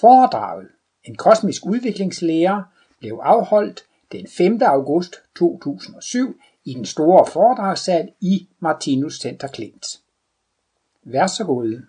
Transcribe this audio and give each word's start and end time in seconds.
Foredraget 0.00 0.68
En 1.04 1.16
kosmisk 1.16 1.66
udviklingslære 1.66 2.64
blev 2.98 3.20
afholdt 3.22 3.84
den 4.12 4.26
5. 4.36 4.62
august 4.62 5.16
2007 5.36 6.40
i 6.64 6.74
den 6.74 6.86
store 6.86 7.26
foredragssal 7.26 8.12
i 8.20 8.48
Martinus 8.58 9.20
Center 9.20 9.48
Klint. 9.48 9.86
Vær 11.02 11.26
så 11.26 11.44
god. 11.44 11.82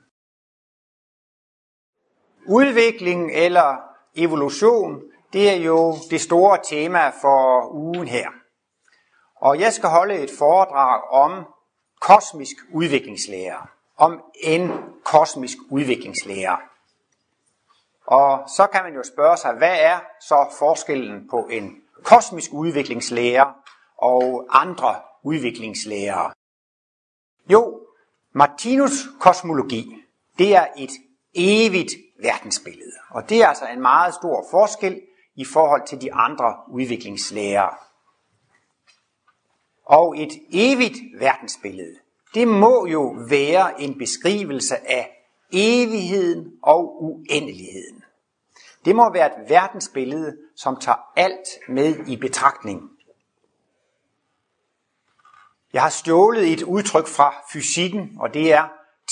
Udvikling 2.48 3.32
eller 3.34 3.78
evolution, 4.16 5.02
det 5.34 5.50
er 5.50 5.56
jo 5.56 5.96
det 6.10 6.22
store 6.22 6.60
tema 6.70 7.10
for 7.10 7.74
ugen 7.74 8.08
her. 8.08 8.30
Og 9.36 9.60
jeg 9.60 9.74
skal 9.74 9.90
holde 9.90 10.16
et 10.16 10.32
foredrag 10.38 11.02
om 11.12 11.46
kosmisk 12.02 12.56
udviklingslære. 12.74 13.68
Om 13.98 14.22
en 14.44 14.72
kosmisk 15.04 15.58
udviklingslære. 15.70 16.71
Og 18.12 18.50
så 18.50 18.68
kan 18.68 18.84
man 18.84 18.94
jo 18.94 19.04
spørge 19.04 19.38
sig, 19.38 19.54
hvad 19.54 19.78
er 19.80 20.00
så 20.20 20.56
forskellen 20.60 21.28
på 21.30 21.48
en 21.52 21.82
kosmisk 22.04 22.54
udviklingslærer 22.54 23.54
og 23.98 24.46
andre 24.50 24.96
udviklingslærere? 25.24 26.34
Jo, 27.52 27.80
Martinus 28.34 28.92
kosmologi, 29.20 29.96
det 30.38 30.56
er 30.56 30.68
et 30.78 30.90
evigt 31.36 31.92
verdensbillede. 32.22 32.98
Og 33.10 33.30
det 33.30 33.42
er 33.42 33.48
altså 33.48 33.68
en 33.68 33.82
meget 33.82 34.14
stor 34.14 34.46
forskel 34.52 35.02
i 35.36 35.46
forhold 35.46 35.88
til 35.88 36.02
de 36.02 36.14
andre 36.14 36.56
udviklingslærere. 36.70 37.76
Og 39.86 40.22
et 40.22 40.32
evigt 40.52 40.98
verdensbillede, 41.20 41.96
det 42.34 42.48
må 42.48 42.86
jo 42.86 43.16
være 43.30 43.82
en 43.82 43.98
beskrivelse 43.98 44.76
af 44.92 45.18
evigheden 45.52 46.52
og 46.64 47.04
uendeligheden. 47.04 48.01
Det 48.86 48.96
må 48.96 49.14
være 49.14 49.26
et 49.26 49.50
verdensbillede, 49.50 50.38
som 50.56 50.80
tager 50.80 50.98
alt 51.16 51.48
med 51.68 52.08
i 52.08 52.18
betragtning. 52.18 52.82
Jeg 55.74 55.82
har 55.82 55.90
stjålet 55.90 56.54
et 56.54 56.64
udtryk 56.64 57.08
fra 57.08 57.36
fysikken, 57.54 58.18
og 58.20 58.34
det 58.34 58.54
er 58.54 58.68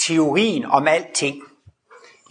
teorien 0.07 0.65
om 0.65 0.87
alting. 0.87 1.41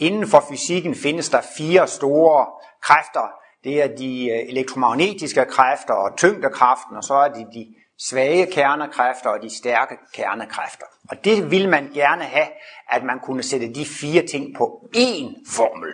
Inden 0.00 0.28
for 0.28 0.44
fysikken 0.48 0.94
findes 0.94 1.28
der 1.28 1.40
fire 1.58 1.88
store 1.88 2.46
kræfter. 2.82 3.30
Det 3.64 3.82
er 3.82 3.96
de 3.96 4.30
øh, 4.30 4.48
elektromagnetiske 4.48 5.44
kræfter 5.44 5.94
og 5.94 6.16
tyngdekraften, 6.16 6.96
og 6.96 7.04
så 7.04 7.14
er 7.14 7.28
det 7.28 7.46
de 7.54 7.74
svage 7.98 8.46
kernekræfter 8.52 9.30
og 9.30 9.42
de 9.42 9.56
stærke 9.56 9.96
kernekræfter. 10.14 10.86
Og 11.10 11.24
det 11.24 11.50
vil 11.50 11.68
man 11.68 11.90
gerne 11.94 12.24
have, 12.24 12.48
at 12.88 13.04
man 13.04 13.20
kunne 13.20 13.42
sætte 13.42 13.74
de 13.74 13.86
fire 13.86 14.26
ting 14.26 14.56
på 14.56 14.88
én 14.96 15.54
formel. 15.56 15.92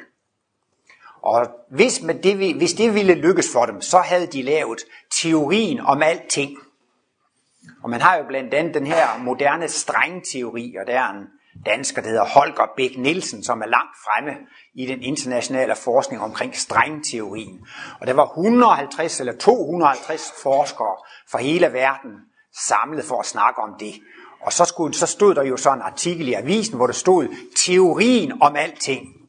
Og 1.25 1.47
hvis, 1.70 2.03
man 2.03 2.22
det, 2.22 2.55
hvis 2.56 2.72
det 2.72 2.94
ville 2.94 3.14
lykkes 3.14 3.53
for 3.53 3.67
dem, 3.67 3.80
så 3.80 3.98
havde 3.98 4.27
de 4.27 4.42
lavet 4.42 4.80
teorien 5.11 5.80
om 5.80 6.03
alting. 6.03 6.58
Og 7.83 7.91
man 7.91 8.00
har 8.00 8.17
jo 8.17 8.25
blandt 8.28 8.55
andet 8.55 8.75
den 8.75 8.86
her 8.86 9.19
moderne 9.19 9.69
strengteori, 9.69 10.77
og 10.80 10.86
der 10.86 11.00
er 11.00 11.11
en 11.11 11.27
dansker, 11.67 12.02
der 12.02 12.08
hedder 12.08 12.25
Holger 12.25 12.67
Bæk 12.77 12.98
Nielsen, 12.98 13.45
som 13.45 13.61
er 13.61 13.67
langt 13.67 13.97
fremme 14.05 14.33
i 14.75 14.86
den 14.86 15.02
internationale 15.02 15.75
forskning 15.77 16.22
omkring 16.22 16.56
strengteorien. 16.56 17.67
Og 18.00 18.06
der 18.06 18.12
var 18.12 18.27
150 18.27 19.20
eller 19.20 19.36
250 19.36 20.33
forskere 20.42 20.97
fra 21.30 21.39
hele 21.39 21.72
verden 21.72 22.11
samlet 22.69 23.05
for 23.05 23.20
at 23.20 23.27
snakke 23.27 23.62
om 23.62 23.75
det. 23.80 23.95
Og 24.41 24.52
så, 24.52 24.64
skulle, 24.64 24.95
så 24.95 25.06
stod 25.06 25.34
der 25.34 25.42
jo 25.42 25.56
sådan 25.56 25.78
en 25.78 25.83
artikel 25.83 26.28
i 26.28 26.33
avisen, 26.33 26.77
hvor 26.77 26.86
der 26.86 26.95
stod 26.95 27.28
teorien 27.67 28.42
om 28.42 28.56
alting. 28.56 29.23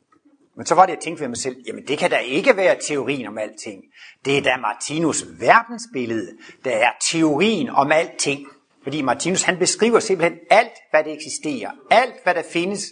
Men 0.57 0.65
så 0.65 0.75
var 0.75 0.85
det, 0.85 0.93
jeg 0.93 1.01
tænkte 1.01 1.21
ved 1.21 1.27
mig 1.27 1.37
selv, 1.37 1.55
jamen 1.67 1.87
det 1.87 1.97
kan 1.97 2.09
da 2.09 2.17
ikke 2.17 2.57
være 2.57 2.77
teorien 2.87 3.27
om 3.27 3.37
alting. 3.37 3.83
Det 4.25 4.37
er 4.37 4.41
da 4.41 4.57
Martinus 4.57 5.25
verdensbillede, 5.39 6.37
der 6.63 6.71
er 6.71 6.91
teorien 7.11 7.69
om 7.69 7.91
alting. 7.91 8.47
Fordi 8.83 9.01
Martinus 9.01 9.43
han 9.43 9.59
beskriver 9.59 9.99
simpelthen 9.99 10.39
alt, 10.49 10.73
hvad 10.91 11.03
der 11.03 11.13
eksisterer. 11.13 11.71
Alt, 11.91 12.15
hvad 12.23 12.33
der 12.33 12.43
findes 12.53 12.83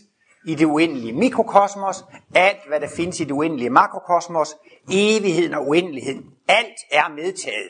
i 0.46 0.56
det 0.56 0.66
uendelige 0.66 1.14
mikrokosmos. 1.14 2.04
Alt, 2.36 2.68
hvad 2.68 2.80
der 2.80 2.90
findes 2.96 3.20
i 3.20 3.24
det 3.24 3.32
uendelige 3.32 3.70
makrokosmos. 3.70 4.56
Evigheden 4.92 5.54
og 5.54 5.68
uendeligheden. 5.68 6.26
Alt 6.48 6.78
er 6.92 7.10
medtaget. 7.16 7.70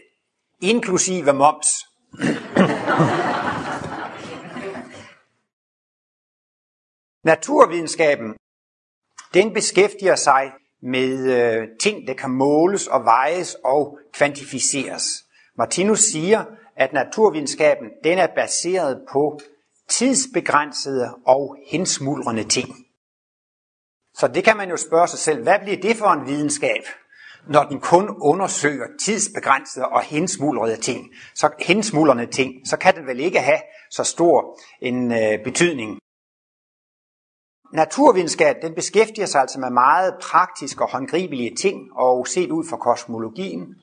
Inklusive 0.62 1.34
moms. 1.34 1.68
Naturvidenskaben, 7.24 8.36
den 9.34 9.54
beskæftiger 9.54 10.16
sig 10.16 10.52
med 10.82 11.32
øh, 11.32 11.68
ting, 11.82 12.08
der 12.08 12.14
kan 12.14 12.30
måles 12.30 12.88
og 12.88 13.06
vejes 13.06 13.58
og 13.64 13.98
kvantificeres. 14.14 15.26
Martinus 15.58 16.00
siger, 16.00 16.46
at 16.78 16.94
naturvidenskaben 16.94 17.90
den 18.04 18.18
er 18.18 18.28
baseret 18.36 19.02
på 19.12 19.40
tidsbegrænsede 19.90 21.16
og 21.26 21.58
hensmuldrende 21.72 22.44
ting. 22.44 22.70
Så 24.14 24.28
det 24.28 24.44
kan 24.44 24.58
man 24.58 24.70
jo 24.70 24.78
spørge 24.78 25.08
sig 25.08 25.20
selv, 25.20 25.44
hvad 25.44 25.60
bliver 25.60 25.82
det 25.82 25.96
for 25.96 26.08
en 26.08 26.28
videnskab, 26.28 26.84
når 27.48 27.64
den 27.64 27.80
kun 27.80 28.18
undersøger 28.22 28.88
tidsbegrænsede 29.02 29.88
og 29.88 30.02
hensmuldrede 30.02 30.76
ting? 30.76 31.08
Så 31.36 31.50
hensmuldrende 31.60 32.26
ting, 32.26 32.68
så 32.68 32.78
kan 32.78 32.96
den 32.96 33.08
vel 33.08 33.20
ikke 33.20 33.40
have 33.40 33.60
så 33.92 34.04
stor 34.04 34.60
en 34.82 35.12
øh, 35.12 35.44
betydning. 35.44 36.03
Naturvidenskab 37.74 38.56
den 38.62 38.76
beskæftiger 38.76 39.26
sig 39.26 39.42
altså 39.42 39.60
med 39.60 39.70
meget 39.70 40.14
praktiske 40.22 40.84
og 40.84 40.92
håndgribelige 40.92 41.56
ting, 41.56 41.94
og 41.96 42.28
set 42.28 42.52
ud 42.52 42.68
fra 42.70 42.78
kosmologien, 42.78 43.76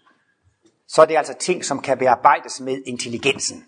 så 0.88 1.02
er 1.02 1.06
det 1.06 1.16
altså 1.16 1.34
ting, 1.34 1.64
som 1.64 1.78
kan 1.78 1.98
bearbejdes 1.98 2.60
med 2.60 2.82
intelligensen. 2.86 3.64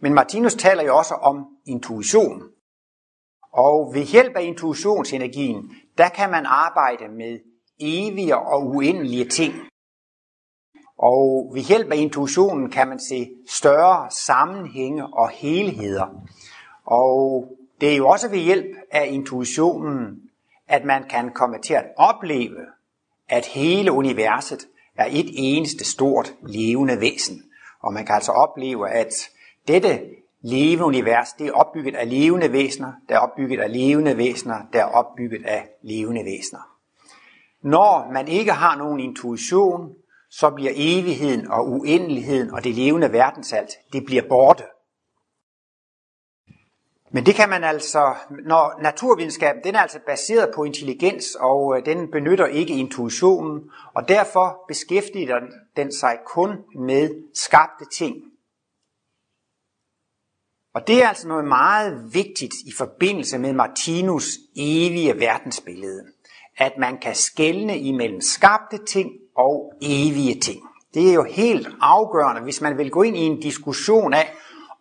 Men 0.00 0.14
Martinus 0.14 0.54
taler 0.54 0.82
jo 0.82 0.96
også 0.96 1.14
om 1.14 1.46
intuition. 1.66 2.42
Og 3.52 3.94
ved 3.94 4.02
hjælp 4.02 4.36
af 4.36 4.42
intuitionsenergien, 4.42 5.70
der 5.98 6.08
kan 6.08 6.30
man 6.30 6.46
arbejde 6.46 7.08
med 7.08 7.38
evige 7.80 8.36
og 8.36 8.66
uendelige 8.66 9.28
ting. 9.28 9.54
Og 10.98 11.50
ved 11.54 11.62
hjælp 11.62 11.92
af 11.92 11.96
intuitionen 11.96 12.70
kan 12.70 12.88
man 12.88 13.00
se 13.00 13.30
større 13.48 14.10
sammenhænge 14.10 15.06
og 15.06 15.28
helheder. 15.28 16.06
Og 16.84 17.48
det 17.80 17.92
er 17.92 17.96
jo 17.96 18.08
også 18.08 18.28
ved 18.28 18.38
hjælp 18.38 18.76
af 18.90 19.06
intuitionen, 19.10 20.22
at 20.68 20.84
man 20.84 21.04
kan 21.10 21.30
komme 21.30 21.58
til 21.58 21.74
at 21.74 21.84
opleve, 21.96 22.66
at 23.28 23.46
hele 23.46 23.92
universet 23.92 24.66
er 24.96 25.06
et 25.10 25.26
eneste 25.34 25.84
stort 25.84 26.34
levende 26.42 27.00
væsen. 27.00 27.42
Og 27.80 27.92
man 27.92 28.06
kan 28.06 28.14
altså 28.14 28.32
opleve, 28.32 28.90
at 28.90 29.12
dette 29.68 30.00
levende 30.42 30.84
univers, 30.84 31.32
det 31.32 31.46
er 31.46 31.52
opbygget 31.52 31.94
af 31.94 32.10
levende 32.10 32.52
væsener, 32.52 32.92
der 33.08 33.14
er 33.14 33.18
opbygget 33.18 33.60
af 33.60 33.72
levende 33.72 34.16
væsener, 34.16 34.56
der 34.72 34.80
er 34.80 34.84
opbygget 34.84 35.46
af 35.46 35.68
levende 35.82 36.24
væsener. 36.24 36.60
Når 37.62 38.12
man 38.12 38.28
ikke 38.28 38.52
har 38.52 38.76
nogen 38.76 39.00
intuition, 39.00 39.94
så 40.30 40.50
bliver 40.50 40.72
evigheden 40.74 41.50
og 41.50 41.68
uendeligheden 41.70 42.50
og 42.50 42.64
det 42.64 42.74
levende 42.74 43.12
verdensalt, 43.12 43.70
det 43.92 44.04
bliver 44.04 44.22
borte. 44.28 44.64
Men 47.10 47.26
det 47.26 47.34
kan 47.34 47.48
man 47.48 47.64
altså, 47.64 48.14
når 48.30 48.82
naturvidenskaben 48.82 49.62
den 49.64 49.74
er 49.74 49.80
altså 49.80 49.98
baseret 50.06 50.50
på 50.54 50.64
intelligens, 50.64 51.34
og 51.40 51.76
øh, 51.76 51.86
den 51.86 52.10
benytter 52.10 52.46
ikke 52.46 52.74
intuitionen, 52.74 53.70
og 53.94 54.08
derfor 54.08 54.64
beskæftiger 54.68 55.40
den 55.76 55.92
sig 55.92 56.18
kun 56.26 56.50
med 56.74 57.10
skabte 57.34 57.84
ting. 57.92 58.16
Og 60.74 60.86
det 60.86 61.02
er 61.02 61.08
altså 61.08 61.28
noget 61.28 61.44
meget 61.44 62.14
vigtigt 62.14 62.54
i 62.66 62.72
forbindelse 62.78 63.38
med 63.38 63.52
Martinus 63.52 64.28
evige 64.56 65.20
verdensbillede, 65.20 66.04
at 66.56 66.72
man 66.78 66.98
kan 66.98 67.14
skelne 67.14 67.78
imellem 67.78 68.20
skabte 68.20 68.84
ting 68.84 69.10
og 69.36 69.72
evige 69.82 70.40
ting. 70.40 70.62
Det 70.94 71.10
er 71.10 71.14
jo 71.14 71.24
helt 71.24 71.68
afgørende, 71.80 72.42
hvis 72.42 72.60
man 72.60 72.78
vil 72.78 72.90
gå 72.90 73.02
ind 73.02 73.16
i 73.16 73.20
en 73.20 73.40
diskussion 73.40 74.14
af, 74.14 74.32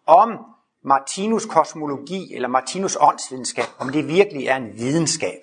om 0.05 0.54
Martinus 0.85 1.45
kosmologi 1.45 2.35
eller 2.35 2.47
Martinus 2.47 2.97
åndsvidenskab, 3.01 3.65
om 3.79 3.89
det 3.89 4.07
virkelig 4.07 4.47
er 4.47 4.55
en 4.55 4.71
videnskab, 4.73 5.39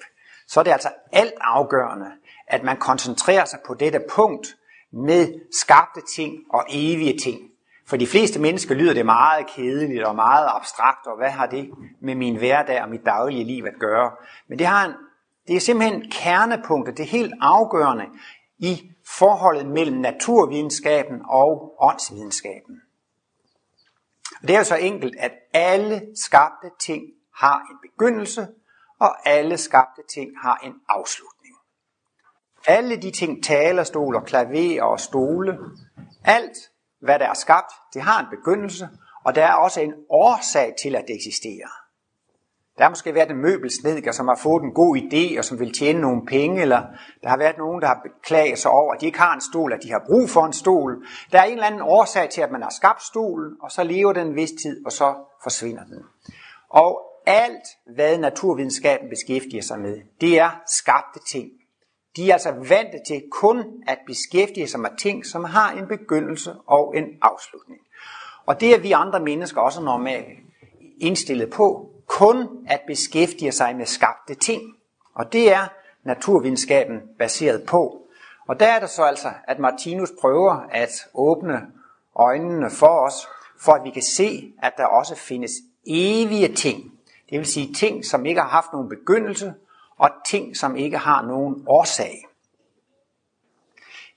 så 0.48 0.60
er 0.60 0.64
det 0.64 0.70
altså 0.70 0.88
alt 1.12 1.34
afgørende, 1.40 2.06
at 2.46 2.62
man 2.62 2.76
koncentrerer 2.76 3.44
sig 3.44 3.58
på 3.66 3.74
dette 3.74 4.00
punkt 4.10 4.56
med 4.92 5.28
skabte 5.60 6.00
ting 6.16 6.34
og 6.50 6.64
evige 6.70 7.18
ting. 7.18 7.40
For 7.86 7.96
de 7.96 8.06
fleste 8.06 8.40
mennesker 8.40 8.74
lyder 8.74 8.94
det 8.94 9.06
meget 9.06 9.46
kedeligt 9.46 10.04
og 10.04 10.14
meget 10.14 10.48
abstrakt, 10.48 11.06
og 11.06 11.16
hvad 11.16 11.30
har 11.30 11.46
det 11.46 11.70
med 12.00 12.14
min 12.14 12.36
hverdag 12.36 12.82
og 12.82 12.88
mit 12.88 13.04
daglige 13.06 13.44
liv 13.44 13.64
at 13.64 13.80
gøre? 13.80 14.10
Men 14.48 14.58
det, 14.58 14.66
har 14.66 14.86
en, 14.86 14.92
det 15.48 15.56
er 15.56 15.60
simpelthen 15.60 16.10
kernepunktet, 16.10 16.96
det 16.96 17.02
er 17.02 17.08
helt 17.08 17.34
afgørende 17.40 18.04
i 18.58 18.90
forholdet 19.18 19.66
mellem 19.66 19.96
naturvidenskaben 19.96 21.20
og 21.28 21.74
åndsvidenskaben. 21.80 22.81
Det 24.42 24.50
er 24.50 24.58
jo 24.58 24.64
så 24.64 24.76
enkelt, 24.76 25.16
at 25.18 25.32
alle 25.52 26.02
skabte 26.14 26.70
ting 26.80 27.02
har 27.36 27.58
en 27.70 27.90
begyndelse, 27.90 28.48
og 29.00 29.28
alle 29.28 29.58
skabte 29.58 30.02
ting 30.14 30.30
har 30.42 30.56
en 30.64 30.74
afslutning. 30.88 31.54
Alle 32.66 32.96
de 32.96 33.10
ting, 33.10 33.44
talerstol 33.44 34.16
og 34.16 34.24
klaver 34.24 34.82
og 34.82 35.00
stole, 35.00 35.58
alt 36.24 36.56
hvad 37.00 37.18
der 37.18 37.28
er 37.28 37.34
skabt, 37.34 37.72
det 37.94 38.02
har 38.02 38.20
en 38.20 38.26
begyndelse, 38.30 38.88
og 39.24 39.34
der 39.34 39.46
er 39.46 39.54
også 39.54 39.80
en 39.80 39.94
årsag 40.10 40.74
til, 40.82 40.96
at 40.96 41.04
det 41.08 41.16
eksisterer. 41.16 41.81
Der 42.82 42.86
har 42.86 42.90
måske 42.90 43.14
været 43.14 43.30
en 43.30 43.42
møbelsnedker, 43.42 44.12
som 44.12 44.28
har 44.28 44.38
fået 44.42 44.62
en 44.62 44.72
god 44.72 44.96
idé, 44.96 45.38
og 45.38 45.44
som 45.44 45.60
vil 45.60 45.72
tjene 45.72 46.00
nogle 46.00 46.26
penge, 46.26 46.62
eller 46.62 46.82
der 47.22 47.28
har 47.28 47.36
været 47.36 47.58
nogen, 47.58 47.80
der 47.82 47.86
har 47.86 48.00
beklaget 48.02 48.58
sig 48.58 48.70
over, 48.70 48.94
at 48.94 49.00
de 49.00 49.06
ikke 49.06 49.18
har 49.18 49.34
en 49.34 49.40
stol, 49.40 49.72
at 49.72 49.82
de 49.82 49.90
har 49.90 50.02
brug 50.06 50.30
for 50.30 50.44
en 50.44 50.52
stol. 50.52 51.06
Der 51.32 51.38
er 51.38 51.44
en 51.44 51.52
eller 51.52 51.66
anden 51.66 51.82
årsag 51.82 52.30
til, 52.30 52.40
at 52.40 52.50
man 52.50 52.62
har 52.62 52.70
skabt 52.70 53.02
stolen, 53.02 53.56
og 53.60 53.70
så 53.70 53.84
lever 53.84 54.12
den 54.12 54.26
en 54.26 54.36
vis 54.36 54.50
tid, 54.62 54.86
og 54.86 54.92
så 54.92 55.14
forsvinder 55.42 55.84
den. 55.84 55.98
Og 56.68 57.00
alt, 57.26 57.94
hvad 57.94 58.18
naturvidenskaben 58.18 59.08
beskæftiger 59.08 59.62
sig 59.62 59.78
med, 59.80 60.00
det 60.20 60.38
er 60.38 60.50
skabte 60.66 61.20
ting. 61.30 61.50
De 62.16 62.30
er 62.30 62.32
altså 62.32 62.50
vant 62.50 63.06
til 63.06 63.22
kun 63.32 63.64
at 63.86 63.98
beskæftige 64.06 64.68
sig 64.68 64.80
med 64.80 64.90
ting, 64.98 65.26
som 65.26 65.44
har 65.44 65.72
en 65.72 65.86
begyndelse 65.86 66.54
og 66.66 66.96
en 66.96 67.04
afslutning. 67.22 67.80
Og 68.46 68.60
det 68.60 68.74
er 68.74 68.80
vi 68.80 68.92
andre 68.92 69.20
mennesker 69.20 69.60
også 69.60 69.82
normalt 69.82 70.26
indstillet 71.00 71.50
på, 71.50 71.91
kun 72.18 72.48
at 72.68 72.80
beskæftige 72.86 73.52
sig 73.52 73.76
med 73.76 73.86
skabte 73.86 74.34
ting. 74.34 74.62
Og 75.14 75.32
det 75.32 75.52
er 75.52 75.68
naturvidenskaben 76.04 77.00
baseret 77.18 77.66
på. 77.66 78.02
Og 78.48 78.60
der 78.60 78.66
er 78.66 78.80
det 78.80 78.90
så 78.90 79.02
altså, 79.02 79.28
at 79.44 79.58
Martinus 79.58 80.12
prøver 80.20 80.66
at 80.70 80.90
åbne 81.14 81.66
øjnene 82.16 82.70
for 82.70 83.06
os, 83.06 83.28
for 83.60 83.72
at 83.72 83.84
vi 83.84 83.90
kan 83.90 84.02
se, 84.02 84.52
at 84.62 84.72
der 84.76 84.86
også 84.86 85.14
findes 85.14 85.52
evige 85.86 86.54
ting. 86.54 86.92
Det 87.30 87.38
vil 87.38 87.46
sige 87.46 87.74
ting, 87.74 88.04
som 88.04 88.26
ikke 88.26 88.40
har 88.40 88.48
haft 88.48 88.72
nogen 88.72 88.88
begyndelse, 88.88 89.54
og 89.98 90.10
ting, 90.26 90.56
som 90.56 90.76
ikke 90.76 90.98
har 90.98 91.22
nogen 91.22 91.64
årsag. 91.66 92.26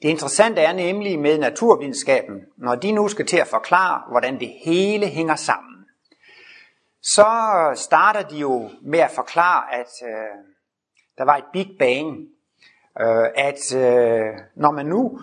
Det 0.01 0.09
interessante 0.09 0.62
er 0.62 0.74
nemlig 0.74 1.19
med 1.19 1.38
naturvidenskaben, 1.38 2.42
når 2.57 2.75
de 2.75 2.92
nu 2.92 3.07
skal 3.07 3.25
til 3.25 3.38
at 3.38 3.47
forklare, 3.47 4.01
hvordan 4.09 4.39
det 4.39 4.53
hele 4.65 5.07
hænger 5.07 5.36
sammen, 5.36 5.75
så 7.13 7.28
starter 7.75 8.22
de 8.22 8.38
jo 8.38 8.69
med 8.81 9.00
at 9.00 9.12
forklare, 9.12 9.74
at 9.74 9.88
øh, 10.04 10.38
der 11.18 11.25
var 11.25 11.38
et 11.38 11.44
Big 11.54 11.75
Bang, 11.80 12.18
øh, 13.02 13.28
at 13.36 13.75
øh, 13.75 14.40
når 14.56 14.72
man 14.72 14.86
nu 14.86 15.19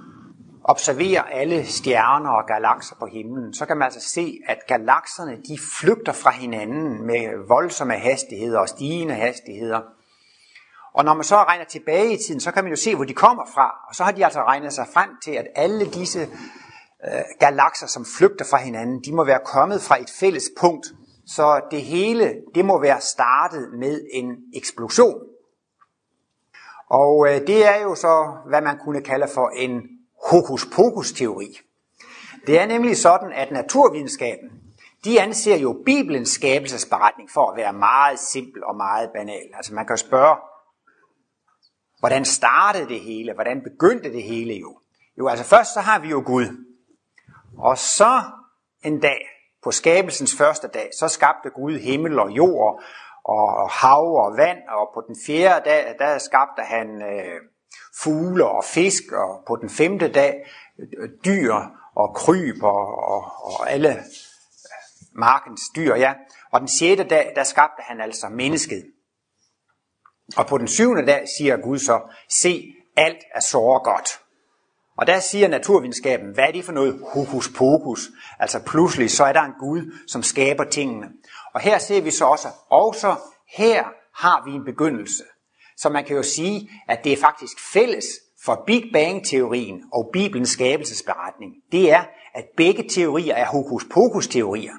observerer 0.65 1.23
alle 1.23 1.67
stjerner 1.67 2.31
og 2.31 2.47
galakser 2.47 2.97
på 2.99 3.07
himlen, 3.07 3.55
så 3.55 3.67
kan 3.67 3.77
man 3.77 3.85
altså 3.85 4.01
se, 4.01 4.39
at 4.49 4.59
galakserne 4.69 5.37
de 5.49 5.59
flygter 5.81 6.13
fra 6.13 6.31
hinanden 6.31 7.07
med 7.07 7.49
voldsomme 7.49 7.95
hastigheder 7.95 8.59
og 8.59 8.69
stigende 8.69 9.15
hastigheder. 9.15 9.81
Og 10.95 11.05
når 11.05 11.15
man 11.15 11.25
så 11.25 11.37
regner 11.37 11.65
tilbage 11.65 12.15
i 12.15 12.17
tiden, 12.27 12.41
så 12.41 12.53
kan 12.53 12.65
man 12.65 12.73
jo 12.73 12.77
se, 12.77 12.95
hvor 12.95 13.05
de 13.05 13.15
kommer 13.15 13.47
fra. 13.55 13.75
Og 13.89 13.95
så 13.95 14.05
har 14.05 14.13
de 14.13 14.25
altså 14.25 14.43
regnet 14.43 14.73
sig 14.73 14.87
frem 14.95 15.11
til, 15.25 15.31
at 15.31 15.47
alle 15.55 15.87
disse 15.87 16.21
øh, 17.05 17.23
galakser, 17.41 17.87
som 17.87 18.07
flygter 18.19 18.45
fra 18.51 18.57
hinanden, 18.57 19.05
de 19.05 19.15
må 19.15 19.25
være 19.25 19.41
kommet 19.45 19.83
fra 19.83 20.01
et 20.01 20.11
fælles 20.21 20.45
punkt. 20.59 20.87
Så 21.37 21.61
det 21.71 21.83
hele, 21.83 22.43
det 22.55 22.65
må 22.65 22.81
være 22.81 23.01
startet 23.01 23.73
med 23.79 24.01
en 24.13 24.37
eksplosion. 24.55 25.21
Og 26.87 27.29
øh, 27.29 27.47
det 27.47 27.67
er 27.67 27.83
jo 27.83 27.95
så, 27.95 28.37
hvad 28.47 28.61
man 28.61 28.79
kunne 28.79 29.03
kalde 29.03 29.29
for 29.35 29.49
en 29.49 29.83
hokus 30.31 30.67
pokus 30.67 31.13
teori. 31.13 31.59
Det 32.47 32.61
er 32.61 32.67
nemlig 32.67 32.97
sådan, 32.97 33.33
at 33.33 33.51
naturvidenskaben, 33.51 34.51
de 35.05 35.21
anser 35.21 35.57
jo 35.57 35.83
Bibelens 35.87 36.29
skabelsesberetning 36.29 37.31
for 37.31 37.51
at 37.51 37.57
være 37.57 37.73
meget 37.73 38.19
simpel 38.19 38.65
og 38.65 38.77
meget 38.77 39.11
banal. 39.15 39.51
Altså 39.55 39.75
man 39.75 39.87
kan 39.87 39.97
spørge, 39.97 40.37
hvordan 42.01 42.25
startede 42.25 42.89
det 42.89 43.01
hele? 43.01 43.35
Hvordan 43.35 43.63
begyndte 43.63 44.13
det 44.13 44.23
hele 44.23 44.55
jo? 44.55 44.79
Jo, 45.19 45.29
altså 45.29 45.45
først 45.45 45.75
så 45.75 45.81
har 45.81 45.99
vi 45.99 46.09
jo 46.09 46.23
Gud. 46.27 46.47
Og 47.59 47.79
så 47.79 48.23
en 48.85 49.01
dag, 49.01 49.32
på 49.65 49.71
skabelsens 49.71 50.37
første 50.37 50.69
dag, 50.69 50.91
så 50.99 51.09
skabte 51.09 51.51
Gud 51.51 51.79
himmel 51.79 52.19
og 52.19 52.31
jord 52.31 52.83
og 53.25 53.71
hav 53.71 54.17
og 54.17 54.37
vand, 54.37 54.59
og 54.69 54.91
på 54.95 55.03
den 55.07 55.17
fjerde 55.27 55.71
dag, 55.71 55.95
der 55.99 56.19
skabte 56.19 56.63
han 56.63 57.03
øh, 57.03 57.41
fugle 58.03 58.47
og 58.49 58.65
fisk, 58.65 59.13
og 59.13 59.45
på 59.47 59.57
den 59.57 59.71
femte 59.71 60.13
dag 60.13 60.51
øh, 60.79 61.09
dyr 61.25 61.55
og 61.95 62.15
kryb 62.15 62.63
og, 62.63 62.87
og, 63.09 63.25
og 63.45 63.71
alle 63.71 63.91
øh, 63.91 64.03
markens 65.15 65.61
dyr, 65.77 65.95
ja. 65.95 66.15
Og 66.53 66.61
den 66.61 66.69
sjette 66.69 67.05
dag, 67.05 67.33
der 67.37 67.43
skabte 67.43 67.83
han 67.83 68.01
altså 68.01 68.29
mennesket. 68.29 68.85
Og 70.37 70.47
på 70.47 70.59
den 70.59 70.69
syvende 70.69 71.07
dag 71.07 71.29
siger 71.37 71.57
Gud 71.57 71.79
så, 71.79 72.01
se, 72.29 72.75
alt 72.97 73.25
er 73.35 73.41
så 73.41 73.81
godt. 73.85 74.22
Og 75.03 75.07
der 75.07 75.21
siger 75.21 75.49
naturvidenskaben, 75.49 76.35
hvad 76.35 76.45
er 76.45 76.53
det 76.53 76.65
for 76.65 76.73
noget 76.73 77.01
hokus 77.15 77.49
pokus? 77.49 78.11
Altså 78.39 78.59
pludselig 78.67 79.11
så 79.11 79.25
er 79.25 79.33
der 79.33 79.41
en 79.41 79.53
Gud, 79.61 79.99
som 80.07 80.23
skaber 80.23 80.65
tingene. 80.65 81.07
Og 81.55 81.61
her 81.61 81.79
ser 81.79 82.01
vi 82.01 82.11
så 82.11 82.25
også, 82.25 82.49
også 82.71 83.15
her 83.57 83.85
har 84.15 84.43
vi 84.45 84.51
en 84.51 84.65
begyndelse. 84.65 85.23
Så 85.77 85.89
man 85.89 86.05
kan 86.05 86.17
jo 86.17 86.23
sige, 86.23 86.71
at 86.89 87.05
det 87.05 87.13
er 87.13 87.17
faktisk 87.17 87.73
fælles 87.73 88.05
for 88.45 88.63
Big 88.67 88.91
Bang-teorien 88.93 89.83
og 89.93 90.11
Bibelens 90.13 90.51
skabelsesberetning. 90.51 91.53
Det 91.73 91.93
er, 91.93 92.05
at 92.35 92.45
begge 92.57 92.89
teorier 92.89 93.35
er 93.35 93.47
hokus 93.47 93.85
pokus 93.91 94.27
teorier. 94.27 94.75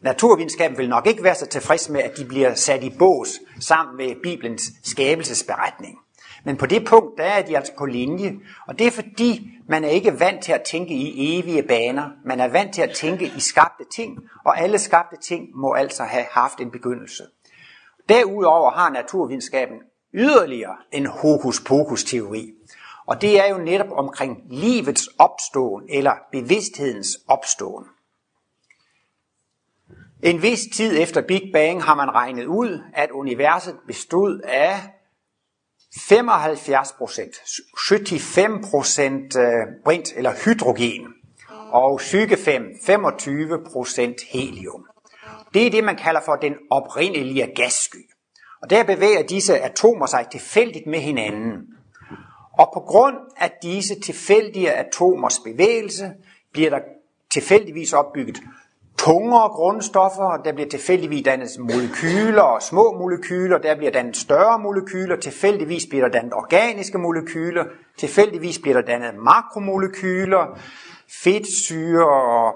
Naturvidenskaben 0.00 0.78
vil 0.78 0.88
nok 0.88 1.06
ikke 1.06 1.24
være 1.24 1.34
så 1.34 1.46
tilfreds 1.46 1.88
med, 1.88 2.00
at 2.00 2.16
de 2.16 2.24
bliver 2.24 2.54
sat 2.54 2.84
i 2.84 2.90
bås 2.98 3.40
sammen 3.60 3.96
med 3.96 4.22
Bibelens 4.22 4.62
skabelsesberetning. 4.84 5.98
Men 6.44 6.56
på 6.56 6.66
det 6.66 6.86
punkt, 6.86 7.18
der 7.18 7.24
er 7.24 7.42
de 7.42 7.56
altså 7.56 7.72
på 7.78 7.86
linje. 7.86 8.32
Og 8.66 8.78
det 8.78 8.86
er 8.86 8.90
fordi, 8.90 9.50
man 9.68 9.84
er 9.84 9.88
ikke 9.88 10.20
vant 10.20 10.44
til 10.44 10.52
at 10.52 10.62
tænke 10.62 10.94
i 10.94 11.38
evige 11.38 11.62
baner. 11.62 12.10
Man 12.24 12.40
er 12.40 12.48
vant 12.48 12.74
til 12.74 12.82
at 12.82 12.90
tænke 12.90 13.32
i 13.36 13.40
skabte 13.40 13.84
ting, 13.94 14.18
og 14.44 14.60
alle 14.60 14.78
skabte 14.78 15.16
ting 15.16 15.48
må 15.54 15.72
altså 15.72 16.02
have 16.02 16.26
haft 16.30 16.60
en 16.60 16.70
begyndelse. 16.70 17.22
Derudover 18.08 18.70
har 18.70 18.90
naturvidenskaben 18.90 19.76
yderligere 20.14 20.76
en 20.92 21.06
hokus-pokus-teori. 21.06 22.52
Og 23.06 23.20
det 23.20 23.40
er 23.40 23.50
jo 23.50 23.58
netop 23.58 23.90
omkring 23.90 24.38
livets 24.50 25.08
opståen, 25.18 25.84
eller 25.88 26.12
bevidsthedens 26.32 27.08
opståen. 27.28 27.84
En 30.22 30.42
vis 30.42 30.60
tid 30.74 31.00
efter 31.00 31.22
Big 31.22 31.50
Bang 31.52 31.82
har 31.82 31.94
man 31.94 32.10
regnet 32.10 32.44
ud, 32.46 32.82
at 32.94 33.10
universet 33.10 33.76
bestod 33.86 34.40
af 34.40 34.99
75 36.08 36.92
procent, 36.98 37.34
75 37.88 38.70
procent 38.70 39.36
øh, 39.36 39.44
brint 39.84 40.12
eller 40.16 40.32
hydrogen, 40.44 41.06
og 41.72 42.00
5, 42.00 42.62
25 42.86 43.64
procent 43.72 44.16
helium. 44.32 44.86
Det 45.54 45.66
er 45.66 45.70
det, 45.70 45.84
man 45.84 45.96
kalder 45.96 46.20
for 46.24 46.36
den 46.36 46.54
oprindelige 46.70 47.52
gassky. 47.56 48.10
Og 48.62 48.70
der 48.70 48.84
bevæger 48.84 49.22
disse 49.22 49.60
atomer 49.60 50.06
sig 50.06 50.26
tilfældigt 50.32 50.86
med 50.86 50.98
hinanden. 50.98 51.56
Og 52.52 52.70
på 52.74 52.80
grund 52.80 53.16
af 53.36 53.52
disse 53.62 54.00
tilfældige 54.00 54.72
atomers 54.72 55.38
bevægelse, 55.38 56.12
bliver 56.52 56.70
der 56.70 56.78
tilfældigvis 57.32 57.92
opbygget 57.92 58.40
tungere 59.04 59.48
grundstoffer, 59.48 60.42
der 60.44 60.52
bliver 60.52 60.68
tilfældigvis 60.68 61.22
dannet 61.24 61.48
molekyler 61.58 62.42
og 62.42 62.62
små 62.62 62.92
molekyler, 62.98 63.58
der 63.58 63.76
bliver 63.76 63.90
dannet 63.90 64.16
større 64.16 64.58
molekyler, 64.58 65.16
tilfældigvis 65.16 65.86
bliver 65.86 66.04
der 66.04 66.12
dannet 66.12 66.32
organiske 66.32 66.98
molekyler, 66.98 67.64
tilfældigvis 67.98 68.58
bliver 68.58 68.80
der 68.80 68.86
dannet 68.86 69.14
makromolekyler, 69.22 70.58
fedtsyre 71.22 72.08
og 72.08 72.54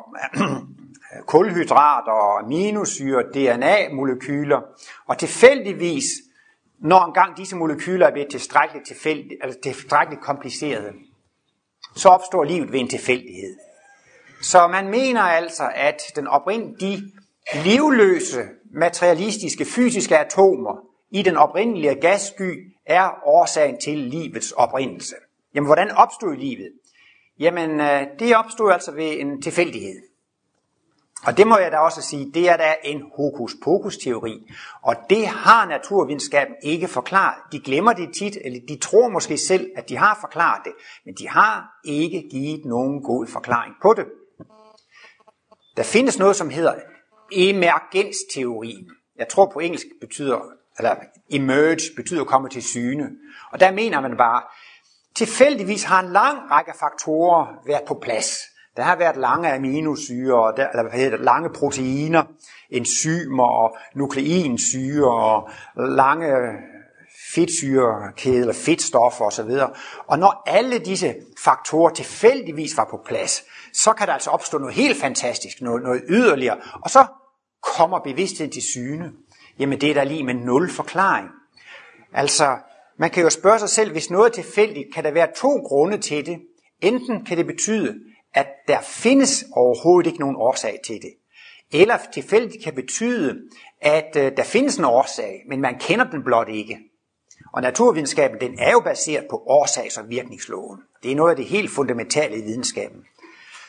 kulhydrater 1.32 2.12
og 2.12 2.40
aminosyre, 2.40 3.22
DNA-molekyler, 3.22 4.60
og 5.06 5.18
tilfældigvis, 5.18 6.04
når 6.80 7.04
engang 7.04 7.36
disse 7.36 7.56
molekyler 7.56 8.06
er 8.06 8.12
blevet 8.12 8.30
tilstrækkeligt, 8.30 8.86
tilfældigt, 8.86 9.40
altså 9.42 9.58
tilstrækkeligt 9.62 10.22
komplicerede, 10.22 10.92
så 11.96 12.08
opstår 12.08 12.44
livet 12.44 12.72
ved 12.72 12.80
en 12.80 12.88
tilfældighed. 12.88 13.56
Så 14.44 14.66
man 14.66 14.88
mener 14.88 15.20
altså, 15.20 15.70
at 15.74 16.02
den 16.16 16.26
oprindelige 16.26 17.02
livløse, 17.64 18.42
materialistiske, 18.74 19.64
fysiske 19.64 20.18
atomer 20.18 20.76
i 21.10 21.22
den 21.22 21.36
oprindelige 21.36 21.94
gassky 21.94 22.74
er 22.86 23.10
årsagen 23.24 23.80
til 23.80 23.98
livets 23.98 24.52
oprindelse. 24.52 25.14
Jamen, 25.54 25.66
hvordan 25.66 25.90
opstod 25.90 26.36
livet? 26.36 26.72
Jamen, 27.38 27.80
øh, 27.80 28.06
det 28.18 28.36
opstod 28.36 28.72
altså 28.72 28.92
ved 28.92 29.20
en 29.20 29.42
tilfældighed. 29.42 30.02
Og 31.26 31.36
det 31.36 31.46
må 31.46 31.58
jeg 31.58 31.72
da 31.72 31.76
også 31.78 32.02
sige, 32.02 32.30
det 32.34 32.48
er 32.48 32.56
da 32.56 32.74
en 32.84 33.02
hokus 33.16 33.56
pokus 33.64 33.96
teori. 33.96 34.50
Og 34.82 34.96
det 35.10 35.26
har 35.26 35.66
naturvidenskaben 35.66 36.54
ikke 36.62 36.88
forklaret. 36.88 37.42
De 37.52 37.60
glemmer 37.60 37.92
det 37.92 38.14
tit, 38.14 38.38
eller 38.44 38.60
de 38.68 38.78
tror 38.78 39.08
måske 39.08 39.38
selv, 39.38 39.70
at 39.76 39.88
de 39.88 39.96
har 39.96 40.18
forklaret 40.20 40.62
det, 40.64 40.72
men 41.04 41.14
de 41.14 41.28
har 41.28 41.80
ikke 41.84 42.28
givet 42.30 42.64
nogen 42.64 43.02
god 43.02 43.26
forklaring 43.26 43.74
på 43.82 43.94
det. 43.96 44.04
Der 45.76 45.82
findes 45.82 46.18
noget, 46.18 46.36
som 46.36 46.50
hedder 46.50 46.74
emergensteorien. 47.32 48.90
Jeg 49.18 49.28
tror 49.28 49.50
på 49.52 49.58
engelsk 49.58 49.86
betyder, 50.00 50.40
eller 50.78 50.94
emerge 51.30 51.96
betyder 51.96 52.24
komme 52.24 52.48
til 52.48 52.62
syne. 52.62 53.10
Og 53.52 53.60
der 53.60 53.72
mener 53.72 54.00
man 54.00 54.16
bare, 54.16 54.42
Tilfældigvis 55.14 55.84
har 55.84 56.00
en 56.02 56.12
lang 56.12 56.50
række 56.50 56.72
faktorer 56.80 57.46
været 57.66 57.82
på 57.88 57.94
plads. 58.02 58.38
Der 58.76 58.82
har 58.82 58.96
været 58.96 59.16
lange 59.16 59.54
aminosyre, 59.54 60.54
der, 60.56 60.68
eller 60.68 60.82
hvad 60.82 60.92
hedder 60.92 61.16
det, 61.16 61.20
lange 61.24 61.50
proteiner, 61.50 62.24
enzymer 62.70 63.44
og 63.44 63.76
nukleinsyre 63.94 65.14
og 65.14 65.50
lange 65.76 66.30
fedtsyrekæde 67.34 68.40
eller 68.40 68.52
fedtstoffer 68.52 69.24
osv. 69.24 69.50
Og 70.06 70.18
når 70.18 70.42
alle 70.46 70.78
disse 70.78 71.14
faktorer 71.44 71.90
tilfældigvis 71.90 72.76
var 72.76 72.88
på 72.90 73.00
plads, 73.06 73.44
så 73.72 73.92
kan 73.92 74.06
der 74.06 74.12
altså 74.12 74.30
opstå 74.30 74.58
noget 74.58 74.74
helt 74.74 75.00
fantastisk, 75.00 75.60
noget, 75.60 75.82
noget 75.82 76.02
yderligere, 76.08 76.56
og 76.82 76.90
så 76.90 77.06
kommer 77.76 77.98
bevidstheden 77.98 78.52
til 78.52 78.62
syne. 78.62 79.12
Jamen 79.58 79.80
det 79.80 79.90
er 79.90 79.94
der 79.94 80.04
lige 80.04 80.24
med 80.24 80.34
nul 80.34 80.70
forklaring. 80.70 81.28
Altså, 82.12 82.56
man 82.98 83.10
kan 83.10 83.22
jo 83.22 83.30
spørge 83.30 83.58
sig 83.58 83.68
selv, 83.68 83.92
hvis 83.92 84.10
noget 84.10 84.26
er 84.30 84.42
tilfældigt, 84.42 84.94
kan 84.94 85.04
der 85.04 85.10
være 85.10 85.28
to 85.36 85.48
grunde 85.48 85.98
til 85.98 86.26
det. 86.26 86.38
Enten 86.82 87.24
kan 87.24 87.36
det 87.36 87.46
betyde, 87.46 87.94
at 88.34 88.46
der 88.68 88.80
findes 88.80 89.44
overhovedet 89.52 90.06
ikke 90.06 90.20
nogen 90.20 90.36
årsag 90.36 90.78
til 90.86 90.94
det. 90.94 91.10
Eller 91.72 91.98
tilfældigt 92.12 92.64
kan 92.64 92.74
betyde, 92.74 93.36
at 93.80 94.16
øh, 94.16 94.32
der 94.36 94.44
findes 94.44 94.76
en 94.76 94.84
årsag, 94.84 95.42
men 95.48 95.60
man 95.60 95.78
kender 95.78 96.10
den 96.10 96.24
blot 96.24 96.48
ikke. 96.48 96.78
Og 97.54 97.62
naturvidenskaben, 97.62 98.40
den 98.40 98.58
er 98.58 98.72
jo 98.72 98.80
baseret 98.80 99.26
på 99.30 99.36
årsags- 99.36 99.98
og 99.98 100.04
virkningsloven. 100.08 100.80
Det 101.02 101.12
er 101.12 101.16
noget 101.16 101.30
af 101.30 101.36
det 101.36 101.44
helt 101.44 101.70
fundamentale 101.70 102.36
i 102.36 102.42
videnskaben. 102.42 103.00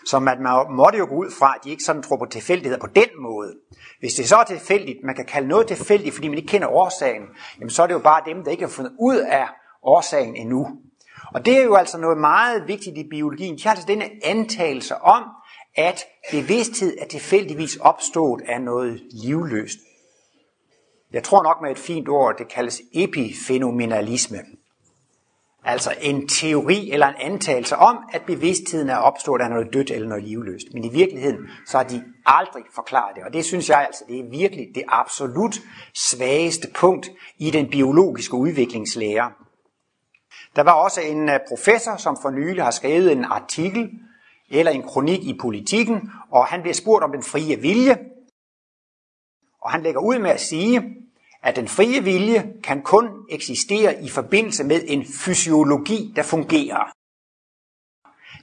Så 0.06 0.20
man 0.20 0.38
måtte 0.70 1.00
jo 1.00 1.06
gå 1.06 1.16
ud 1.16 1.32
fra, 1.40 1.54
at 1.56 1.64
de 1.64 1.70
ikke 1.70 1.84
sådan 1.84 2.04
tror 2.04 2.18
på 2.18 2.26
tilfældigheder 2.26 2.80
på 2.82 2.88
den 2.88 3.08
måde. 3.22 3.54
Hvis 4.00 4.14
det 4.14 4.30
så 4.30 4.36
er 4.36 4.44
tilfældigt, 4.44 4.98
man 5.04 5.16
kan 5.16 5.26
kalde 5.26 5.48
noget 5.48 5.68
tilfældigt, 5.68 6.16
fordi 6.16 6.28
man 6.28 6.38
ikke 6.38 6.48
kender 6.48 6.68
årsagen, 6.68 7.24
jamen 7.60 7.70
så 7.70 7.84
er 7.84 7.88
det 7.88 7.94
jo 7.94 8.00
bare 8.00 8.22
dem, 8.26 8.44
der 8.44 8.52
ikke 8.52 8.64
har 8.64 8.70
fundet 8.70 8.94
ud 9.00 9.18
af 9.18 9.48
årsagen 9.84 10.36
endnu. 10.36 10.68
Og 11.34 11.46
det 11.46 11.58
er 11.58 11.64
jo 11.64 11.76
altså 11.76 11.98
noget 11.98 12.18
meget 12.18 12.68
vigtigt 12.68 12.98
i 12.98 13.08
biologien. 13.10 13.58
De 13.58 13.64
har 13.64 13.70
altså 13.70 13.88
denne 13.88 14.10
antagelse 14.24 14.96
om, 14.96 15.24
at 15.76 16.06
bevidsthed 16.32 16.98
er 17.02 17.06
tilfældigvis 17.06 17.76
opstået 17.76 18.42
af 18.48 18.62
noget 18.62 19.02
livløst. 19.12 19.80
Jeg 21.14 21.24
tror 21.24 21.44
nok 21.44 21.58
med 21.62 21.72
et 21.72 21.80
fint 21.80 22.10
ord, 22.10 22.38
det 22.38 22.48
kaldes 22.48 22.82
epifænomenalisme. 22.94 24.38
Altså 25.64 25.94
en 26.02 26.28
teori 26.28 26.92
eller 26.92 27.08
en 27.08 27.16
antagelse 27.20 27.76
om, 27.76 27.98
at 28.14 28.22
bevidstheden 28.22 28.90
er 28.90 28.98
opstået 28.98 29.42
af 29.42 29.50
noget 29.50 29.74
dødt 29.74 29.92
eller 29.92 30.08
noget 30.08 30.24
livløst. 30.24 30.68
Men 30.74 30.84
i 30.84 30.90
virkeligheden, 30.90 31.38
så 31.68 31.78
har 31.78 31.84
de 31.84 32.04
aldrig 32.26 32.64
forklaret 32.76 33.16
det. 33.16 33.24
Og 33.24 33.34
det 33.34 33.46
synes 33.46 33.70
jeg 33.70 33.86
altså, 33.86 34.04
det 34.08 34.20
er 34.20 34.30
virkelig 34.30 34.68
det 34.76 34.84
absolut 34.88 35.56
svageste 35.94 36.68
punkt 36.76 37.12
i 37.38 37.52
den 37.52 37.70
biologiske 37.70 38.34
udviklingslære. 38.34 39.32
Der 40.56 40.64
var 40.64 40.72
også 40.72 41.02
en 41.02 41.30
øh, 41.30 41.40
professor, 41.50 41.98
som 41.98 42.18
for 42.22 42.30
nylig 42.30 42.64
har 42.64 42.72
skrevet 42.72 43.12
en 43.12 43.26
artikel 43.26 43.90
eller 44.52 44.72
en 44.72 44.84
kronik 44.84 45.24
i 45.24 45.38
politikken, 45.42 46.12
og 46.32 46.46
han 46.46 46.62
bliver 46.62 46.74
spurgt 46.74 47.04
om 47.04 47.12
den 47.12 47.24
frie 47.24 47.60
vilje. 47.62 47.98
Og 49.66 49.72
han 49.72 49.84
lægger 49.84 50.02
ud 50.02 50.20
med 50.20 50.32
at 50.32 50.42
sige, 50.42 50.96
at 51.44 51.56
den 51.56 51.68
frie 51.68 52.04
vilje 52.04 52.54
kan 52.64 52.82
kun 52.82 53.10
eksistere 53.30 54.04
i 54.04 54.10
forbindelse 54.10 54.64
med 54.64 54.82
en 54.88 55.06
fysiologi, 55.06 56.14
der 56.16 56.24
fungerer. 56.24 56.92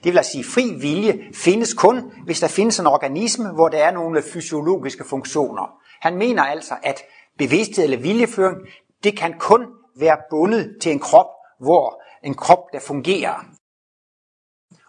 Det 0.04 0.12
vil 0.12 0.16
altså 0.18 0.32
sige, 0.32 0.40
at 0.40 0.46
fri 0.46 0.74
vilje 0.80 1.30
findes 1.34 1.74
kun, 1.74 2.12
hvis 2.24 2.40
der 2.40 2.48
findes 2.48 2.78
en 2.78 2.86
organisme, 2.86 3.52
hvor 3.52 3.68
der 3.68 3.78
er 3.78 3.90
nogle 3.90 4.22
fysiologiske 4.22 5.04
funktioner. 5.04 5.78
Han 6.00 6.16
mener 6.16 6.42
altså, 6.42 6.74
at 6.82 7.02
bevidsthed 7.38 7.84
eller 7.84 8.00
viljeføring, 8.00 8.56
det 9.04 9.18
kan 9.18 9.38
kun 9.38 9.66
være 9.96 10.18
bundet 10.30 10.76
til 10.80 10.92
en 10.92 10.98
krop, 10.98 11.30
hvor 11.60 12.02
en 12.24 12.34
krop, 12.34 12.72
der 12.72 12.80
fungerer. 12.80 13.44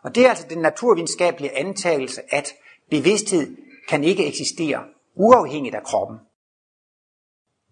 Og 0.03 0.15
det 0.15 0.25
er 0.25 0.29
altså 0.29 0.45
den 0.49 0.61
naturvidenskabelige 0.61 1.57
antagelse, 1.57 2.21
at 2.29 2.53
bevidsthed 2.89 3.57
kan 3.89 4.03
ikke 4.03 4.27
eksistere 4.27 4.83
uafhængigt 5.15 5.75
af 5.75 5.83
kroppen. 5.83 6.17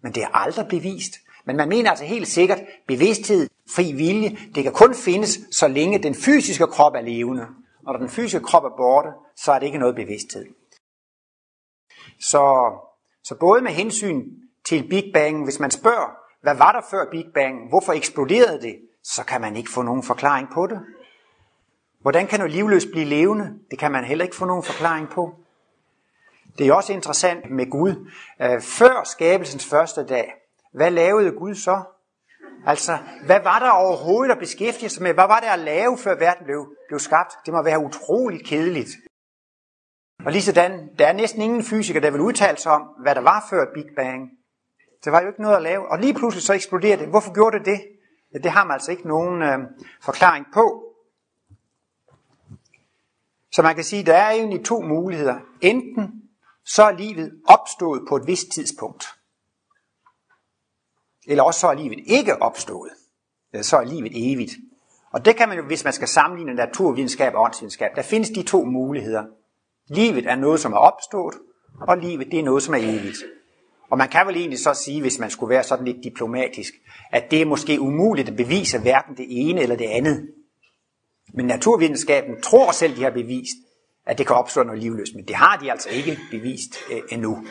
Men 0.01 0.12
det 0.12 0.24
er 0.24 0.36
aldrig 0.36 0.67
bevist. 0.67 1.13
Men 1.45 1.55
man 1.57 1.69
mener 1.69 1.89
altså 1.89 2.05
helt 2.05 2.27
sikkert, 2.27 2.60
bevidsthed, 2.88 3.50
fri 3.75 3.91
vilje, 3.91 4.38
det 4.55 4.63
kan 4.63 4.74
kun 4.74 4.95
findes, 4.95 5.39
så 5.51 5.67
længe 5.67 6.03
den 6.03 6.15
fysiske 6.15 6.67
krop 6.67 6.93
er 6.93 7.01
levende. 7.01 7.48
Når 7.83 7.93
den 7.93 8.10
fysiske 8.10 8.45
krop 8.45 8.63
er 8.63 8.75
borte, 8.77 9.10
så 9.36 9.51
er 9.51 9.60
det 9.60 9.65
ikke 9.65 9.77
noget 9.77 9.95
bevidsthed. 9.95 10.45
Så, 12.19 12.74
så 13.24 13.36
både 13.39 13.62
med 13.62 13.71
hensyn 13.71 14.25
til 14.65 14.89
Big 14.89 15.12
Bang, 15.13 15.43
hvis 15.43 15.60
man 15.60 15.71
spørger, 15.71 16.10
hvad 16.41 16.55
var 16.55 16.71
der 16.71 16.81
før 16.91 17.12
Big 17.12 17.25
Bang, 17.33 17.69
hvorfor 17.69 17.93
eksploderede 17.93 18.62
det, 18.62 18.75
så 19.03 19.25
kan 19.25 19.41
man 19.41 19.55
ikke 19.55 19.69
få 19.69 19.81
nogen 19.81 20.03
forklaring 20.03 20.48
på 20.53 20.67
det. 20.67 20.79
Hvordan 22.01 22.27
kan 22.27 22.39
noget 22.39 22.53
livløst 22.53 22.88
blive 22.91 23.05
levende? 23.05 23.60
Det 23.71 23.79
kan 23.79 23.91
man 23.91 24.03
heller 24.03 24.25
ikke 24.25 24.36
få 24.36 24.45
nogen 24.45 24.63
forklaring 24.63 25.10
på. 25.10 25.36
Det 26.58 26.67
er 26.67 26.74
også 26.74 26.93
interessant 26.93 27.51
med 27.51 27.70
Gud. 27.70 28.12
Øh, 28.41 28.62
før 28.62 29.03
skabelsens 29.03 29.65
første 29.65 30.05
dag, 30.05 30.34
hvad 30.74 30.91
lavede 30.91 31.31
Gud 31.31 31.55
så? 31.55 31.84
Altså, 32.65 32.98
hvad 33.25 33.39
var 33.43 33.60
der 33.60 33.70
overhovedet 33.70 34.31
at 34.31 34.39
beskæftige 34.39 34.89
sig 34.89 35.03
med? 35.03 35.13
Hvad 35.13 35.27
var 35.27 35.39
det 35.39 35.48
at 35.48 35.60
lave, 35.60 35.98
før 35.98 36.15
verden 36.15 36.46
blev, 36.46 36.75
blev 36.88 37.00
skabt? 37.00 37.34
Det 37.46 37.53
må 37.53 37.63
være 37.63 37.79
utroligt 37.79 38.48
kedeligt. 38.48 38.89
Og 40.25 40.31
lige 40.31 40.41
sådan, 40.41 40.89
der 41.00 41.08
er 41.08 41.13
næsten 41.13 41.41
ingen 41.41 41.63
fysiker, 41.63 42.00
der 42.00 42.12
vil 42.12 42.22
udtale 42.22 42.58
sig 42.58 42.72
om, 42.72 42.81
hvad 42.81 43.15
der 43.15 43.22
var 43.22 43.48
før 43.50 43.65
Big 43.74 43.86
Bang. 43.96 44.29
Det 45.03 45.12
var 45.12 45.22
jo 45.22 45.27
ikke 45.27 45.41
noget 45.41 45.55
at 45.55 45.62
lave. 45.62 45.91
Og 45.91 46.00
lige 46.00 46.13
pludselig 46.13 46.43
så 46.43 46.53
eksploderede 46.53 47.01
det. 47.01 47.10
Hvorfor 47.10 47.34
gjorde 47.34 47.58
det 47.60 47.65
det? 47.65 47.81
Ja, 48.34 48.39
det 48.39 48.51
har 48.51 48.65
man 48.65 48.74
altså 48.74 48.91
ikke 48.91 49.08
nogen 49.08 49.41
øh, 49.41 49.60
forklaring 50.01 50.46
på. 50.53 50.84
Så 53.51 53.62
man 53.62 53.75
kan 53.75 53.84
sige, 53.84 54.00
at 54.00 54.05
der 54.05 54.15
er 54.15 54.31
egentlig 54.31 54.65
to 54.65 54.81
muligheder. 54.81 55.39
Enten 55.62 56.22
så 56.65 56.84
er 56.84 56.91
livet 56.91 57.32
opstået 57.48 58.01
på 58.10 58.15
et 58.15 58.27
vist 58.27 58.51
tidspunkt. 58.53 59.06
Eller 61.27 61.44
også 61.44 61.60
så 61.60 61.68
er 61.68 61.74
livet 61.74 62.00
ikke 62.06 62.41
opstået. 62.41 62.91
Eller 63.53 63.63
så 63.63 63.77
er 63.77 63.84
livet 63.84 64.12
evigt. 64.15 64.51
Og 65.13 65.25
det 65.25 65.36
kan 65.36 65.50
man 65.50 65.58
jo, 65.58 65.65
hvis 65.65 65.84
man 65.84 65.94
skal 65.94 66.08
sammenligne 66.08 66.53
naturvidenskab 66.53 67.34
og 67.36 67.41
åndsvidenskab, 67.41 67.91
der 67.96 68.01
findes 68.01 68.30
de 68.30 68.44
to 68.44 68.65
muligheder. 68.65 69.24
Livet 69.88 70.25
er 70.27 70.36
noget, 70.36 70.60
som 70.60 70.74
er 70.74 70.77
opstået, 70.77 71.36
og 71.88 71.98
livet 71.98 72.27
det 72.32 72.39
er 72.39 72.44
noget, 72.44 72.63
som 72.63 72.74
er 72.74 72.77
evigt. 72.77 73.18
Og 73.91 73.98
man 73.98 74.10
kan 74.10 74.27
vel 74.27 74.36
egentlig 74.36 74.60
så 74.60 74.74
sige, 74.74 75.01
hvis 75.01 75.20
man 75.20 75.30
skulle 75.30 75.50
være 75.50 75.63
sådan 75.63 75.86
lidt 75.86 76.03
diplomatisk, 76.03 76.74
at 77.12 77.32
det 77.32 77.41
er 77.41 77.46
måske 77.46 77.82
umuligt 77.82 78.30
at 78.30 78.38
bevise 78.38 78.80
hverken 78.80 79.18
det 79.18 79.25
ene 79.30 79.62
eller 79.62 79.75
det 79.75 79.86
andet. 79.86 80.30
Men 81.34 81.46
naturvidenskaben 81.46 82.41
tror 82.41 82.72
selv, 82.72 82.96
de 82.96 83.03
har 83.03 83.12
bevist, 83.12 83.58
at 84.05 84.17
det 84.17 84.27
kan 84.27 84.36
opstå 84.36 84.63
noget 84.63 84.81
livløst, 84.81 85.15
men 85.15 85.27
det 85.27 85.36
har 85.36 85.58
de 85.58 85.72
altså 85.72 85.89
ikke 85.89 86.20
bevist 86.31 86.75
øh, 86.91 87.01
endnu. 87.10 87.46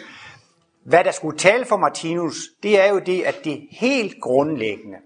Hvad 0.84 1.04
der 1.04 1.10
skulle 1.10 1.38
tale 1.38 1.64
for 1.64 1.76
Martinus, 1.76 2.36
det 2.62 2.80
er 2.80 2.90
jo 2.90 2.98
det, 2.98 3.22
at 3.22 3.44
det 3.44 3.68
helt 3.70 4.20
grundlæggende, 4.20 4.98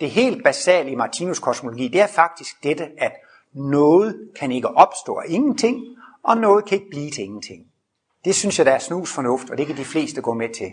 det 0.00 0.10
helt 0.10 0.44
basale 0.44 0.90
i 0.90 0.94
Martinus 0.94 1.38
kosmologi, 1.38 1.88
det 1.88 2.00
er 2.00 2.06
faktisk 2.06 2.62
dette, 2.62 2.88
at 2.98 3.12
noget 3.54 4.30
kan 4.38 4.52
ikke 4.52 4.68
opstå 4.68 5.14
af 5.14 5.24
ingenting, 5.28 5.82
og 6.22 6.36
noget 6.36 6.64
kan 6.64 6.78
ikke 6.78 6.90
blive 6.90 7.10
til 7.10 7.24
ingenting. 7.24 7.66
Det 8.24 8.34
synes 8.34 8.58
jeg, 8.58 8.66
der 8.66 8.72
er 8.72 8.78
snus 8.78 9.12
fornuft, 9.12 9.50
og 9.50 9.58
det 9.58 9.66
kan 9.66 9.76
de 9.76 9.84
fleste 9.84 10.22
gå 10.22 10.34
med 10.34 10.48
til. 10.48 10.72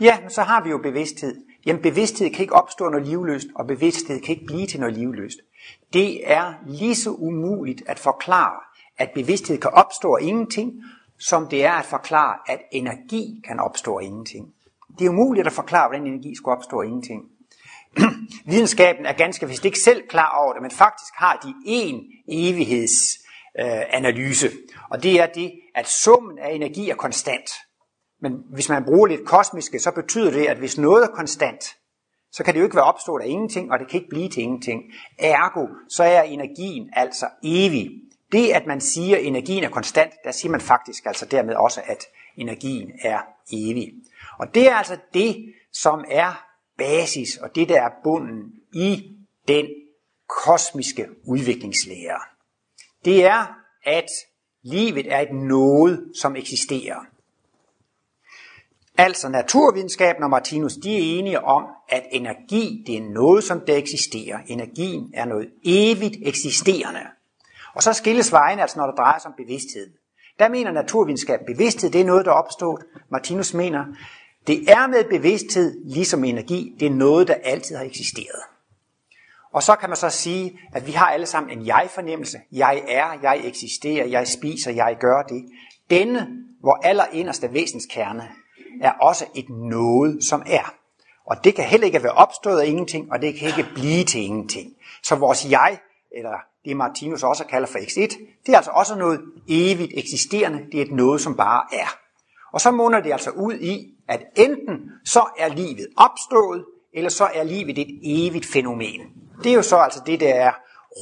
Ja, 0.00 0.20
men 0.20 0.30
så 0.30 0.42
har 0.42 0.64
vi 0.64 0.70
jo 0.70 0.78
bevidsthed. 0.78 1.44
Jamen 1.66 1.82
bevidsthed 1.82 2.30
kan 2.30 2.40
ikke 2.40 2.54
opstå 2.54 2.88
noget 2.88 3.06
livløst, 3.06 3.46
og 3.54 3.66
bevidsthed 3.66 4.20
kan 4.20 4.34
ikke 4.34 4.46
blive 4.46 4.66
til 4.66 4.80
noget 4.80 4.96
livløst. 4.96 5.38
Det 5.92 6.32
er 6.32 6.54
lige 6.66 6.94
så 6.94 7.10
umuligt 7.10 7.82
at 7.86 7.98
forklare, 7.98 8.60
at 8.98 9.10
bevidsthed 9.14 9.58
kan 9.58 9.70
opstå 9.70 10.14
af 10.14 10.22
ingenting, 10.22 10.72
som 11.18 11.48
det 11.48 11.64
er 11.64 11.72
at 11.72 11.84
forklare, 11.84 12.38
at 12.46 12.60
energi 12.72 13.42
kan 13.46 13.60
opstå 13.60 13.98
af 13.98 14.04
ingenting. 14.04 14.54
Det 14.98 15.04
er 15.04 15.10
umuligt 15.10 15.46
at 15.46 15.52
forklare, 15.52 15.88
hvordan 15.88 16.06
energi 16.06 16.36
skulle 16.36 16.56
opstå 16.56 16.80
af 16.80 16.86
ingenting. 16.86 17.22
Videnskaben 18.50 19.06
er 19.06 19.12
ganske 19.12 19.48
vist 19.48 19.64
ikke 19.64 19.78
selv 19.78 20.08
klar 20.08 20.38
over 20.38 20.52
det, 20.52 20.62
men 20.62 20.70
faktisk 20.70 21.12
har 21.14 21.40
de 21.44 21.54
en 21.66 22.04
evighedsanalyse. 22.28 24.46
Øh, 24.46 24.52
og 24.90 25.02
det 25.02 25.20
er 25.20 25.26
det, 25.26 25.52
at 25.74 25.88
summen 25.88 26.38
af 26.38 26.54
energi 26.54 26.90
er 26.90 26.94
konstant. 26.94 27.50
Men 28.22 28.32
hvis 28.50 28.68
man 28.68 28.84
bruger 28.84 29.06
lidt 29.06 29.26
kosmiske, 29.26 29.78
så 29.78 29.90
betyder 29.90 30.30
det, 30.30 30.46
at 30.46 30.58
hvis 30.58 30.78
noget 30.78 31.04
er 31.04 31.08
konstant, 31.08 31.64
så 32.34 32.44
kan 32.44 32.54
det 32.54 32.60
jo 32.60 32.64
ikke 32.64 32.76
være 32.76 32.84
opstået 32.84 33.22
af 33.22 33.26
ingenting, 33.26 33.72
og 33.72 33.78
det 33.78 33.88
kan 33.88 34.00
ikke 34.00 34.10
blive 34.10 34.28
til 34.28 34.42
ingenting. 34.42 34.82
Ergo, 35.18 35.66
så 35.88 36.04
er 36.04 36.22
energien 36.22 36.90
altså 36.92 37.26
evig. 37.42 37.90
Det, 38.32 38.48
at 38.48 38.66
man 38.66 38.80
siger, 38.80 39.16
at 39.16 39.26
energien 39.26 39.64
er 39.64 39.68
konstant, 39.68 40.12
der 40.24 40.30
siger 40.30 40.50
man 40.50 40.60
faktisk 40.60 41.06
altså 41.06 41.26
dermed 41.26 41.54
også, 41.54 41.80
at 41.84 42.04
energien 42.36 42.92
er 43.02 43.20
evig. 43.52 43.92
Og 44.38 44.54
det 44.54 44.68
er 44.68 44.74
altså 44.74 44.96
det, 45.14 45.54
som 45.72 46.04
er 46.08 46.44
basis, 46.78 47.36
og 47.36 47.54
det, 47.54 47.68
der 47.68 47.82
er 47.82 47.90
bunden 48.04 48.52
i 48.72 49.16
den 49.48 49.66
kosmiske 50.28 51.06
udviklingslære. 51.26 52.20
Det 53.04 53.26
er, 53.26 53.54
at 53.84 54.08
livet 54.62 55.12
er 55.12 55.20
et 55.20 55.32
noget, 55.32 56.10
som 56.20 56.36
eksisterer. 56.36 57.13
Altså 58.98 59.28
naturvidenskaben 59.28 60.22
og 60.22 60.30
Martinus, 60.30 60.74
de 60.74 60.94
er 60.94 61.18
enige 61.18 61.44
om, 61.44 61.64
at 61.88 62.02
energi 62.10 62.84
det 62.86 62.96
er 62.96 63.02
noget, 63.02 63.44
som 63.44 63.60
der 63.60 63.76
eksisterer. 63.76 64.38
Energien 64.46 65.10
er 65.14 65.24
noget 65.24 65.48
evigt 65.64 66.16
eksisterende. 66.22 67.00
Og 67.74 67.82
så 67.82 67.92
skilles 67.92 68.32
vejen, 68.32 68.58
altså 68.58 68.78
når 68.78 68.86
det 68.86 68.94
drejer 68.98 69.18
sig 69.18 69.28
om 69.28 69.34
bevidsthed. 69.36 69.90
Der 70.38 70.48
mener 70.48 70.70
naturvidenskab, 70.72 71.40
bevidsthed 71.46 71.90
det 71.90 72.00
er 72.00 72.04
noget, 72.04 72.24
der 72.24 72.30
er 72.30 72.36
opstået. 72.36 72.82
Martinus 73.10 73.54
mener, 73.54 73.84
det 74.46 74.70
er 74.70 74.86
med 74.86 75.04
bevidsthed, 75.04 75.84
ligesom 75.84 76.24
energi, 76.24 76.76
det 76.80 76.86
er 76.86 76.90
noget, 76.90 77.28
der 77.28 77.34
altid 77.34 77.76
har 77.76 77.84
eksisteret. 77.84 78.40
Og 79.52 79.62
så 79.62 79.76
kan 79.76 79.90
man 79.90 79.96
så 79.96 80.10
sige, 80.10 80.60
at 80.72 80.86
vi 80.86 80.92
har 80.92 81.06
alle 81.06 81.26
sammen 81.26 81.58
en 81.58 81.66
jeg-fornemmelse. 81.66 82.38
Jeg 82.52 82.82
er, 82.88 83.18
jeg 83.22 83.40
eksisterer, 83.44 84.06
jeg 84.06 84.28
spiser, 84.28 84.72
jeg 84.72 84.96
gør 85.00 85.22
det. 85.22 85.44
Denne, 85.90 86.28
hvor 86.60 86.86
allerinderste 86.86 87.52
væsenskerne, 87.52 88.28
er 88.84 88.92
også 88.92 89.24
et 89.34 89.48
noget, 89.48 90.24
som 90.24 90.42
er. 90.46 90.74
Og 91.26 91.44
det 91.44 91.54
kan 91.54 91.64
heller 91.64 91.86
ikke 91.86 92.02
være 92.02 92.12
opstået 92.12 92.60
af 92.60 92.66
ingenting, 92.66 93.12
og 93.12 93.22
det 93.22 93.34
kan 93.34 93.48
ikke 93.48 93.70
blive 93.74 94.04
til 94.04 94.20
ingenting. 94.20 94.72
Så 95.02 95.14
vores 95.14 95.50
jeg, 95.50 95.78
eller 96.16 96.38
det 96.64 96.76
Martinus 96.76 97.22
også 97.22 97.44
kalder 97.44 97.68
for 97.68 97.78
X1, 97.78 98.18
det 98.46 98.52
er 98.52 98.56
altså 98.56 98.70
også 98.70 98.96
noget 98.96 99.20
evigt 99.48 99.92
eksisterende, 99.94 100.66
det 100.72 100.80
er 100.80 100.84
et 100.84 100.92
noget, 100.92 101.20
som 101.20 101.36
bare 101.36 101.62
er. 101.72 101.88
Og 102.52 102.60
så 102.60 102.70
munder 102.70 103.00
det 103.00 103.12
altså 103.12 103.30
ud 103.30 103.54
i, 103.54 103.94
at 104.08 104.20
enten 104.36 104.90
så 105.04 105.24
er 105.38 105.48
livet 105.48 105.86
opstået, 105.96 106.64
eller 106.94 107.10
så 107.10 107.24
er 107.34 107.44
livet 107.44 107.78
et 107.78 108.00
evigt 108.02 108.46
fænomen. 108.46 109.00
Det 109.42 109.50
er 109.52 109.56
jo 109.56 109.62
så 109.62 109.76
altså 109.76 110.02
det, 110.06 110.20
der 110.20 110.34
er 110.34 110.52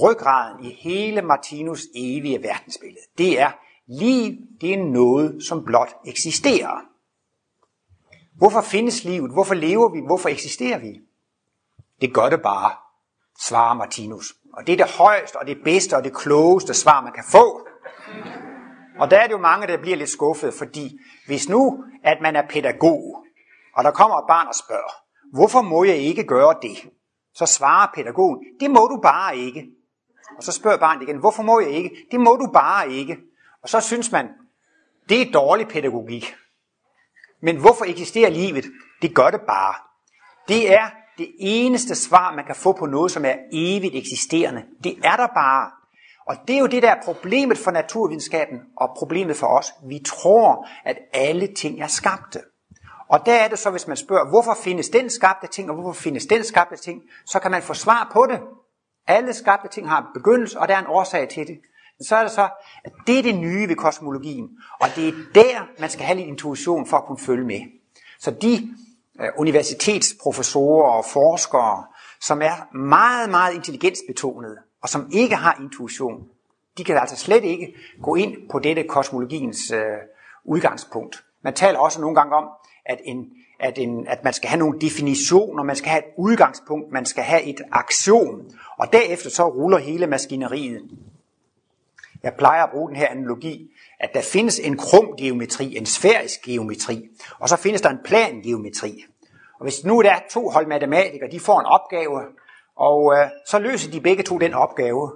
ryggraden 0.02 0.64
i 0.64 0.78
hele 0.82 1.22
Martinus 1.22 1.82
evige 1.94 2.42
verdensbillede. 2.42 3.04
Det 3.18 3.40
er, 3.40 3.50
liv 3.88 4.32
det 4.60 4.74
er 4.74 4.84
noget, 4.84 5.44
som 5.44 5.64
blot 5.64 5.94
eksisterer. 6.06 6.91
Hvorfor 8.36 8.60
findes 8.60 9.04
livet? 9.04 9.32
Hvorfor 9.32 9.54
lever 9.54 9.88
vi? 9.88 10.00
Hvorfor 10.06 10.28
eksisterer 10.28 10.78
vi? 10.78 11.00
Det 12.00 12.14
gør 12.14 12.28
det 12.28 12.42
bare, 12.42 12.70
svarer 13.46 13.74
Martinus. 13.74 14.34
Og 14.52 14.66
det 14.66 14.72
er 14.72 14.76
det 14.76 14.94
højeste 14.98 15.36
og 15.36 15.46
det 15.46 15.58
bedste 15.64 15.96
og 15.96 16.04
det 16.04 16.16
klogeste 16.16 16.74
svar, 16.74 17.00
man 17.00 17.12
kan 17.12 17.24
få. 17.32 17.66
Og 18.98 19.10
der 19.10 19.18
er 19.18 19.26
det 19.26 19.32
jo 19.32 19.38
mange, 19.38 19.66
der 19.66 19.76
bliver 19.80 19.96
lidt 19.96 20.10
skuffet, 20.10 20.54
fordi 20.54 20.98
hvis 21.26 21.48
nu, 21.48 21.84
at 22.04 22.18
man 22.22 22.36
er 22.36 22.48
pædagog, 22.48 23.24
og 23.76 23.84
der 23.84 23.90
kommer 23.90 24.18
et 24.18 24.24
barn 24.28 24.46
og 24.46 24.54
spørger, 24.54 24.92
hvorfor 25.32 25.62
må 25.62 25.84
jeg 25.84 25.96
ikke 25.96 26.24
gøre 26.24 26.54
det? 26.62 26.90
Så 27.34 27.46
svarer 27.46 27.92
pædagogen, 27.94 28.38
det 28.60 28.70
må 28.70 28.86
du 28.86 29.00
bare 29.02 29.36
ikke. 29.36 29.66
Og 30.36 30.42
så 30.42 30.52
spørger 30.52 30.78
barnet 30.78 31.02
igen, 31.02 31.16
hvorfor 31.16 31.42
må 31.42 31.60
jeg 31.60 31.70
ikke? 31.70 32.06
Det 32.10 32.20
må 32.20 32.36
du 32.36 32.50
bare 32.52 32.92
ikke. 32.92 33.18
Og 33.62 33.68
så 33.68 33.80
synes 33.80 34.12
man, 34.12 34.28
det 35.08 35.22
er 35.22 35.32
dårlig 35.32 35.68
pædagogik. 35.68 36.34
Men 37.42 37.56
hvorfor 37.56 37.84
eksisterer 37.84 38.30
livet? 38.30 38.64
Det 39.02 39.14
gør 39.14 39.30
det 39.30 39.40
bare. 39.40 39.74
Det 40.48 40.74
er 40.74 40.90
det 41.18 41.28
eneste 41.38 41.94
svar, 41.94 42.34
man 42.34 42.44
kan 42.44 42.54
få 42.54 42.72
på 42.72 42.86
noget, 42.86 43.12
som 43.12 43.24
er 43.24 43.34
evigt 43.52 43.94
eksisterende. 43.94 44.64
Det 44.84 44.98
er 45.04 45.16
der 45.16 45.26
bare. 45.26 45.70
Og 46.26 46.36
det 46.48 46.56
er 46.56 46.60
jo 46.60 46.66
det, 46.66 46.82
der 46.82 46.90
er 46.90 47.02
problemet 47.04 47.58
for 47.58 47.70
naturvidenskaben 47.70 48.60
og 48.76 48.90
problemet 48.98 49.36
for 49.36 49.46
os. 49.46 49.72
Vi 49.88 50.00
tror, 50.06 50.68
at 50.84 50.98
alle 51.12 51.54
ting 51.54 51.80
er 51.80 51.86
skabte. 51.86 52.40
Og 53.08 53.26
der 53.26 53.34
er 53.34 53.48
det 53.48 53.58
så, 53.58 53.70
hvis 53.70 53.86
man 53.86 53.96
spørger, 53.96 54.30
hvorfor 54.30 54.54
findes 54.54 54.88
den 54.88 55.10
skabte 55.10 55.46
ting, 55.46 55.70
og 55.70 55.74
hvorfor 55.74 56.00
findes 56.00 56.26
den 56.26 56.44
skabte 56.44 56.76
ting, 56.76 57.02
så 57.26 57.38
kan 57.38 57.50
man 57.50 57.62
få 57.62 57.74
svar 57.74 58.10
på 58.12 58.26
det. 58.30 58.40
Alle 59.06 59.32
skabte 59.32 59.68
ting 59.68 59.88
har 59.88 59.98
en 59.98 60.06
begyndelse, 60.14 60.58
og 60.58 60.68
der 60.68 60.74
er 60.74 60.78
en 60.78 60.86
årsag 60.86 61.28
til 61.28 61.46
det. 61.46 61.60
Men 61.98 62.04
så 62.04 62.16
er 62.16 62.22
det 62.22 62.32
så, 62.32 62.48
at 62.84 62.92
det 63.06 63.18
er 63.18 63.22
det 63.22 63.34
nye 63.34 63.68
ved 63.68 63.76
kosmologien, 63.76 64.48
og 64.80 64.88
det 64.96 65.08
er 65.08 65.12
der, 65.34 65.80
man 65.80 65.90
skal 65.90 66.04
have 66.04 66.16
lidt 66.16 66.28
intuition 66.28 66.86
for 66.86 66.96
at 66.96 67.04
kunne 67.04 67.18
følge 67.18 67.44
med. 67.44 67.60
Så 68.20 68.30
de 68.30 68.68
øh, 69.20 69.28
universitetsprofessorer 69.36 70.90
og 70.90 71.04
forskere, 71.04 71.84
som 72.20 72.42
er 72.42 72.76
meget, 72.76 73.30
meget 73.30 73.54
intelligensbetonede, 73.54 74.56
og 74.82 74.88
som 74.88 75.08
ikke 75.12 75.36
har 75.36 75.58
intuition, 75.62 76.28
de 76.78 76.84
kan 76.84 76.96
altså 76.96 77.16
slet 77.16 77.44
ikke 77.44 77.74
gå 78.02 78.14
ind 78.14 78.36
på 78.50 78.58
dette 78.58 78.82
kosmologiens 78.82 79.70
øh, 79.70 79.80
udgangspunkt. 80.44 81.24
Man 81.44 81.54
taler 81.54 81.78
også 81.78 82.00
nogle 82.00 82.16
gange 82.16 82.36
om, 82.36 82.48
at, 82.86 83.00
en, 83.04 83.26
at, 83.60 83.78
en, 83.78 84.06
at 84.06 84.24
man 84.24 84.32
skal 84.32 84.50
have 84.50 84.58
nogle 84.58 84.80
definitioner, 84.80 85.62
man 85.62 85.76
skal 85.76 85.90
have 85.90 86.02
et 86.02 86.12
udgangspunkt, 86.18 86.92
man 86.92 87.06
skal 87.06 87.24
have 87.24 87.42
et 87.42 87.60
aktion, 87.72 88.50
og 88.78 88.92
derefter 88.92 89.30
så 89.30 89.48
ruller 89.48 89.78
hele 89.78 90.06
maskineriet. 90.06 90.90
Jeg 92.22 92.32
plejer 92.38 92.62
at 92.62 92.70
bruge 92.70 92.88
den 92.88 92.96
her 92.96 93.08
analogi, 93.08 93.70
at 94.00 94.10
der 94.14 94.22
findes 94.22 94.58
en 94.58 94.76
krum 94.76 95.16
geometri, 95.18 95.76
en 95.76 95.86
sfærisk 95.86 96.42
geometri, 96.42 97.08
og 97.38 97.48
så 97.48 97.56
findes 97.56 97.80
der 97.80 97.90
en 97.90 97.98
plan 98.04 98.40
geometri. 98.42 99.04
Og 99.58 99.64
hvis 99.64 99.84
nu 99.84 100.02
der 100.02 100.10
er 100.10 100.20
to 100.30 100.48
hold 100.48 100.66
matematikere, 100.66 101.30
de 101.30 101.40
får 101.40 101.60
en 101.60 101.66
opgave, 101.66 102.20
og 102.76 103.14
øh, 103.16 103.26
så 103.46 103.58
løser 103.58 103.90
de 103.90 104.00
begge 104.00 104.22
to 104.22 104.38
den 104.38 104.54
opgave. 104.54 105.12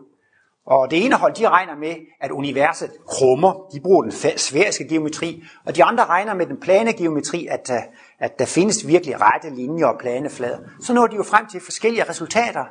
Og 0.66 0.90
det 0.90 1.04
ene 1.04 1.14
hold, 1.14 1.34
de 1.34 1.48
regner 1.48 1.76
med, 1.76 1.94
at 2.20 2.30
universet 2.30 2.90
krummer. 3.08 3.68
De 3.74 3.80
bruger 3.80 4.02
den 4.02 4.12
sfæriske 4.36 4.88
geometri. 4.88 5.42
Og 5.66 5.76
de 5.76 5.84
andre 5.84 6.04
regner 6.04 6.34
med 6.34 6.46
den 6.46 6.60
plane 6.60 6.92
geometri, 6.92 7.46
at, 7.46 7.70
øh, 7.70 7.82
at 8.18 8.38
der 8.38 8.46
findes 8.46 8.86
virkelig 8.86 9.20
rette 9.20 9.50
linjer 9.50 9.86
og 9.86 9.98
plane 9.98 10.30
flader. 10.30 10.58
Så 10.80 10.94
når 10.94 11.06
de 11.06 11.16
jo 11.16 11.22
frem 11.22 11.46
til 11.46 11.60
forskellige 11.60 12.08
resultater. 12.08 12.64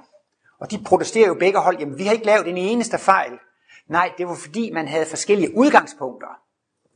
Og 0.59 0.71
de 0.71 0.83
protesterer 0.85 1.27
jo 1.27 1.33
begge 1.39 1.59
hold, 1.59 1.79
jamen 1.79 1.97
vi 1.97 2.03
har 2.03 2.13
ikke 2.13 2.25
lavet 2.25 2.47
en 2.47 2.57
eneste 2.57 2.97
fejl. 2.97 3.31
Nej, 3.89 4.11
det 4.17 4.27
var 4.27 4.35
fordi, 4.35 4.71
man 4.73 4.87
havde 4.87 5.05
forskellige 5.05 5.57
udgangspunkter. 5.57 6.27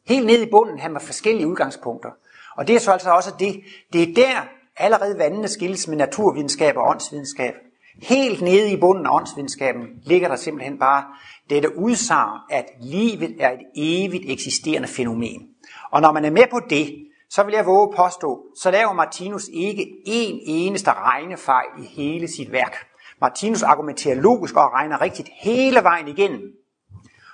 Helt 0.07 0.25
ned 0.25 0.41
i 0.41 0.49
bunden 0.51 0.79
havde 0.79 0.93
man 0.93 1.01
forskellige 1.01 1.47
udgangspunkter. 1.47 2.09
Og 2.57 2.67
det 2.67 2.75
er 2.75 2.79
så 2.79 2.91
altså 2.91 3.11
også 3.11 3.33
det, 3.39 3.61
det 3.93 4.09
er 4.09 4.13
der 4.13 4.41
allerede 4.77 5.19
vandene 5.19 5.47
skilles 5.47 5.87
med 5.87 5.97
naturvidenskab 5.97 6.77
og 6.77 6.89
åndsvidenskab. 6.89 7.53
Helt 8.01 8.41
nede 8.41 8.71
i 8.71 8.79
bunden 8.79 9.05
af 9.05 9.15
åndsvidenskaben 9.15 9.87
ligger 10.03 10.27
der 10.27 10.35
simpelthen 10.35 10.79
bare 10.79 11.03
dette 11.49 11.77
udsagn, 11.77 12.39
at 12.49 12.65
livet 12.81 13.35
er 13.39 13.51
et 13.51 13.59
evigt 13.75 14.23
eksisterende 14.27 14.87
fænomen. 14.87 15.47
Og 15.91 16.01
når 16.01 16.11
man 16.11 16.25
er 16.25 16.31
med 16.31 16.43
på 16.51 16.59
det, 16.69 17.07
så 17.29 17.43
vil 17.43 17.53
jeg 17.53 17.65
våge 17.65 17.89
at 17.89 17.95
påstå, 17.95 18.45
så 18.61 18.71
laver 18.71 18.93
Martinus 18.93 19.47
ikke 19.53 19.87
en 20.05 20.39
eneste 20.45 20.91
regnefejl 20.93 21.67
i 21.79 21.85
hele 21.85 22.27
sit 22.27 22.51
værk. 22.51 22.75
Martinus 23.21 23.63
argumenterer 23.63 24.15
logisk 24.15 24.55
og 24.55 24.73
regner 24.73 25.01
rigtigt 25.01 25.29
hele 25.41 25.83
vejen 25.83 26.07
igennem. 26.07 26.41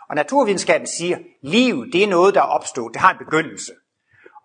Og 0.09 0.15
naturvidenskaben 0.15 0.87
siger, 0.87 1.15
at 1.15 1.23
liv 1.41 1.91
det 1.91 2.03
er 2.03 2.07
noget, 2.07 2.35
der 2.35 2.41
er 2.41 2.45
opstået. 2.45 2.93
Det 2.93 3.01
har 3.01 3.11
en 3.11 3.17
begyndelse. 3.17 3.71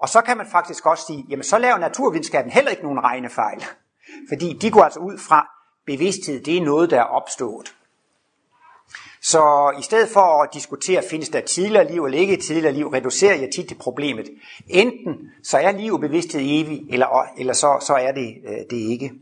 Og 0.00 0.08
så 0.08 0.20
kan 0.20 0.36
man 0.36 0.46
faktisk 0.52 0.86
også 0.86 1.04
sige, 1.06 1.24
jamen 1.28 1.44
så 1.44 1.58
laver 1.58 1.78
naturvidenskaben 1.78 2.52
heller 2.52 2.70
ikke 2.70 2.82
nogen 2.82 3.00
regnefejl. 3.00 3.64
Fordi 4.28 4.52
de 4.52 4.70
går 4.70 4.82
altså 4.82 5.00
ud 5.00 5.18
fra, 5.18 5.46
bevidsthed 5.86 6.44
det 6.44 6.56
er 6.56 6.64
noget, 6.64 6.90
der 6.90 6.98
er 6.98 7.04
opstået. 7.04 7.74
Så 9.22 9.74
i 9.78 9.82
stedet 9.82 10.08
for 10.08 10.42
at 10.42 10.48
diskutere, 10.54 11.02
findes 11.10 11.28
der 11.28 11.40
tidligere 11.40 11.92
liv 11.92 12.04
eller 12.04 12.18
ikke 12.18 12.36
tidligere 12.36 12.72
liv, 12.74 12.88
reducerer 12.88 13.34
jeg 13.34 13.48
tit 13.54 13.68
det 13.68 13.78
problemet. 13.78 14.28
Enten 14.68 15.30
så 15.42 15.58
er 15.58 15.72
liv 15.72 15.92
og 15.92 16.00
bevidsthed 16.00 16.40
evig, 16.44 16.82
eller, 16.90 17.26
eller 17.38 17.52
så, 17.52 17.84
så 17.86 17.94
er 17.94 18.12
det 18.12 18.34
øh, 18.44 18.58
det 18.70 18.76
ikke. 18.76 19.12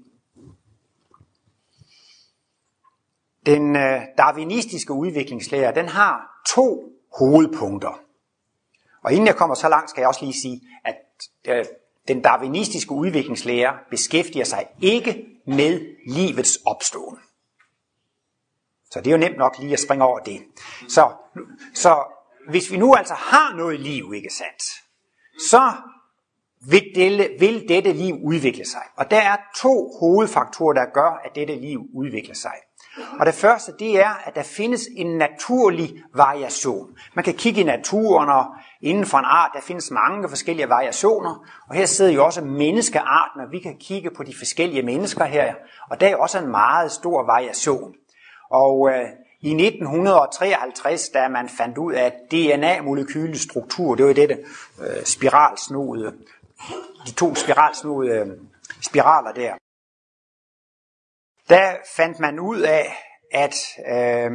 Den 3.49 3.77
øh, 3.77 4.03
darwinistiske 4.19 4.93
udviklingslære, 4.93 5.75
den 5.75 5.89
har 5.89 6.43
to 6.47 6.93
hovedpunkter. 7.19 8.01
Og 9.03 9.13
inden 9.13 9.27
jeg 9.27 9.37
kommer 9.37 9.55
så 9.55 9.69
langt, 9.69 9.91
skal 9.91 10.01
jeg 10.01 10.09
også 10.09 10.25
lige 10.25 10.41
sige, 10.41 10.61
at 10.85 10.97
øh, 11.49 11.65
den 12.09 12.23
darwinistiske 12.23 12.93
udviklingslære 12.93 13.75
beskæftiger 13.91 14.45
sig 14.45 14.67
ikke 14.83 15.27
med 15.47 15.81
livets 16.07 16.59
opståen. 16.67 17.19
Så 18.91 19.01
det 19.01 19.07
er 19.07 19.13
jo 19.13 19.19
nemt 19.19 19.39
nok 19.39 19.59
lige 19.59 19.73
at 19.73 19.81
springe 19.81 20.05
over 20.05 20.19
det. 20.19 20.41
Så, 20.89 21.13
så 21.75 22.05
hvis 22.49 22.71
vi 22.71 22.77
nu 22.77 22.95
altså 22.95 23.15
har 23.15 23.57
noget 23.57 23.81
liv, 23.81 24.13
ikke 24.15 24.31
sandt, 24.31 24.63
så 25.51 25.73
vil 26.61 26.93
dette, 26.95 27.31
vil 27.39 27.69
dette 27.69 27.93
liv 27.93 28.15
udvikle 28.25 28.65
sig. 28.65 28.83
Og 28.97 29.11
der 29.11 29.21
er 29.21 29.37
to 29.63 29.97
hovedfaktorer, 30.01 30.73
der 30.73 30.85
gør, 30.95 31.21
at 31.25 31.35
dette 31.35 31.55
liv 31.55 31.81
udvikler 31.95 32.35
sig. 32.35 32.55
Og 33.21 33.27
det 33.27 33.35
første, 33.35 33.73
det 33.79 34.01
er, 34.01 34.11
at 34.25 34.35
der 34.35 34.43
findes 34.43 34.89
en 34.97 35.19
naturlig 35.19 36.03
variation. 36.15 36.89
Man 37.15 37.25
kan 37.25 37.35
kigge 37.35 37.61
i 37.61 37.65
naturen, 37.65 38.29
og 38.29 38.45
inden 38.83 39.07
for 39.07 39.19
en 39.19 39.25
art, 39.25 39.51
der 39.55 39.61
findes 39.61 39.91
mange 39.91 40.29
forskellige 40.29 40.69
variationer. 40.69 41.45
Og 41.69 41.75
her 41.75 41.87
sidder 41.87 42.13
jo 42.13 42.25
også 42.25 42.41
menneskearten, 42.45 43.41
og 43.41 43.47
vi 43.51 43.59
kan 43.59 43.77
kigge 43.81 44.11
på 44.17 44.23
de 44.23 44.35
forskellige 44.39 44.83
mennesker 44.83 45.25
her. 45.25 45.55
Og 45.91 46.01
der 46.01 46.09
er 46.09 46.17
også 46.17 46.39
en 46.39 46.51
meget 46.51 46.93
stor 46.93 47.23
variation. 47.23 47.95
Og 48.51 48.91
øh, 48.91 49.05
i 49.41 49.67
1953, 49.67 51.09
da 51.09 51.29
man 51.29 51.49
fandt 51.49 51.79
ud 51.79 51.93
af 51.93 52.13
DNA-molekylets 52.31 53.43
struktur, 53.43 53.95
det 53.95 54.07
var 54.07 54.13
det 54.13 54.31
øh, 54.81 55.05
spiralsnode, 55.05 56.13
de 57.07 57.13
to 57.13 57.35
spiralsnode 57.35 58.09
øh, 58.09 58.27
spiraler 58.83 59.33
der, 59.33 59.53
der 61.49 61.73
fandt 61.97 62.21
man 62.21 62.41
ud 62.41 62.61
af, 62.61 62.97
at 63.33 63.55
øh, 63.89 64.31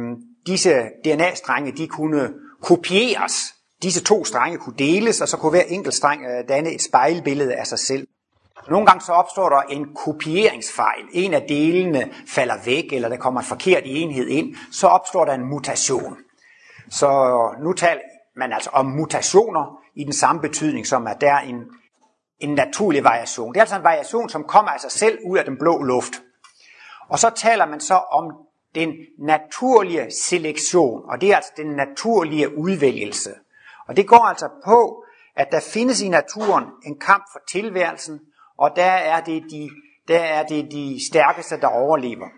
disse 0.46 0.82
DNA-strenge, 1.04 1.72
de 1.72 1.88
kunne 1.88 2.32
kopieres. 2.62 3.54
disse 3.82 4.04
to 4.04 4.24
strenge 4.24 4.58
kunne 4.58 4.76
deles, 4.78 5.20
og 5.20 5.28
så 5.28 5.36
kunne 5.36 5.50
hver 5.50 5.62
enkelt 5.62 5.94
streng 5.94 6.24
øh, 6.24 6.48
danne 6.48 6.70
et 6.70 6.82
spejlbillede 6.82 7.54
af 7.54 7.66
sig 7.66 7.78
selv. 7.78 8.06
Nogle 8.70 8.86
gange 8.86 9.04
så 9.04 9.12
opstår 9.12 9.48
der 9.48 9.60
en 9.60 9.94
kopieringsfejl. 9.94 11.04
En 11.12 11.34
af 11.34 11.42
delene 11.48 12.10
falder 12.28 12.54
væk, 12.64 12.92
eller 12.92 13.08
der 13.08 13.16
kommer 13.16 13.40
en 13.40 13.46
forkert 13.46 13.82
enhed 13.84 14.26
ind. 14.28 14.56
Så 14.72 14.86
opstår 14.86 15.24
der 15.24 15.32
en 15.32 15.44
mutation. 15.44 16.16
Så 16.90 17.38
nu 17.62 17.72
taler 17.72 18.00
man 18.36 18.52
altså 18.52 18.70
om 18.72 18.86
mutationer 18.86 19.78
i 19.96 20.04
den 20.04 20.12
samme 20.12 20.40
betydning, 20.40 20.86
som 20.86 21.06
at 21.06 21.20
der 21.20 21.32
er 21.32 21.40
en, 21.40 21.56
en 22.40 22.54
naturlig 22.54 23.04
variation. 23.04 23.52
Det 23.52 23.56
er 23.56 23.62
altså 23.62 23.76
en 23.76 23.84
variation, 23.84 24.28
som 24.28 24.44
kommer 24.44 24.70
af 24.70 24.80
sig 24.80 24.90
selv 24.90 25.18
ud 25.26 25.38
af 25.38 25.44
den 25.44 25.58
blå 25.58 25.82
luft. 25.82 26.12
Og 27.14 27.20
så 27.20 27.30
taler 27.30 27.66
man 27.66 27.80
så 27.80 27.94
om 27.94 28.32
den 28.74 28.94
naturlige 29.18 30.10
selektion, 30.10 31.10
og 31.10 31.20
det 31.20 31.30
er 31.32 31.36
altså 31.36 31.52
den 31.56 31.66
naturlige 31.66 32.58
udvælgelse. 32.58 33.30
Og 33.88 33.96
det 33.96 34.08
går 34.08 34.24
altså 34.24 34.48
på, 34.64 35.04
at 35.36 35.48
der 35.52 35.60
findes 35.60 36.00
i 36.00 36.08
naturen 36.08 36.64
en 36.86 37.00
kamp 37.00 37.24
for 37.32 37.40
tilværelsen, 37.48 38.20
og 38.58 38.70
der 38.76 38.90
er 38.90 39.20
det 39.20 39.42
de, 39.50 39.70
der 40.08 40.18
er 40.18 40.46
det 40.46 40.72
de 40.72 41.06
stærkeste, 41.10 41.60
der 41.60 41.68
overlever. 41.68 42.28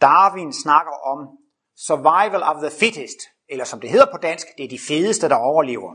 Darwin 0.00 0.52
snakker 0.52 0.92
om 0.92 1.28
survival 1.76 2.42
of 2.42 2.56
the 2.56 2.70
fittest, 2.80 3.18
eller 3.48 3.64
som 3.64 3.80
det 3.80 3.90
hedder 3.90 4.12
på 4.12 4.18
dansk, 4.18 4.46
det 4.58 4.64
er 4.64 4.68
de 4.68 4.78
fedeste, 4.88 5.28
der 5.28 5.36
overlever. 5.36 5.94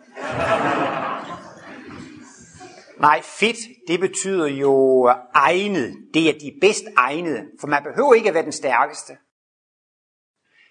Nej, 3.00 3.22
fit, 3.22 3.58
det 3.88 4.00
betyder 4.00 4.48
jo 4.48 5.06
egnet. 5.34 5.98
Det 6.14 6.30
er 6.30 6.34
de 6.40 6.58
bedst 6.62 6.84
egnede, 6.98 7.46
for 7.60 7.68
man 7.68 7.84
behøver 7.84 8.14
ikke 8.14 8.28
at 8.28 8.34
være 8.34 8.44
den 8.44 8.52
stærkeste. 8.52 9.14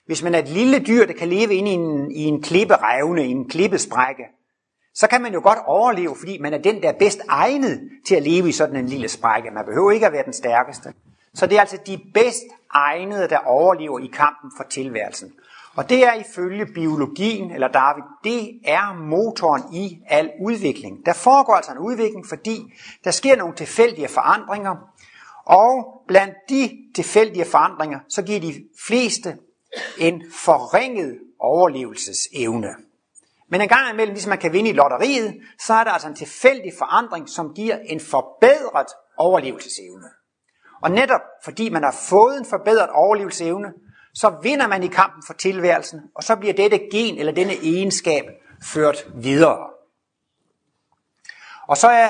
Hvis 0.07 0.23
man 0.23 0.35
er 0.35 0.39
et 0.39 0.49
lille 0.49 0.79
dyr, 0.79 1.07
der 1.07 1.12
kan 1.12 1.29
leve 1.29 1.55
inde 1.55 1.71
i 1.71 1.75
en, 1.75 2.11
i 2.11 2.23
en 2.23 2.43
klipperevne, 2.43 3.27
i 3.27 3.31
en 3.31 3.49
klippesprække, 3.49 4.25
så 4.95 5.07
kan 5.07 5.23
man 5.23 5.33
jo 5.33 5.41
godt 5.43 5.59
overleve, 5.67 6.17
fordi 6.17 6.39
man 6.39 6.55
er 6.55 6.59
den, 6.59 6.83
der 6.83 6.89
er 6.89 6.99
bedst 6.99 7.21
egnet 7.29 7.91
til 8.07 8.15
at 8.15 8.23
leve 8.23 8.49
i 8.49 8.53
sådan 8.53 8.77
en 8.77 8.87
lille 8.87 9.09
sprække. 9.09 9.51
Man 9.51 9.65
behøver 9.65 9.91
ikke 9.91 10.07
at 10.07 10.12
være 10.12 10.25
den 10.25 10.33
stærkeste. 10.33 10.93
Så 11.35 11.47
det 11.47 11.57
er 11.57 11.61
altså 11.61 11.79
de 11.87 12.01
bedst 12.15 12.45
egnede, 12.71 13.29
der 13.29 13.39
overlever 13.39 13.99
i 13.99 14.07
kampen 14.07 14.51
for 14.57 14.65
tilværelsen. 14.65 15.33
Og 15.77 15.89
det 15.89 16.05
er 16.05 16.12
ifølge 16.12 16.67
biologien, 16.67 17.51
eller 17.51 17.69
Darwin, 17.69 18.05
det 18.25 18.61
er 18.65 18.95
motoren 18.95 19.75
i 19.75 19.99
al 20.07 20.31
udvikling. 20.41 21.07
Der 21.07 21.12
foregår 21.12 21.55
altså 21.55 21.73
en 21.73 21.79
udvikling, 21.79 22.27
fordi 22.29 22.75
der 23.05 23.11
sker 23.11 23.37
nogle 23.37 23.55
tilfældige 23.55 24.09
forandringer, 24.09 24.77
og 25.45 26.03
blandt 26.09 26.35
de 26.49 26.71
tilfældige 26.95 27.45
forandringer, 27.45 28.01
så 28.09 28.23
giver 28.23 28.41
de 28.41 28.65
fleste 28.87 29.39
en 29.99 30.23
forringet 30.45 31.19
overlevelsesevne. 31.39 32.69
Men 33.49 33.61
en 33.61 33.69
gang 33.69 33.93
imellem, 33.93 34.15
ligesom 34.15 34.31
man 34.31 34.39
kan 34.39 34.53
vinde 34.53 34.71
i 34.71 34.73
lotteriet, 34.73 35.35
så 35.61 35.75
er 35.75 35.85
der 35.85 35.91
altså 35.91 36.09
en 36.09 36.15
tilfældig 36.15 36.73
forandring, 36.79 37.29
som 37.29 37.55
giver 37.55 37.79
en 37.85 38.01
forbedret 38.01 38.89
overlevelsesevne. 39.19 40.09
Og 40.83 40.91
netop 40.91 41.21
fordi 41.45 41.69
man 41.69 41.83
har 41.83 41.97
fået 42.09 42.39
en 42.39 42.45
forbedret 42.45 42.91
overlevelsesevne, 42.91 43.73
så 44.20 44.33
vinder 44.42 44.68
man 44.68 44.83
i 44.83 44.87
kampen 44.87 45.22
for 45.26 45.35
tilværelsen, 45.35 46.00
og 46.14 46.22
så 46.22 46.37
bliver 46.37 46.55
dette 46.55 46.81
gen 46.92 47.18
eller 47.18 47.33
denne 47.33 47.52
egenskab 47.52 48.24
ført 48.62 49.07
videre. 49.14 49.66
Og 51.68 51.76
så 51.76 51.88
er, 51.88 52.09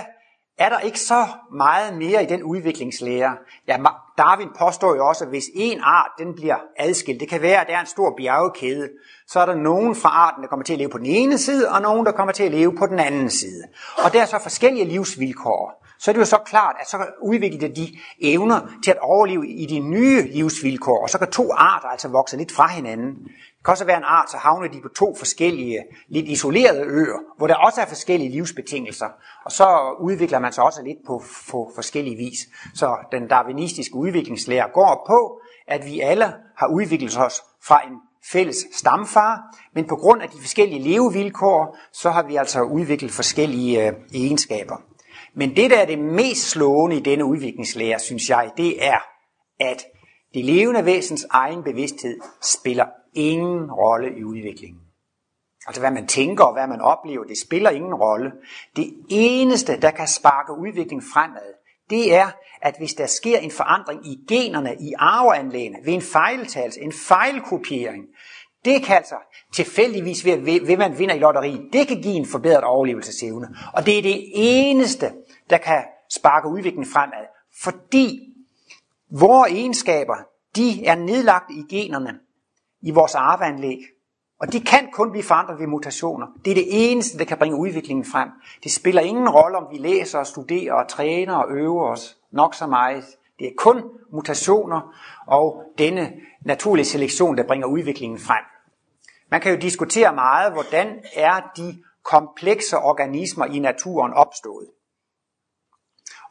er 0.58 0.68
der 0.68 0.80
ikke 0.80 1.00
så 1.00 1.26
meget 1.52 1.96
mere 1.96 2.22
i 2.22 2.26
den 2.26 2.42
udviklingslære. 2.42 3.36
Ja, 3.68 3.76
Darwin 4.18 4.48
påstår 4.58 4.94
jo 4.96 5.08
også, 5.08 5.24
at 5.24 5.30
hvis 5.30 5.44
en 5.54 5.80
art 5.82 6.10
den 6.18 6.34
bliver 6.34 6.56
adskilt, 6.76 7.20
det 7.20 7.28
kan 7.28 7.42
være, 7.42 7.60
at 7.60 7.66
der 7.66 7.76
er 7.76 7.80
en 7.80 7.86
stor 7.86 8.14
bjergekæde, 8.16 8.88
så 9.26 9.40
er 9.40 9.46
der 9.46 9.54
nogen 9.54 9.94
fra 9.94 10.08
arten, 10.08 10.42
der 10.42 10.48
kommer 10.48 10.64
til 10.64 10.72
at 10.72 10.78
leve 10.78 10.90
på 10.90 10.98
den 10.98 11.06
ene 11.06 11.38
side, 11.38 11.70
og 11.70 11.82
nogen, 11.82 12.06
der 12.06 12.12
kommer 12.12 12.32
til 12.32 12.44
at 12.44 12.50
leve 12.50 12.76
på 12.76 12.86
den 12.86 12.98
anden 12.98 13.30
side. 13.30 13.62
Og 14.04 14.12
der 14.12 14.22
er 14.22 14.26
så 14.26 14.38
forskellige 14.42 14.84
livsvilkår 14.84 15.85
så 15.98 16.10
er 16.10 16.12
det 16.12 16.20
jo 16.20 16.24
så 16.24 16.38
klart, 16.46 16.76
at 16.80 16.88
så 16.88 17.06
udvikler 17.22 17.68
de 17.68 17.98
evner 18.20 18.60
til 18.84 18.90
at 18.90 18.98
overleve 19.00 19.48
i 19.48 19.66
de 19.66 19.80
nye 19.80 20.22
livsvilkår, 20.32 21.02
og 21.02 21.10
så 21.10 21.18
kan 21.18 21.30
to 21.30 21.52
arter 21.52 21.88
altså 21.88 22.08
vokse 22.08 22.36
lidt 22.36 22.52
fra 22.52 22.68
hinanden. 22.68 23.14
Det 23.14 23.64
kan 23.64 23.72
også 23.72 23.84
være 23.84 23.96
en 23.96 24.04
art, 24.04 24.30
så 24.30 24.36
havner 24.36 24.68
de 24.68 24.80
på 24.80 24.88
to 24.88 25.14
forskellige, 25.18 25.78
lidt 26.08 26.28
isolerede 26.28 26.80
øer, 26.80 27.18
hvor 27.38 27.46
der 27.46 27.54
også 27.54 27.80
er 27.80 27.86
forskellige 27.86 28.30
livsbetingelser, 28.30 29.08
og 29.44 29.52
så 29.52 29.96
udvikler 30.00 30.38
man 30.38 30.52
sig 30.52 30.64
også 30.64 30.82
lidt 30.82 30.98
på, 31.06 31.22
på 31.50 31.72
forskellige 31.74 32.16
vis. 32.16 32.38
Så 32.74 32.96
den 33.12 33.28
darwinistiske 33.28 33.94
udviklingslære 33.94 34.68
går 34.74 35.04
på, 35.06 35.40
at 35.68 35.86
vi 35.86 36.00
alle 36.00 36.34
har 36.56 36.66
udviklet 36.66 37.18
os 37.18 37.42
fra 37.62 37.80
en 37.86 37.92
fælles 38.32 38.56
stamfar, 38.72 39.56
men 39.74 39.84
på 39.88 39.96
grund 39.96 40.22
af 40.22 40.28
de 40.28 40.40
forskellige 40.40 40.82
levevilkår, 40.82 41.78
så 41.92 42.10
har 42.10 42.22
vi 42.22 42.36
altså 42.36 42.62
udviklet 42.62 43.10
forskellige 43.10 43.86
øh, 43.86 43.92
egenskaber. 44.14 44.76
Men 45.36 45.56
det, 45.56 45.70
der 45.70 45.78
er 45.78 45.86
det 45.86 45.98
mest 45.98 46.50
slående 46.50 46.96
i 46.96 47.00
denne 47.00 47.24
udviklingslære, 47.24 47.98
synes 47.98 48.30
jeg, 48.30 48.50
det 48.56 48.86
er, 48.86 48.98
at 49.60 49.84
det 50.34 50.44
levende 50.44 50.84
væsens 50.84 51.26
egen 51.30 51.62
bevidsthed 51.62 52.18
spiller 52.42 52.86
ingen 53.14 53.70
rolle 53.70 54.18
i 54.18 54.24
udviklingen. 54.24 54.80
Altså 55.66 55.80
hvad 55.80 55.90
man 55.90 56.06
tænker 56.06 56.44
og 56.44 56.52
hvad 56.52 56.66
man 56.66 56.80
oplever, 56.80 57.24
det 57.24 57.38
spiller 57.38 57.70
ingen 57.70 57.94
rolle. 57.94 58.32
Det 58.76 58.94
eneste, 59.10 59.80
der 59.80 59.90
kan 59.90 60.08
sparke 60.08 60.52
udviklingen 60.52 61.08
fremad, 61.12 61.54
det 61.90 62.14
er, 62.14 62.26
at 62.62 62.74
hvis 62.78 62.94
der 62.94 63.06
sker 63.06 63.38
en 63.38 63.50
forandring 63.50 64.06
i 64.06 64.18
generne, 64.28 64.74
i 64.80 64.92
arveanlægene, 64.98 65.78
ved 65.84 65.94
en 65.94 66.02
fejltagelse, 66.02 66.80
en 66.80 66.92
fejlkopiering, 66.92 68.04
det 68.64 68.82
kan 68.82 68.96
altså 68.96 69.14
tilfældigvis 69.54 70.24
ved, 70.24 70.36
ved, 70.36 70.66
ved 70.66 70.76
man 70.76 70.98
vinder 70.98 71.14
i 71.14 71.18
lotteri, 71.18 71.58
det 71.72 71.88
kan 71.88 72.02
give 72.02 72.14
en 72.14 72.26
forbedret 72.26 72.64
overlevelsesevne. 72.64 73.48
Og 73.72 73.86
det 73.86 73.98
er 73.98 74.02
det 74.02 74.22
eneste, 74.34 75.12
der 75.50 75.58
kan 75.58 75.84
sparke 76.10 76.48
udviklingen 76.48 76.90
fremad. 76.92 77.26
Fordi 77.62 78.32
vores 79.10 79.52
egenskaber, 79.52 80.16
de 80.56 80.86
er 80.86 80.94
nedlagt 80.94 81.50
i 81.50 81.74
generne, 81.74 82.18
i 82.82 82.90
vores 82.90 83.14
arveanlæg. 83.14 83.78
Og 84.40 84.52
de 84.52 84.60
kan 84.60 84.90
kun 84.92 85.10
blive 85.10 85.24
forandret 85.24 85.58
ved 85.58 85.66
mutationer. 85.66 86.26
Det 86.44 86.50
er 86.50 86.54
det 86.54 86.66
eneste, 86.68 87.18
der 87.18 87.24
kan 87.24 87.38
bringe 87.38 87.58
udviklingen 87.58 88.04
frem. 88.04 88.28
Det 88.64 88.72
spiller 88.72 89.02
ingen 89.02 89.28
rolle, 89.28 89.56
om 89.56 89.66
vi 89.72 89.78
læser 89.78 90.18
og 90.18 90.26
studerer 90.26 90.74
og 90.74 90.88
træner 90.88 91.34
og 91.34 91.50
øver 91.50 91.90
os 91.90 92.16
nok 92.30 92.54
så 92.54 92.66
meget. 92.66 93.04
Det 93.38 93.46
er 93.46 93.52
kun 93.58 93.82
mutationer 94.12 94.94
og 95.26 95.62
denne 95.78 96.12
naturlige 96.40 96.84
selektion, 96.84 97.36
der 97.36 97.46
bringer 97.46 97.66
udviklingen 97.66 98.18
frem. 98.18 98.44
Man 99.30 99.40
kan 99.40 99.52
jo 99.52 99.58
diskutere 99.58 100.14
meget, 100.14 100.52
hvordan 100.52 101.00
er 101.14 101.40
de 101.56 101.82
komplekse 102.04 102.78
organismer 102.78 103.44
i 103.44 103.58
naturen 103.58 104.12
opstået. 104.12 104.66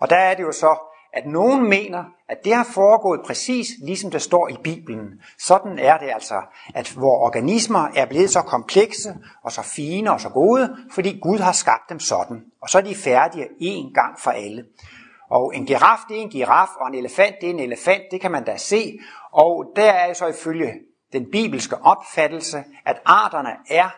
Og 0.05 0.09
der 0.09 0.17
er 0.17 0.35
det 0.35 0.43
jo 0.43 0.51
så, 0.51 0.77
at 1.13 1.25
nogen 1.25 1.69
mener, 1.69 2.03
at 2.29 2.37
det 2.43 2.55
har 2.55 2.67
foregået 2.73 3.21
præcis 3.25 3.67
ligesom 3.83 4.11
det 4.11 4.21
står 4.21 4.49
i 4.49 4.57
Bibelen. 4.63 5.07
Sådan 5.39 5.79
er 5.79 5.97
det 5.97 6.09
altså, 6.13 6.41
at 6.75 6.95
vores 6.97 7.21
organismer 7.21 7.87
er 7.95 8.05
blevet 8.05 8.29
så 8.29 8.41
komplekse 8.41 9.15
og 9.43 9.51
så 9.51 9.61
fine 9.61 10.11
og 10.11 10.21
så 10.21 10.29
gode, 10.29 10.77
fordi 10.91 11.19
Gud 11.19 11.39
har 11.39 11.51
skabt 11.51 11.89
dem 11.89 11.99
sådan. 11.99 12.43
Og 12.61 12.69
så 12.69 12.77
er 12.77 12.81
de 12.81 12.95
færdige 12.95 13.47
en 13.59 13.93
gang 13.93 14.19
for 14.19 14.31
alle. 14.31 14.65
Og 15.29 15.55
en 15.55 15.65
giraf, 15.65 15.99
det 16.09 16.17
er 16.17 16.21
en 16.21 16.29
giraf, 16.29 16.69
og 16.81 16.87
en 16.87 16.95
elefant, 16.95 17.35
det 17.41 17.49
er 17.49 17.53
en 17.53 17.59
elefant, 17.59 18.03
det 18.11 18.21
kan 18.21 18.31
man 18.31 18.43
da 18.43 18.57
se. 18.57 18.99
Og 19.31 19.65
der 19.75 19.91
er 19.91 20.13
så 20.13 20.27
ifølge 20.27 20.73
den 21.13 21.31
bibelske 21.31 21.75
opfattelse, 21.83 22.63
at 22.85 23.01
arterne 23.05 23.51
er 23.69 23.89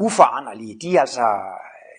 uforanderlige. 0.00 0.78
De 0.82 0.96
er 0.96 1.00
altså 1.00 1.26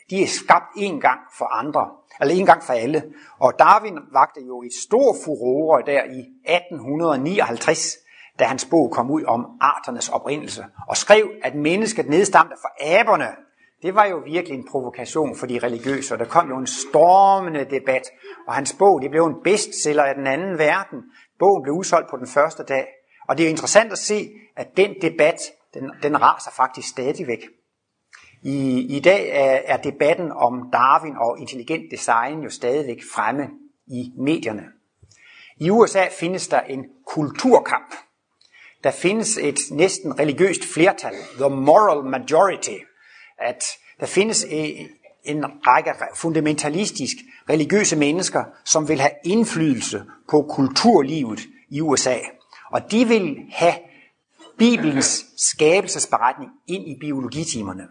de 0.09 0.23
er 0.23 0.27
skabt 0.27 0.71
en 0.77 1.01
gang 1.01 1.19
for 1.37 1.45
andre, 1.45 1.89
eller 2.21 2.35
en 2.35 2.45
gang 2.45 2.63
for 2.63 2.73
alle. 2.73 3.03
Og 3.39 3.53
Darwin 3.59 3.97
vagte 4.11 4.41
jo 4.47 4.61
et 4.61 4.73
stor 4.73 5.15
furore 5.25 5.83
der 5.85 6.03
i 6.03 6.19
1859, 6.53 7.97
da 8.39 8.43
hans 8.43 8.65
bog 8.65 8.91
kom 8.91 9.11
ud 9.11 9.23
om 9.23 9.45
arternes 9.61 10.09
oprindelse, 10.09 10.65
og 10.89 10.97
skrev, 10.97 11.31
at 11.43 11.55
mennesket 11.55 12.09
nedstamte 12.09 12.55
fra 12.61 12.69
aberne. 12.99 13.27
Det 13.81 13.95
var 13.95 14.05
jo 14.05 14.17
virkelig 14.25 14.57
en 14.57 14.67
provokation 14.71 15.35
for 15.35 15.45
de 15.45 15.59
religiøse, 15.59 16.13
og 16.13 16.19
der 16.19 16.25
kom 16.25 16.49
jo 16.49 16.57
en 16.57 16.67
stormende 16.67 17.65
debat, 17.65 18.03
og 18.47 18.53
hans 18.53 18.75
bog 18.79 19.01
det 19.01 19.11
blev 19.11 19.25
en 19.25 19.35
bestseller 19.43 20.03
af 20.03 20.15
den 20.15 20.27
anden 20.27 20.57
verden. 20.57 20.99
Bogen 21.39 21.63
blev 21.63 21.73
udsolgt 21.73 22.09
på 22.09 22.17
den 22.17 22.27
første 22.27 22.63
dag, 22.63 22.87
og 23.27 23.37
det 23.37 23.45
er 23.45 23.49
interessant 23.49 23.91
at 23.91 23.97
se, 23.97 24.29
at 24.55 24.77
den 24.77 24.95
debat, 25.01 25.39
den, 25.73 25.91
den 26.03 26.21
raser 26.21 26.51
faktisk 26.51 26.89
stadigvæk. 26.89 27.39
I, 28.45 28.85
I 28.97 28.99
dag 28.99 29.29
er, 29.29 29.61
er 29.65 29.77
debatten 29.77 30.31
om 30.31 30.69
Darwin 30.73 31.15
og 31.17 31.39
intelligent 31.39 31.91
design 31.91 32.39
jo 32.39 32.49
stadigvæk 32.49 33.03
fremme 33.13 33.49
i 33.87 34.11
medierne. 34.17 34.63
I 35.57 35.69
USA 35.69 36.07
findes 36.19 36.47
der 36.47 36.59
en 36.59 36.85
kulturkamp. 37.07 37.95
Der 38.83 38.91
findes 38.91 39.37
et 39.37 39.59
næsten 39.71 40.19
religiøst 40.19 40.61
flertal, 40.73 41.13
the 41.39 41.49
moral 41.49 42.09
majority, 42.09 42.77
at 43.37 43.63
der 43.99 44.05
findes 44.05 44.43
e, 44.49 44.87
en 45.23 45.45
række 45.45 45.91
fundamentalistisk 46.15 47.15
religiøse 47.49 47.95
mennesker, 47.95 48.43
som 48.65 48.87
vil 48.89 48.99
have 48.99 49.11
indflydelse 49.23 50.03
på 50.31 50.45
kulturlivet 50.49 51.39
i 51.69 51.81
USA. 51.81 52.17
Og 52.71 52.91
de 52.91 53.05
vil 53.07 53.37
have 53.51 53.75
Bibelens 54.57 55.25
skabelsesberetning 55.37 56.51
ind 56.67 56.87
i 56.87 56.97
biologitimerne. 56.99 57.87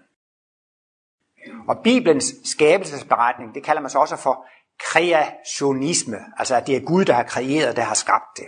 Og 1.69 1.79
Bibelens 1.85 2.35
skabelsesberetning, 2.45 3.55
det 3.55 3.63
kalder 3.63 3.83
man 3.83 3.91
så 3.91 3.99
også 3.99 4.17
for 4.17 4.47
kreationisme, 4.81 6.17
altså 6.39 6.57
at 6.57 6.67
det 6.67 6.77
er 6.77 6.81
Gud, 6.81 7.05
der 7.05 7.13
har 7.13 7.23
kreeret, 7.23 7.77
der 7.77 7.83
har 7.83 7.95
skabt 7.95 8.37
det. 8.37 8.45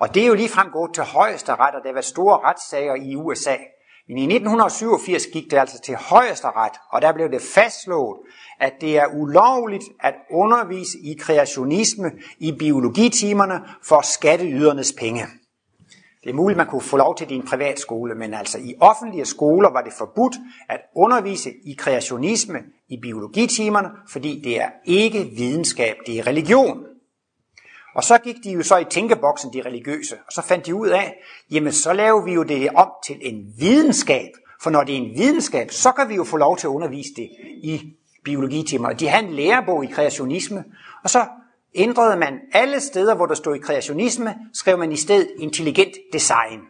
Og 0.00 0.14
det 0.14 0.22
er 0.22 0.26
jo 0.26 0.34
ligefrem 0.34 0.70
gået 0.72 0.94
til 0.94 1.02
højeste 1.02 1.52
ret, 1.52 1.74
og 1.74 1.80
der 1.82 1.88
har 1.88 1.92
været 1.92 2.04
store 2.04 2.38
retssager 2.38 2.94
i 2.94 3.16
USA. 3.16 3.56
Men 4.08 4.18
i 4.18 4.22
1987 4.22 5.26
gik 5.32 5.50
det 5.50 5.58
altså 5.58 5.80
til 5.80 5.96
højeste 5.96 6.46
ret, 6.46 6.72
og 6.92 7.02
der 7.02 7.12
blev 7.12 7.30
det 7.30 7.42
fastslået, 7.42 8.18
at 8.60 8.72
det 8.80 8.98
er 8.98 9.06
ulovligt 9.06 9.84
at 10.00 10.14
undervise 10.30 10.98
i 10.98 11.16
kreationisme 11.20 12.12
i 12.38 12.52
biologitimerne 12.58 13.60
for 13.82 14.00
skatteydernes 14.00 14.92
penge. 14.98 15.26
Det 16.26 16.32
er 16.32 16.36
muligt, 16.36 16.56
man 16.56 16.66
kunne 16.66 16.80
få 16.80 16.96
lov 16.96 17.16
til 17.16 17.28
det 17.28 17.34
i 17.34 17.38
en 17.38 17.46
privatskole, 17.46 18.14
men 18.14 18.34
altså 18.34 18.58
i 18.58 18.74
offentlige 18.80 19.24
skoler 19.24 19.70
var 19.70 19.82
det 19.82 19.92
forbudt 19.98 20.36
at 20.68 20.80
undervise 20.96 21.50
i 21.64 21.74
kreationisme 21.78 22.58
i 22.88 23.00
biologitimerne, 23.00 23.88
fordi 24.08 24.40
det 24.44 24.60
er 24.60 24.68
ikke 24.84 25.24
videnskab, 25.36 25.96
det 26.06 26.18
er 26.18 26.26
religion. 26.26 26.84
Og 27.94 28.04
så 28.04 28.18
gik 28.18 28.36
de 28.44 28.50
jo 28.50 28.62
så 28.62 28.76
i 28.76 28.84
tænkeboksen, 28.84 29.52
de 29.52 29.62
religiøse, 29.62 30.16
og 30.26 30.32
så 30.32 30.42
fandt 30.42 30.66
de 30.66 30.74
ud 30.74 30.88
af, 30.88 31.14
jamen 31.50 31.72
så 31.72 31.92
laver 31.92 32.24
vi 32.24 32.32
jo 32.32 32.42
det 32.42 32.68
om 32.68 32.90
til 33.06 33.16
en 33.20 33.52
videnskab, 33.58 34.30
for 34.62 34.70
når 34.70 34.84
det 34.84 34.92
er 34.92 34.98
en 34.98 35.18
videnskab, 35.18 35.70
så 35.70 35.92
kan 35.92 36.08
vi 36.08 36.14
jo 36.14 36.24
få 36.24 36.36
lov 36.36 36.56
til 36.56 36.66
at 36.66 36.70
undervise 36.70 37.10
det 37.16 37.28
i 37.62 37.92
biologitimer. 38.24 38.92
De 38.92 39.08
havde 39.08 39.26
en 39.26 39.34
lærebog 39.34 39.84
i 39.84 39.86
kreationisme, 39.86 40.64
og 41.04 41.10
så 41.10 41.26
ændrede 41.76 42.16
man 42.16 42.40
alle 42.52 42.80
steder, 42.80 43.14
hvor 43.14 43.26
der 43.26 43.34
stod 43.34 43.56
i 43.56 43.58
kreationisme, 43.58 44.34
skrev 44.54 44.78
man 44.78 44.92
i 44.92 44.96
stedet 44.96 45.28
intelligent 45.38 45.92
design. 46.12 46.60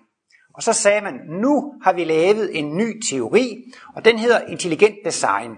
Og 0.55 0.63
så 0.63 0.73
sagde 0.73 1.01
man, 1.01 1.15
nu 1.29 1.73
har 1.83 1.93
vi 1.93 2.05
lavet 2.05 2.59
en 2.59 2.77
ny 2.77 3.03
teori, 3.11 3.65
og 3.97 4.05
den 4.05 4.19
hedder 4.19 4.41
intelligent 4.41 4.97
design. 5.05 5.51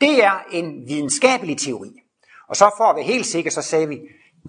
Det 0.00 0.24
er 0.24 0.44
en 0.52 0.88
videnskabelig 0.88 1.58
teori. 1.58 1.90
Og 2.48 2.56
så 2.56 2.70
for 2.76 2.84
at 2.84 2.96
være 2.96 3.04
helt 3.04 3.26
sikker, 3.26 3.50
så 3.50 3.62
sagde 3.62 3.88
vi, 3.88 4.00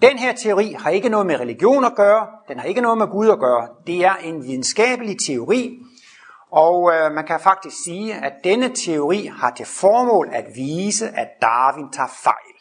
den 0.02 0.18
her 0.18 0.32
teori 0.32 0.76
har 0.78 0.90
ikke 0.90 1.08
noget 1.08 1.26
med 1.26 1.40
religion 1.40 1.84
at 1.84 1.94
gøre, 1.94 2.26
den 2.48 2.58
har 2.58 2.66
ikke 2.66 2.80
noget 2.80 2.98
med 2.98 3.06
Gud 3.06 3.28
at 3.28 3.38
gøre. 3.38 3.68
Det 3.86 4.04
er 4.04 4.14
en 4.14 4.44
videnskabelig 4.44 5.16
teori, 5.26 5.78
og 6.52 6.92
øh, 6.94 7.12
man 7.12 7.26
kan 7.26 7.40
faktisk 7.40 7.76
sige, 7.84 8.14
at 8.14 8.32
denne 8.44 8.74
teori 8.74 9.30
har 9.36 9.52
til 9.56 9.66
formål 9.66 10.28
at 10.32 10.44
vise, 10.54 11.08
at 11.08 11.28
Darwin 11.42 11.92
tager 11.92 12.08
fejl. 12.24 12.51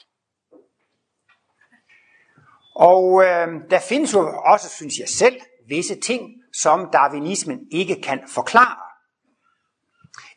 Og 2.76 3.24
øh, 3.24 3.48
der 3.70 3.80
findes 3.80 4.14
jo 4.14 4.34
også, 4.46 4.70
synes 4.70 5.00
jeg 5.00 5.10
selv, 5.10 5.36
visse 5.68 5.96
ting, 5.96 6.22
som 6.54 6.90
darwinismen 6.94 7.60
ikke 7.72 8.02
kan 8.02 8.20
forklare. 8.28 8.78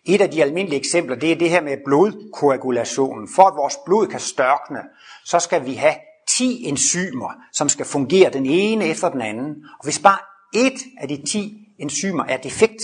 Et 0.06 0.20
af 0.20 0.30
de 0.30 0.42
almindelige 0.42 0.78
eksempler, 0.78 1.16
det 1.16 1.32
er 1.32 1.36
det 1.36 1.50
her 1.50 1.60
med 1.60 1.76
blodkoagulationen. 1.84 3.28
For 3.34 3.42
at 3.42 3.56
vores 3.56 3.76
blod 3.84 4.06
kan 4.06 4.20
størkne, 4.20 4.80
så 5.24 5.38
skal 5.38 5.64
vi 5.64 5.74
have 5.74 5.94
10 6.28 6.64
enzymer, 6.64 7.30
som 7.52 7.68
skal 7.68 7.86
fungere 7.86 8.30
den 8.30 8.46
ene 8.46 8.84
efter 8.84 9.08
den 9.08 9.20
anden. 9.20 9.64
Og 9.78 9.84
hvis 9.84 9.98
bare 9.98 10.18
et 10.54 10.80
af 11.00 11.08
de 11.08 11.22
10 11.26 11.58
enzymer 11.78 12.24
er 12.24 12.36
defekt, 12.36 12.82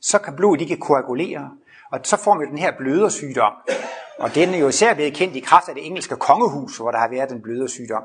så 0.00 0.18
kan 0.18 0.36
blodet 0.36 0.60
ikke 0.60 0.76
koagulere. 0.76 1.50
Og 1.92 2.00
så 2.02 2.16
får 2.16 2.38
vi 2.38 2.44
den 2.46 2.58
her 2.58 2.72
blødersygdom. 2.78 3.52
Og 4.18 4.34
den 4.34 4.54
er 4.54 4.58
jo 4.58 4.68
især 4.68 4.94
blevet 4.94 5.14
kendt 5.14 5.36
i 5.36 5.40
kraft 5.40 5.68
af 5.68 5.74
det 5.74 5.86
engelske 5.86 6.16
kongehus, 6.16 6.76
hvor 6.76 6.90
der 6.90 6.98
har 6.98 7.08
været 7.08 7.30
den 7.30 7.42
blødersygdom. 7.42 8.02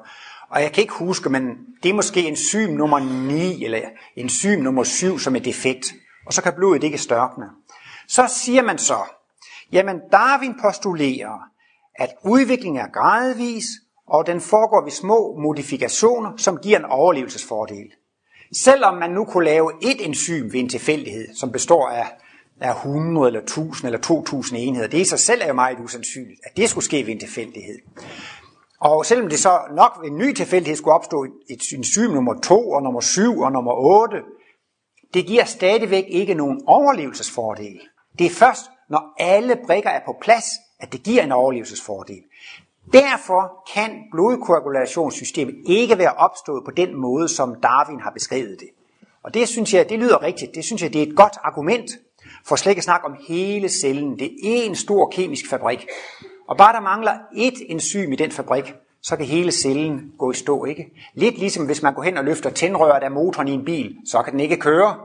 Og 0.52 0.62
jeg 0.62 0.72
kan 0.72 0.82
ikke 0.82 0.94
huske, 0.94 1.30
men 1.30 1.44
det 1.84 1.90
er 1.90 1.94
måske 1.94 2.28
enzym 2.28 2.70
nummer 2.70 3.00
9 3.28 3.66
eller 3.66 3.80
enzym 4.16 4.60
nummer 4.60 4.84
7, 4.84 5.20
som 5.20 5.36
er 5.36 5.40
defekt. 5.40 5.94
Og 6.26 6.34
så 6.34 6.42
kan 6.42 6.54
blodet 6.54 6.84
ikke 6.84 6.98
størkne. 6.98 7.46
Så 8.08 8.28
siger 8.44 8.62
man 8.62 8.78
så, 8.78 8.98
jamen 9.72 10.00
Darwin 10.12 10.54
postulerer, 10.62 11.40
at 11.96 12.10
udviklingen 12.24 12.82
er 12.82 12.88
gradvis, 12.94 13.66
og 14.08 14.28
den 14.28 14.42
foregår 14.42 14.84
ved 14.84 14.92
små 14.92 15.38
modifikationer, 15.40 16.32
som 16.38 16.58
giver 16.58 16.80
en 16.80 16.86
overlevelsesfordel. 16.86 17.92
Selvom 18.54 18.98
man 18.98 19.12
nu 19.12 19.26
kunne 19.26 19.46
lave 19.46 19.72
et 19.82 20.06
enzym 20.06 20.54
ved 20.54 20.60
en 20.60 20.70
tilfældighed, 20.70 21.28
som 21.36 21.52
består 21.52 21.90
af, 21.90 22.08
af 22.62 22.76
100 22.76 23.28
eller 23.28 23.42
1000 23.42 23.88
eller 23.88 24.00
2000 24.00 24.60
enheder, 24.60 24.88
det 24.88 24.98
i 24.98 25.04
sig 25.04 25.20
selv 25.20 25.42
er 25.42 25.48
jo 25.48 25.54
meget 25.54 25.78
usandsynligt, 25.80 26.40
at 26.44 26.58
det 26.58 26.70
skulle 26.70 26.86
ske 26.86 27.06
ved 27.06 27.14
en 27.14 27.20
tilfældighed. 27.20 27.80
Og 28.82 29.06
selvom 29.06 29.30
det 29.30 29.40
så 29.40 29.60
nok 29.76 29.98
ved 30.02 30.10
en 30.10 30.18
ny 30.18 30.34
tilfældighed 30.34 30.78
skulle 30.78 30.94
opstå 30.94 31.24
et 31.50 31.62
enzym 31.74 32.12
nummer 32.12 32.40
2 32.40 32.70
og 32.70 32.84
nummer 32.84 33.02
7 33.02 33.40
og 33.40 33.52
nummer 33.52 33.74
8, 33.74 34.18
det 35.14 35.26
giver 35.26 35.46
stadigvæk 35.46 36.06
ikke 36.08 36.34
nogen 36.34 36.62
overlevelsesfordel. 36.68 37.80
Det 38.20 38.26
er 38.26 38.30
først, 38.30 38.66
når 38.90 39.14
alle 39.20 39.58
brikker 39.66 39.90
er 39.90 40.02
på 40.06 40.16
plads, 40.22 40.46
at 40.80 40.94
det 40.94 41.04
giver 41.04 41.24
en 41.24 41.32
overlevelsesfordel. 41.32 42.24
Derfor 42.94 43.64
kan 43.74 44.04
blodkoagulationssystemet 44.12 45.56
ikke 45.66 45.98
være 45.98 46.14
opstået 46.14 46.66
på 46.66 46.72
den 46.72 46.96
måde, 46.96 47.28
som 47.28 47.56
Darwin 47.64 48.00
har 48.00 48.12
beskrevet 48.12 48.58
det. 48.60 48.70
Og 49.24 49.34
det 49.34 49.48
synes 49.48 49.74
jeg, 49.74 49.90
det 49.90 50.00
lyder 50.00 50.24
rigtigt. 50.24 50.56
Det 50.56 50.66
synes 50.66 50.82
jeg, 50.82 50.94
det 50.94 51.04
er 51.04 51.08
et 51.08 51.16
godt 51.16 51.38
argument 51.44 51.92
for 52.46 52.56
slet 52.56 52.72
ikke 52.72 52.80
at 52.80 52.84
snakke 52.84 53.06
om 53.06 53.16
hele 53.28 53.70
cellen. 53.70 54.20
Det 54.20 54.32
er 54.44 54.64
en 54.64 54.76
stor 54.76 55.10
kemisk 55.10 55.50
fabrik. 55.50 55.88
Og 56.52 56.58
bare 56.58 56.74
der 56.74 56.80
mangler 56.80 57.12
et 57.36 57.54
enzym 57.70 58.12
i 58.12 58.16
den 58.16 58.32
fabrik, 58.32 58.76
så 59.02 59.16
kan 59.16 59.26
hele 59.26 59.52
cellen 59.52 60.12
gå 60.18 60.32
i 60.32 60.36
stå, 60.36 60.66
ikke? 60.66 60.86
Lidt 61.14 61.38
ligesom 61.38 61.66
hvis 61.66 61.82
man 61.82 61.94
går 61.94 62.04
hen 62.04 62.18
og 62.18 62.24
løfter 62.24 62.50
tændrøret 62.50 63.04
af 63.04 63.12
motoren 63.12 63.48
i 63.48 63.52
en 63.52 63.66
bil, 63.66 63.96
så 64.06 64.22
kan 64.22 64.32
den 64.32 64.40
ikke 64.40 64.58
køre. 64.58 64.96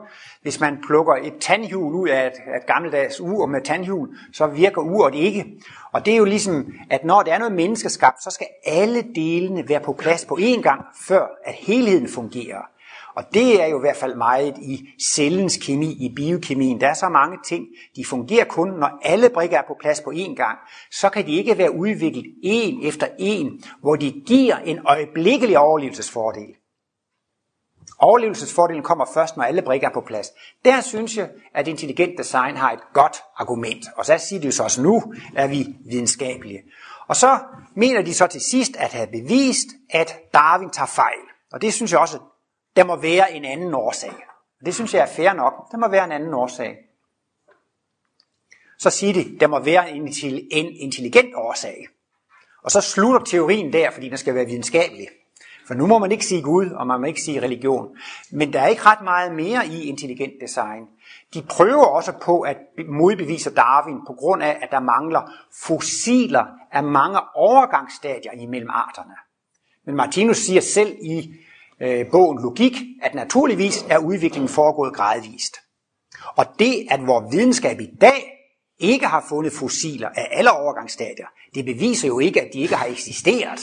Hvis 0.42 0.60
man 0.60 0.78
plukker 0.86 1.14
et 1.14 1.32
tandhjul 1.40 1.94
ud 1.94 2.08
af 2.08 2.26
et, 2.26 2.32
et 2.32 2.66
gammeldags 2.66 3.20
ur 3.20 3.46
med 3.46 3.60
tandhjul, 3.64 4.08
så 4.32 4.46
virker 4.46 4.82
uret 4.82 5.14
ikke. 5.14 5.44
Og 5.92 6.06
det 6.06 6.12
er 6.12 6.18
jo 6.18 6.24
ligesom, 6.24 6.72
at 6.90 7.04
når 7.04 7.22
der 7.22 7.32
er 7.32 7.38
noget 7.38 7.54
menneskeskabt, 7.54 8.22
så 8.22 8.30
skal 8.30 8.46
alle 8.66 9.02
delene 9.14 9.68
være 9.68 9.80
på 9.80 9.92
plads 9.92 10.24
på 10.24 10.38
én 10.40 10.60
gang, 10.60 10.84
før 11.08 11.26
at 11.44 11.54
helheden 11.54 12.08
fungerer. 12.08 12.62
Og 13.16 13.24
det 13.34 13.62
er 13.62 13.66
jo 13.66 13.78
i 13.78 13.80
hvert 13.80 13.96
fald 13.96 14.14
meget 14.14 14.58
i 14.58 14.88
cellens 15.14 15.56
kemi, 15.56 15.92
i 15.92 16.12
biokemien. 16.16 16.80
Der 16.80 16.88
er 16.88 16.94
så 16.94 17.08
mange 17.08 17.38
ting, 17.46 17.66
de 17.96 18.04
fungerer 18.04 18.44
kun, 18.44 18.68
når 18.68 18.98
alle 19.02 19.30
brikker 19.30 19.58
er 19.58 19.62
på 19.66 19.76
plads 19.80 20.00
på 20.00 20.10
én 20.10 20.34
gang. 20.34 20.58
Så 20.90 21.08
kan 21.08 21.26
de 21.26 21.32
ikke 21.32 21.58
være 21.58 21.74
udviklet 21.74 22.24
en 22.42 22.86
efter 22.86 23.06
en, 23.18 23.62
hvor 23.80 23.96
de 23.96 24.22
giver 24.26 24.56
en 24.56 24.78
øjeblikkelig 24.86 25.58
overlevelsesfordel. 25.58 26.54
Overlevelsesfordelen 27.98 28.82
kommer 28.82 29.06
først, 29.14 29.36
når 29.36 29.44
alle 29.44 29.62
brikker 29.62 29.88
er 29.88 29.92
på 29.92 30.00
plads. 30.00 30.28
Der 30.64 30.80
synes 30.80 31.16
jeg, 31.16 31.30
at 31.54 31.68
intelligent 31.68 32.18
design 32.18 32.56
har 32.56 32.72
et 32.72 32.82
godt 32.94 33.16
argument. 33.36 33.84
Og 33.96 34.06
så 34.06 34.18
siger 34.18 34.40
de 34.40 34.46
jo 34.46 34.52
så 34.52 34.62
også, 34.62 34.82
nu 34.82 35.14
er 35.36 35.46
vi 35.46 35.66
videnskabelige. 35.90 36.62
Og 37.08 37.16
så 37.16 37.38
mener 37.76 38.02
de 38.02 38.14
så 38.14 38.26
til 38.26 38.40
sidst 38.40 38.76
at 38.76 38.92
have 38.92 39.06
bevist, 39.06 39.68
at 39.90 40.18
Darwin 40.34 40.70
tager 40.70 40.86
fejl. 40.86 41.20
Og 41.52 41.62
det 41.62 41.74
synes 41.74 41.92
jeg 41.92 42.00
også, 42.00 42.18
der 42.76 42.84
må 42.84 42.96
være 42.96 43.32
en 43.32 43.44
anden 43.44 43.74
årsag. 43.74 44.12
Det 44.66 44.74
synes 44.74 44.94
jeg 44.94 45.02
er 45.02 45.06
fair 45.16 45.32
nok. 45.32 45.70
Der 45.72 45.78
må 45.78 45.88
være 45.88 46.04
en 46.04 46.12
anden 46.12 46.34
årsag. 46.34 46.76
Så 48.78 48.90
siger 48.90 49.12
de, 49.12 49.38
der 49.40 49.46
må 49.46 49.60
være 49.60 49.90
en 49.90 50.08
intelligent 50.80 51.34
årsag. 51.34 51.88
Og 52.62 52.70
så 52.70 52.80
slutter 52.80 53.20
teorien 53.20 53.72
der, 53.72 53.90
fordi 53.90 54.08
den 54.08 54.18
skal 54.18 54.34
være 54.34 54.46
videnskabelig. 54.46 55.08
For 55.66 55.74
nu 55.74 55.86
må 55.86 55.98
man 55.98 56.12
ikke 56.12 56.26
sige 56.26 56.42
Gud, 56.42 56.70
og 56.70 56.86
man 56.86 57.00
må 57.00 57.06
ikke 57.06 57.22
sige 57.22 57.42
religion. 57.42 57.96
Men 58.32 58.52
der 58.52 58.60
er 58.60 58.66
ikke 58.66 58.82
ret 58.82 59.04
meget 59.04 59.34
mere 59.34 59.66
i 59.66 59.82
intelligent 59.82 60.32
design. 60.40 60.86
De 61.34 61.42
prøver 61.42 61.84
også 61.84 62.12
på 62.22 62.40
at 62.40 62.56
modbevise 62.88 63.54
Darwin 63.54 64.06
på 64.06 64.12
grund 64.12 64.42
af, 64.42 64.58
at 64.62 64.70
der 64.70 64.80
mangler 64.80 65.32
fossiler 65.66 66.44
af 66.72 66.82
mange 66.82 67.18
overgangsstadier 67.34 68.32
imellem 68.32 68.70
arterne. 68.70 69.14
Men 69.84 69.94
Martinus 69.94 70.36
siger 70.36 70.60
selv 70.60 70.96
i 71.02 71.34
øh, 71.80 72.10
bogen 72.10 72.42
Logik, 72.42 72.72
at 73.02 73.14
naturligvis 73.14 73.86
er 73.90 73.98
udviklingen 73.98 74.48
foregået 74.48 74.94
gradvist. 74.94 75.56
Og 76.36 76.46
det, 76.58 76.86
at 76.90 77.06
vores 77.06 77.32
videnskab 77.32 77.80
i 77.80 77.90
dag 78.00 78.32
ikke 78.78 79.06
har 79.06 79.26
fundet 79.28 79.52
fossiler 79.52 80.08
af 80.08 80.28
alle 80.30 80.52
overgangsstadier, 80.52 81.26
det 81.54 81.64
beviser 81.64 82.08
jo 82.08 82.18
ikke, 82.18 82.42
at 82.42 82.48
de 82.52 82.60
ikke 82.60 82.74
har 82.74 82.86
eksisteret. 82.86 83.60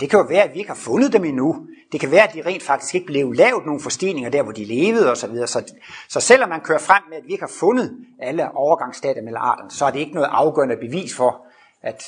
Det 0.00 0.10
kan 0.10 0.18
jo 0.18 0.26
være, 0.28 0.42
at 0.42 0.54
vi 0.54 0.58
ikke 0.58 0.70
har 0.70 0.76
fundet 0.76 1.12
dem 1.12 1.24
endnu. 1.24 1.66
Det 1.92 2.00
kan 2.00 2.10
være, 2.10 2.28
at 2.28 2.34
de 2.34 2.42
rent 2.42 2.62
faktisk 2.62 2.94
ikke 2.94 3.06
blev 3.06 3.32
lavet 3.32 3.66
nogle 3.66 3.80
forsteninger 3.80 4.30
der, 4.30 4.42
hvor 4.42 4.52
de 4.52 4.64
levede 4.64 5.10
osv. 5.10 5.36
Så, 5.36 5.46
så, 5.46 5.74
så 6.08 6.20
selvom 6.20 6.48
man 6.48 6.60
kører 6.60 6.78
frem 6.78 7.02
med, 7.08 7.16
at 7.16 7.26
vi 7.26 7.32
ikke 7.32 7.42
har 7.42 7.52
fundet 7.60 7.98
alle 8.18 8.56
overgangsstadier 8.56 9.22
mellem 9.22 9.40
arterne, 9.40 9.70
så 9.70 9.84
er 9.84 9.90
det 9.90 9.98
ikke 9.98 10.14
noget 10.14 10.28
afgørende 10.32 10.76
bevis 10.76 11.14
for, 11.14 11.46
at 11.82 12.04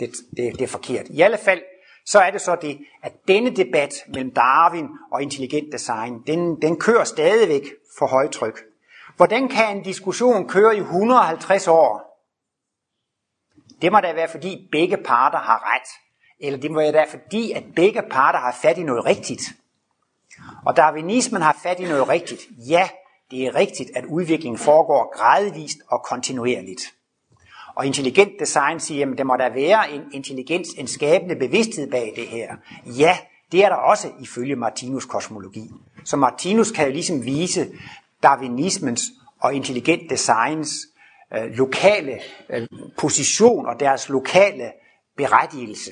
det, 0.00 0.10
det, 0.36 0.52
det 0.52 0.62
er 0.62 0.66
forkert. 0.66 1.06
I 1.10 1.20
alle 1.20 1.38
fald, 1.38 1.62
så 2.06 2.18
er 2.18 2.30
det 2.30 2.40
så 2.40 2.56
det, 2.62 2.78
at 3.02 3.12
denne 3.28 3.56
debat 3.56 3.94
mellem 4.08 4.30
Darwin 4.30 4.88
og 5.12 5.22
intelligent 5.22 5.72
design, 5.72 6.22
den, 6.26 6.62
den 6.62 6.80
kører 6.80 7.04
stadigvæk 7.04 7.62
for 7.98 8.06
højtryk. 8.06 8.60
Hvordan 9.16 9.48
kan 9.48 9.76
en 9.76 9.82
diskussion 9.82 10.48
køre 10.48 10.76
i 10.76 10.78
150 10.78 11.68
år? 11.68 12.12
Det 13.82 13.92
må 13.92 14.00
da 14.00 14.12
være, 14.12 14.28
fordi 14.28 14.68
begge 14.72 14.96
parter 14.96 15.38
har 15.38 15.74
ret. 15.74 15.88
Eller 16.40 16.58
det 16.58 16.70
må 16.70 16.80
være 16.80 17.06
fordi, 17.10 17.52
at 17.52 17.64
begge 17.76 18.02
parter 18.10 18.38
har 18.38 18.56
fat 18.62 18.78
i 18.78 18.82
noget 18.82 19.04
rigtigt. 19.04 19.42
Og 20.66 20.76
darwinismen 20.76 21.42
har 21.42 21.58
fat 21.62 21.80
i 21.80 21.84
noget 21.84 22.08
rigtigt. 22.08 22.40
Ja, 22.68 22.88
det 23.30 23.46
er 23.46 23.54
rigtigt, 23.54 23.90
at 23.94 24.04
udviklingen 24.04 24.58
foregår 24.58 25.16
gradvist 25.18 25.78
og 25.88 26.02
kontinuerligt. 26.02 26.82
Og 27.74 27.86
intelligent 27.86 28.32
design 28.40 28.80
siger, 28.80 29.10
at 29.10 29.18
der 29.18 29.24
må 29.24 29.36
der 29.36 29.54
være 29.54 29.90
en 29.90 30.02
intelligens, 30.12 30.68
en 30.68 30.86
skabende 30.86 31.36
bevidsthed 31.36 31.90
bag 31.90 32.12
det 32.16 32.26
her. 32.26 32.56
Ja, 32.86 33.18
det 33.52 33.64
er 33.64 33.68
der 33.68 33.76
også 33.76 34.10
ifølge 34.20 34.56
Martinus 34.56 35.04
kosmologi. 35.04 35.70
Så 36.04 36.16
Martinus 36.16 36.70
kan 36.70 36.86
jo 36.86 36.92
ligesom 36.92 37.24
vise 37.24 37.72
darwinismens 38.22 39.02
og 39.40 39.54
intelligent 39.54 40.10
designs 40.10 40.70
øh, 41.34 41.50
lokale 41.50 42.20
øh, 42.50 42.68
position 42.98 43.66
og 43.66 43.80
deres 43.80 44.08
lokale 44.08 44.72
berettigelse. 45.16 45.90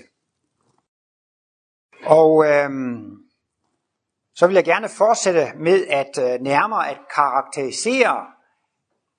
Og 2.04 2.46
øh, 2.46 2.70
så 4.34 4.46
vil 4.46 4.54
jeg 4.54 4.64
gerne 4.64 4.88
fortsætte 4.88 5.46
med 5.58 5.86
at 5.86 6.18
øh, 6.18 6.40
nærmere 6.40 6.90
at 6.90 6.98
karakterisere 7.14 8.26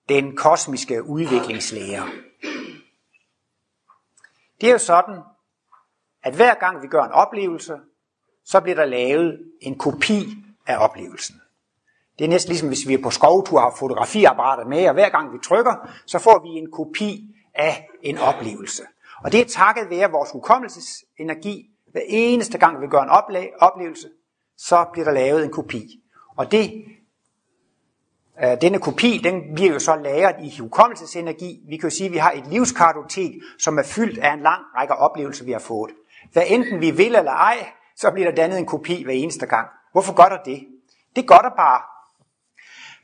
den 0.10 0.36
kosmiske 0.36 1.04
udviklingslære. 1.04 2.10
Det 4.62 4.68
er 4.68 4.72
jo 4.72 4.78
sådan, 4.78 5.20
at 6.24 6.36
hver 6.36 6.54
gang 6.54 6.82
vi 6.82 6.88
gør 6.88 7.04
en 7.04 7.12
oplevelse, 7.12 7.78
så 8.46 8.62
bliver 8.62 8.76
der 8.76 8.86
lavet 8.86 9.52
en 9.62 9.78
kopi 9.78 10.38
af 10.68 10.78
oplevelsen. 10.78 11.42
Det 12.20 12.26
er 12.26 12.30
næsten 12.30 12.50
ligesom, 12.50 12.68
hvis 12.68 12.88
vi 12.88 12.94
er 12.94 13.04
på 13.04 13.10
skovtur 13.10 13.60
og 13.60 13.64
har 13.64 13.78
fotografiapparater 13.80 14.66
med, 14.66 14.88
og 14.88 14.94
hver 14.94 15.10
gang 15.10 15.34
vi 15.34 15.38
trykker, 15.44 15.90
så 16.06 16.20
får 16.20 16.40
vi 16.44 16.50
en 16.50 16.72
kopi 16.72 17.36
af 17.54 17.88
en 18.02 18.18
oplevelse. 18.18 18.84
Og 19.24 19.32
det 19.32 19.42
er 19.42 19.46
takket 19.46 19.90
være 19.90 20.12
vores 20.12 20.32
hukommelsesenergi. 20.32 21.70
Hver 21.92 22.02
eneste 22.08 22.58
gang 22.58 22.82
vi 22.82 22.88
gør 22.88 23.02
en 23.02 23.10
oplevelse, 23.60 24.10
så 24.58 24.86
bliver 24.94 25.06
der 25.06 25.12
lavet 25.12 25.44
en 25.44 25.52
kopi. 25.52 26.04
Og 26.38 26.52
det, 26.52 26.86
Øh, 28.44 28.62
denne 28.62 28.80
kopi, 28.80 29.22
den 29.24 29.56
bliver 29.56 29.74
jo 29.74 29.80
så 29.80 29.96
lagret 29.96 30.36
i 30.44 30.60
hukommelsesenergi. 30.60 31.60
Vi 31.70 31.78
kan 31.78 31.90
jo 31.90 31.96
sige, 31.96 32.06
at 32.06 32.14
vi 32.14 32.18
har 32.18 32.32
et 32.32 32.48
livskartotek, 32.48 33.32
som 33.60 33.78
er 33.78 33.84
fyldt 33.84 34.20
af 34.20 34.34
en 34.34 34.40
lang 34.40 34.62
række 34.78 34.96
oplevelser, 34.96 35.46
vi 35.46 35.52
har 35.52 35.60
fået. 35.60 35.92
Hvad 36.34 36.44
enten 36.48 36.82
vi 36.82 36.92
vil 36.92 37.16
eller 37.16 37.32
ej, 37.32 37.72
så 37.96 38.12
bliver 38.12 38.30
der 38.30 38.36
dannet 38.36 38.58
en 38.58 38.66
kopi 38.66 39.04
hver 39.04 39.14
eneste 39.14 39.46
gang. 39.46 39.68
Hvorfor 39.92 40.14
gør 40.14 40.36
der 40.36 40.44
det? 40.44 40.68
Det 41.16 41.28
gør 41.28 41.38
der 41.38 41.50
bare, 41.58 41.82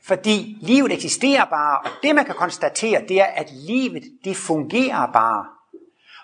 fordi 0.08 0.58
livet 0.60 0.92
eksisterer 0.92 1.44
bare, 1.44 1.78
og 1.78 1.90
det 2.02 2.14
man 2.14 2.24
kan 2.24 2.34
konstatere, 2.34 3.04
det 3.08 3.20
er, 3.20 3.24
at 3.24 3.50
livet, 3.52 4.02
det 4.24 4.36
fungerer 4.36 5.12
bare. 5.12 5.46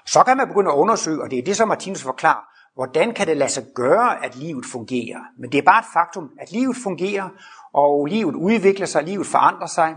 Så 0.07 0.23
kan 0.23 0.37
man 0.37 0.49
begynde 0.49 0.71
at 0.71 0.75
undersøge, 0.75 1.23
og 1.23 1.31
det 1.31 1.39
er 1.39 1.43
det, 1.43 1.57
som 1.57 1.69
Martinus 1.69 2.03
forklarer, 2.03 2.45
hvordan 2.75 3.15
kan 3.15 3.27
det 3.27 3.37
lade 3.37 3.51
sig 3.51 3.65
gøre, 3.75 4.25
at 4.25 4.37
livet 4.37 4.65
fungerer. 4.73 5.21
Men 5.39 5.53
det 5.53 5.59
er 5.59 5.63
bare 5.63 5.79
et 5.79 5.93
faktum, 5.93 6.31
at 6.41 6.53
livet 6.53 6.77
fungerer, 6.77 7.29
og 7.75 8.07
livet 8.07 8.35
udvikler 8.35 8.87
sig, 8.87 9.03
livet 9.03 9.27
forandrer 9.27 9.67
sig. 9.67 9.97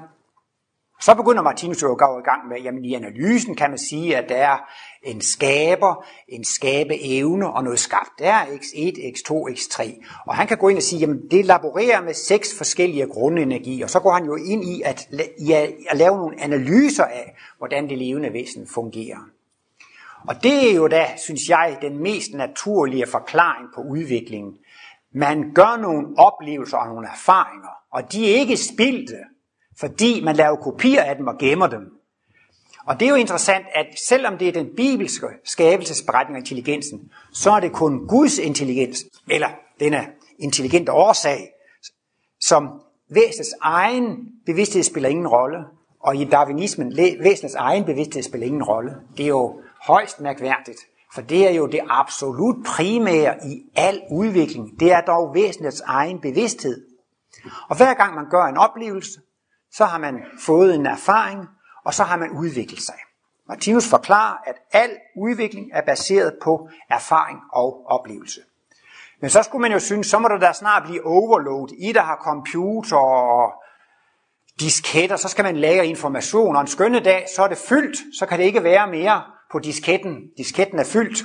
Så 1.02 1.16
begynder 1.16 1.42
Martinus 1.42 1.82
jo 1.82 1.92
at 1.92 1.98
gå 1.98 2.20
i 2.20 2.22
gang 2.22 2.48
med, 2.48 2.62
jamen 2.62 2.86
i 2.86 2.94
analysen 2.94 3.56
kan 3.56 3.70
man 3.70 3.80
sige, 3.80 4.18
at 4.18 4.30
der 4.30 4.36
er 4.36 4.58
en 5.04 5.22
skaber, 5.22 6.06
en 6.28 6.44
skabe 6.44 7.04
evne 7.04 7.54
og 7.54 7.63
noget 7.63 7.80
skabt. 7.80 8.10
Der 8.20 8.32
er 8.32 8.46
x1, 8.46 8.98
x2, 8.98 9.32
x3. 9.32 10.06
Og 10.28 10.36
han 10.36 10.48
kan 10.48 10.58
gå 10.58 10.68
ind 10.68 10.78
og 10.78 10.84
sige, 10.84 11.00
jamen 11.00 11.32
det 11.32 11.46
laborerer 11.46 12.02
med 12.02 12.13
seks 12.13 12.58
forskellige 12.58 13.08
grundenergier. 13.08 13.86
Og 13.86 13.90
så 13.90 14.00
går 14.00 14.13
han 14.13 14.26
jo 14.26 14.36
ind 14.36 14.63
i 14.63 14.82
at, 14.86 15.10
i 15.40 15.52
at 15.52 15.98
lave 15.98 16.18
nogle 16.18 16.42
analyser 16.42 17.06
af, 17.06 17.36
hvordan 17.58 17.90
det 17.90 17.98
levende 17.98 18.34
væsen 18.34 18.68
fungerer. 18.68 19.37
Og 20.28 20.44
det 20.44 20.72
er 20.72 20.76
jo 20.76 20.88
da, 20.88 21.06
synes 21.18 21.50
jeg, 21.50 21.78
den 21.82 21.98
mest 21.98 22.34
naturlige 22.34 23.08
forklaring 23.08 23.68
på 23.76 23.82
udviklingen. 23.82 24.54
Man 25.13 25.52
gør 25.56 25.82
nogle 25.82 26.08
oplevelser 26.18 26.78
og 26.78 26.88
nogle 26.88 27.08
erfaringer, 27.08 27.70
og 27.92 28.12
de 28.12 28.32
er 28.32 28.36
ikke 28.40 28.58
spildte 28.58 29.18
fordi 29.80 30.22
man 30.24 30.36
laver 30.36 30.56
kopier 30.56 31.04
af 31.04 31.16
dem 31.16 31.28
og 31.28 31.38
gemmer 31.38 31.68
dem. 31.68 31.82
Og 32.86 33.00
det 33.00 33.06
er 33.06 33.10
jo 33.10 33.16
interessant, 33.16 33.66
at 33.76 33.86
selvom 34.08 34.38
det 34.38 34.48
er 34.48 34.52
den 34.52 34.68
bibelske 34.78 35.28
skabelsesberetning 35.44 36.36
af 36.36 36.40
intelligensen, 36.40 37.12
så 37.34 37.52
er 37.52 37.60
det 37.60 37.72
kun 37.72 38.08
Guds 38.08 38.38
intelligens, 38.38 39.06
eller 39.30 39.48
denne 39.80 40.08
intelligente 40.40 40.92
årsag, 40.92 41.50
som 42.40 42.82
væsenets 43.10 43.56
egen 43.62 44.18
bevidsthed 44.46 44.84
spiller 44.84 45.10
ingen 45.10 45.28
rolle, 45.28 45.58
og 46.00 46.16
i 46.16 46.26
darwinismen, 46.26 46.98
væsenets 46.98 47.56
egen 47.56 47.84
bevidsthed 47.84 48.24
spiller 48.24 48.48
ingen 48.48 48.63
rolle. 48.63 48.96
Det 49.18 49.24
er 49.24 49.28
jo 49.28 49.62
højst 49.88 50.19
mærkværdigt, 50.19 50.80
for 51.13 51.21
det 51.21 51.47
er 51.47 51.52
jo 51.52 51.67
det 51.67 51.80
absolut 51.89 52.65
primære 52.65 53.36
i 53.45 53.62
al 53.76 54.02
udvikling. 54.12 54.80
Det 54.80 54.91
er 54.91 55.02
dog 55.02 55.34
væsenets 55.34 55.82
egen 55.82 56.21
bevidsthed. 56.21 56.86
Og 57.69 57.78
hver 57.78 57.93
gang 57.93 58.15
man 58.15 58.30
gør 58.30 58.43
en 58.43 58.58
oplevelse, 58.58 59.19
så 59.71 59.86
har 59.86 59.97
man 59.97 60.15
fået 60.39 60.76
en 60.76 60.86
erfaring, 60.86 61.45
og 61.86 61.93
så 61.93 62.04
har 62.04 62.17
man 62.17 62.32
udviklet 62.32 62.82
sig. 62.82 62.95
Martinus 63.47 63.89
forklarer, 63.89 64.38
at 64.45 64.56
al 64.71 64.89
udvikling 65.17 65.69
er 65.73 65.82
baseret 65.82 66.34
på 66.43 66.69
erfaring 66.89 67.39
og 67.54 67.86
oplevelse. 67.86 68.41
Men 69.21 69.30
så 69.30 69.43
skulle 69.43 69.62
man 69.62 69.71
jo 69.71 69.80
synes, 69.80 70.08
så 70.08 70.19
må 70.19 70.28
der 70.28 70.38
da 70.38 70.54
snart 70.54 70.84
blive 70.84 71.06
overload. 71.06 71.69
I 71.80 71.91
der 71.91 72.02
har 72.02 72.19
computer 72.23 72.97
og 72.97 73.54
disketter, 74.60 75.15
så 75.15 75.28
skal 75.28 75.43
man 75.43 75.58
lagre 75.58 75.88
information, 75.88 76.56
og 76.56 76.62
en 76.62 76.67
skønne 76.67 77.00
dag, 77.00 77.26
så 77.36 77.43
er 77.43 77.47
det 77.47 77.58
fyldt, 77.58 77.97
så 78.19 78.26
kan 78.26 78.39
det 78.39 78.45
ikke 78.45 78.63
være 78.63 78.88
mere 78.88 79.23
på 79.51 79.60
disketten. 79.60 80.15
Disketten 80.38 80.79
er 80.79 80.83
fyldt. 80.83 81.23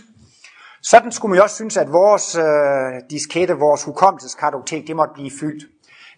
Sådan 0.82 1.12
skulle 1.12 1.30
man 1.30 1.36
jo 1.36 1.42
også 1.42 1.56
synes, 1.56 1.76
at 1.76 1.92
vores 1.92 2.36
øh, 2.36 3.10
diskette, 3.10 3.54
vores 3.54 3.84
hukommelseskartotek, 3.84 4.86
det 4.86 4.96
måtte 4.96 5.14
blive 5.14 5.30
fyldt. 5.40 5.64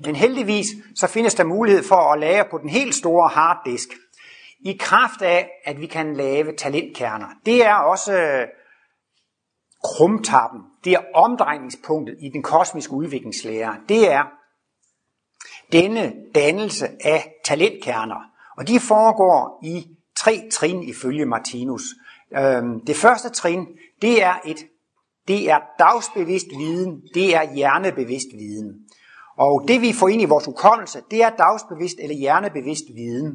Men 0.01 0.17
heldigvis 0.17 0.67
så 0.95 1.07
findes 1.07 1.35
der 1.35 1.45
mulighed 1.45 1.85
for 1.85 2.13
at 2.13 2.21
lagre 2.21 2.45
på 2.51 2.59
den 2.59 2.69
helt 2.69 2.95
store 2.95 3.29
harddisk. 3.29 3.89
I 4.61 4.77
kraft 4.81 5.23
af, 5.23 5.51
at 5.65 5.81
vi 5.81 5.87
kan 5.87 6.17
lave 6.17 6.57
talentkerner. 6.57 7.27
Det 7.47 7.67
er 7.67 7.75
også 7.75 8.13
øh, 8.13 8.47
krumtappen. 9.85 10.61
Det 10.85 10.93
er 10.93 11.01
omdrejningspunktet 11.15 12.17
i 12.21 12.29
den 12.29 12.43
kosmiske 12.43 12.93
udviklingslære. 12.93 13.77
Det 13.89 14.13
er 14.13 14.25
denne 15.73 16.13
dannelse 16.35 16.89
af 17.05 17.35
talentkerner. 17.45 18.31
Og 18.57 18.69
de 18.69 18.81
foregår 18.81 19.61
i 19.65 19.94
tre 20.25 20.49
trin 20.53 20.83
ifølge 20.83 21.27
Martinus. 21.27 21.83
Øhm, 22.39 22.81
det 22.87 22.97
første 22.97 23.29
trin, 23.29 23.67
det 24.03 24.23
er 24.23 24.35
et 24.47 24.67
det 25.29 25.51
er 25.51 25.59
dagsbevidst 25.79 26.47
viden, 26.59 27.03
det 27.15 27.35
er 27.35 27.55
hjernebevidst 27.55 28.27
viden. 28.39 28.73
Og 29.39 29.65
det 29.69 29.81
vi 29.81 29.93
får 29.93 30.09
ind 30.09 30.23
i 30.23 30.25
vores 30.25 30.45
hukommelse, 30.45 30.99
det 31.11 31.23
er 31.23 31.31
dagsbevidst 31.31 31.97
eller 31.99 32.17
hjernebevidst 32.17 32.85
viden. 32.95 33.33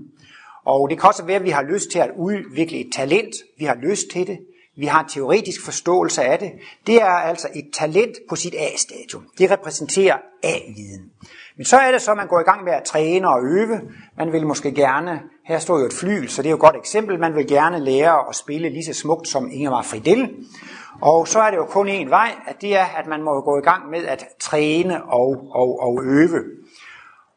Og 0.66 0.90
det 0.90 1.00
kan 1.00 1.08
også 1.08 1.26
være, 1.26 1.36
at 1.36 1.44
vi 1.44 1.50
har 1.50 1.64
lyst 1.64 1.92
til 1.92 2.00
at 2.00 2.12
udvikle 2.18 2.78
et 2.78 2.94
talent. 2.94 3.36
Vi 3.60 3.66
har 3.66 3.76
lyst 3.76 4.10
til 4.12 4.28
det. 4.28 4.40
Vi 4.78 4.86
har 4.86 5.04
en 5.04 5.10
teoretisk 5.10 5.66
forståelse 5.66 6.24
af 6.24 6.40
det. 6.40 6.52
Det 6.88 6.96
er 6.96 7.06
altså 7.06 7.48
et 7.56 7.70
talent 7.74 8.18
på 8.30 8.36
sit 8.36 8.56
A-stadium. 8.58 9.24
Det 9.38 9.52
repræsenterer 9.52 10.18
A-viden. 10.44 11.12
Men 11.60 11.66
så 11.66 11.78
er 11.78 11.92
det 11.92 12.02
så, 12.02 12.12
at 12.12 12.18
man 12.18 12.28
går 12.28 12.40
i 12.40 12.44
gang 12.44 12.64
med 12.64 12.74
at 12.74 12.84
træne 12.84 13.30
og 13.30 13.44
øve. 13.44 13.82
Man 14.18 14.32
vil 14.32 14.48
måske 14.48 14.72
gerne, 14.72 15.22
her 15.46 15.60
står 15.60 15.80
jo 15.80 15.86
et 15.86 15.94
fly, 15.94 16.28
så 16.28 16.42
det 16.42 16.48
er 16.48 16.52
jo 16.52 16.56
et 16.56 16.62
godt 16.62 16.76
eksempel, 16.76 17.20
man 17.20 17.36
vil 17.36 17.48
gerne 17.48 17.80
lære 17.80 18.30
at 18.30 18.36
spille 18.36 18.70
lige 18.70 18.86
så 18.86 18.94
smukt 18.94 19.28
som 19.28 19.50
Ingemar 19.52 19.82
Fridell. 19.82 20.30
Og 21.02 21.28
så 21.28 21.40
er 21.40 21.50
det 21.50 21.58
jo 21.58 21.66
kun 21.66 21.90
én 21.90 22.10
vej, 22.10 22.32
at 22.48 22.62
det 22.62 22.78
er, 22.78 22.86
at 22.86 23.08
man 23.08 23.24
må 23.24 23.42
gå 23.42 23.58
i 23.58 23.62
gang 23.62 23.90
med 23.90 24.06
at 24.06 24.26
træne 24.42 25.04
og, 25.04 25.48
og, 25.52 25.80
og 25.82 26.04
øve. 26.04 26.44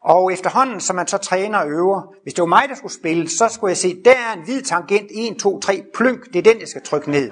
Og 0.05 0.33
efterhånden, 0.33 0.81
som 0.81 0.97
man 0.97 1.07
så 1.07 1.19
træner 1.19 1.59
og 1.59 1.71
øver, 1.71 2.15
hvis 2.23 2.35
det 2.35 2.43
var 2.43 2.49
mig, 2.49 2.63
der 2.69 2.75
skulle 2.75 2.95
spille, 2.95 3.29
så 3.29 3.49
skulle 3.49 3.71
jeg 3.71 3.77
se, 3.77 4.03
der 4.05 4.11
er 4.11 4.33
en 4.37 4.45
hvid 4.45 4.63
tangent, 4.63 5.11
1, 5.15 5.37
2, 5.39 5.61
3, 5.61 5.83
plynk, 5.95 6.33
det 6.33 6.37
er 6.37 6.53
den, 6.53 6.61
jeg 6.61 6.69
skal 6.69 6.83
trykke 6.83 7.11
ned. 7.11 7.31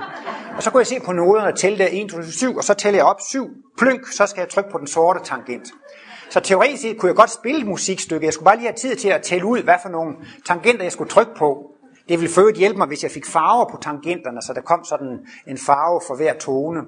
Og 0.56 0.62
så 0.62 0.70
kunne 0.70 0.80
jeg 0.80 0.86
se 0.86 1.00
på 1.00 1.12
noderne 1.12 1.46
og 1.46 1.58
tælle 1.58 1.78
der 1.78 1.88
1, 1.92 2.10
2, 2.10 2.22
7, 2.22 2.56
og 2.56 2.64
så 2.64 2.74
tæller 2.74 2.98
jeg 2.98 3.06
op 3.06 3.20
7, 3.20 3.48
plynk, 3.78 4.06
så 4.12 4.26
skal 4.26 4.40
jeg 4.40 4.48
trykke 4.48 4.70
på 4.70 4.78
den 4.78 4.86
sorte 4.86 5.20
tangent. 5.24 5.68
Så 6.30 6.40
teoretisk 6.40 6.82
set 6.82 6.98
kunne 6.98 7.08
jeg 7.08 7.16
godt 7.16 7.30
spille 7.30 7.60
et 7.60 7.66
musikstykke, 7.66 8.26
jeg 8.26 8.32
skulle 8.32 8.44
bare 8.44 8.56
lige 8.56 8.66
have 8.66 8.76
tid 8.76 8.96
til 8.96 9.08
at 9.08 9.22
tælle 9.22 9.46
ud, 9.46 9.62
hvad 9.62 9.74
for 9.82 9.88
nogle 9.88 10.16
tangenter 10.46 10.82
jeg 10.82 10.92
skulle 10.92 11.10
trykke 11.10 11.32
på. 11.36 11.74
Det 12.08 12.20
ville 12.20 12.34
for 12.34 12.56
hjælpe 12.56 12.78
mig, 12.78 12.86
hvis 12.86 13.02
jeg 13.02 13.10
fik 13.10 13.26
farver 13.26 13.70
på 13.70 13.78
tangenterne, 13.82 14.42
så 14.42 14.52
der 14.52 14.60
kom 14.60 14.84
sådan 14.84 15.26
en 15.46 15.58
farve 15.58 16.00
for 16.06 16.16
hver 16.16 16.34
tone. 16.34 16.80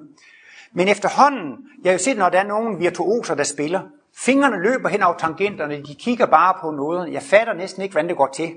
Men 0.73 0.87
efterhånden, 0.87 1.57
jeg 1.83 1.89
har 1.89 1.93
jo 1.93 2.03
set, 2.03 2.17
når 2.17 2.29
der 2.29 2.39
er 2.39 2.47
nogen 2.47 2.79
virtuoser, 2.79 3.35
der 3.35 3.43
spiller, 3.43 3.81
fingrene 4.17 4.63
løber 4.63 4.89
hen 4.89 5.03
over 5.03 5.17
tangenterne, 5.17 5.83
de 5.87 5.95
kigger 5.95 6.25
bare 6.25 6.53
på 6.61 6.71
noget. 6.71 7.13
Jeg 7.13 7.23
fatter 7.23 7.53
næsten 7.53 7.81
ikke, 7.81 7.93
hvordan 7.93 8.09
det 8.09 8.17
går 8.17 8.29
til. 8.35 8.53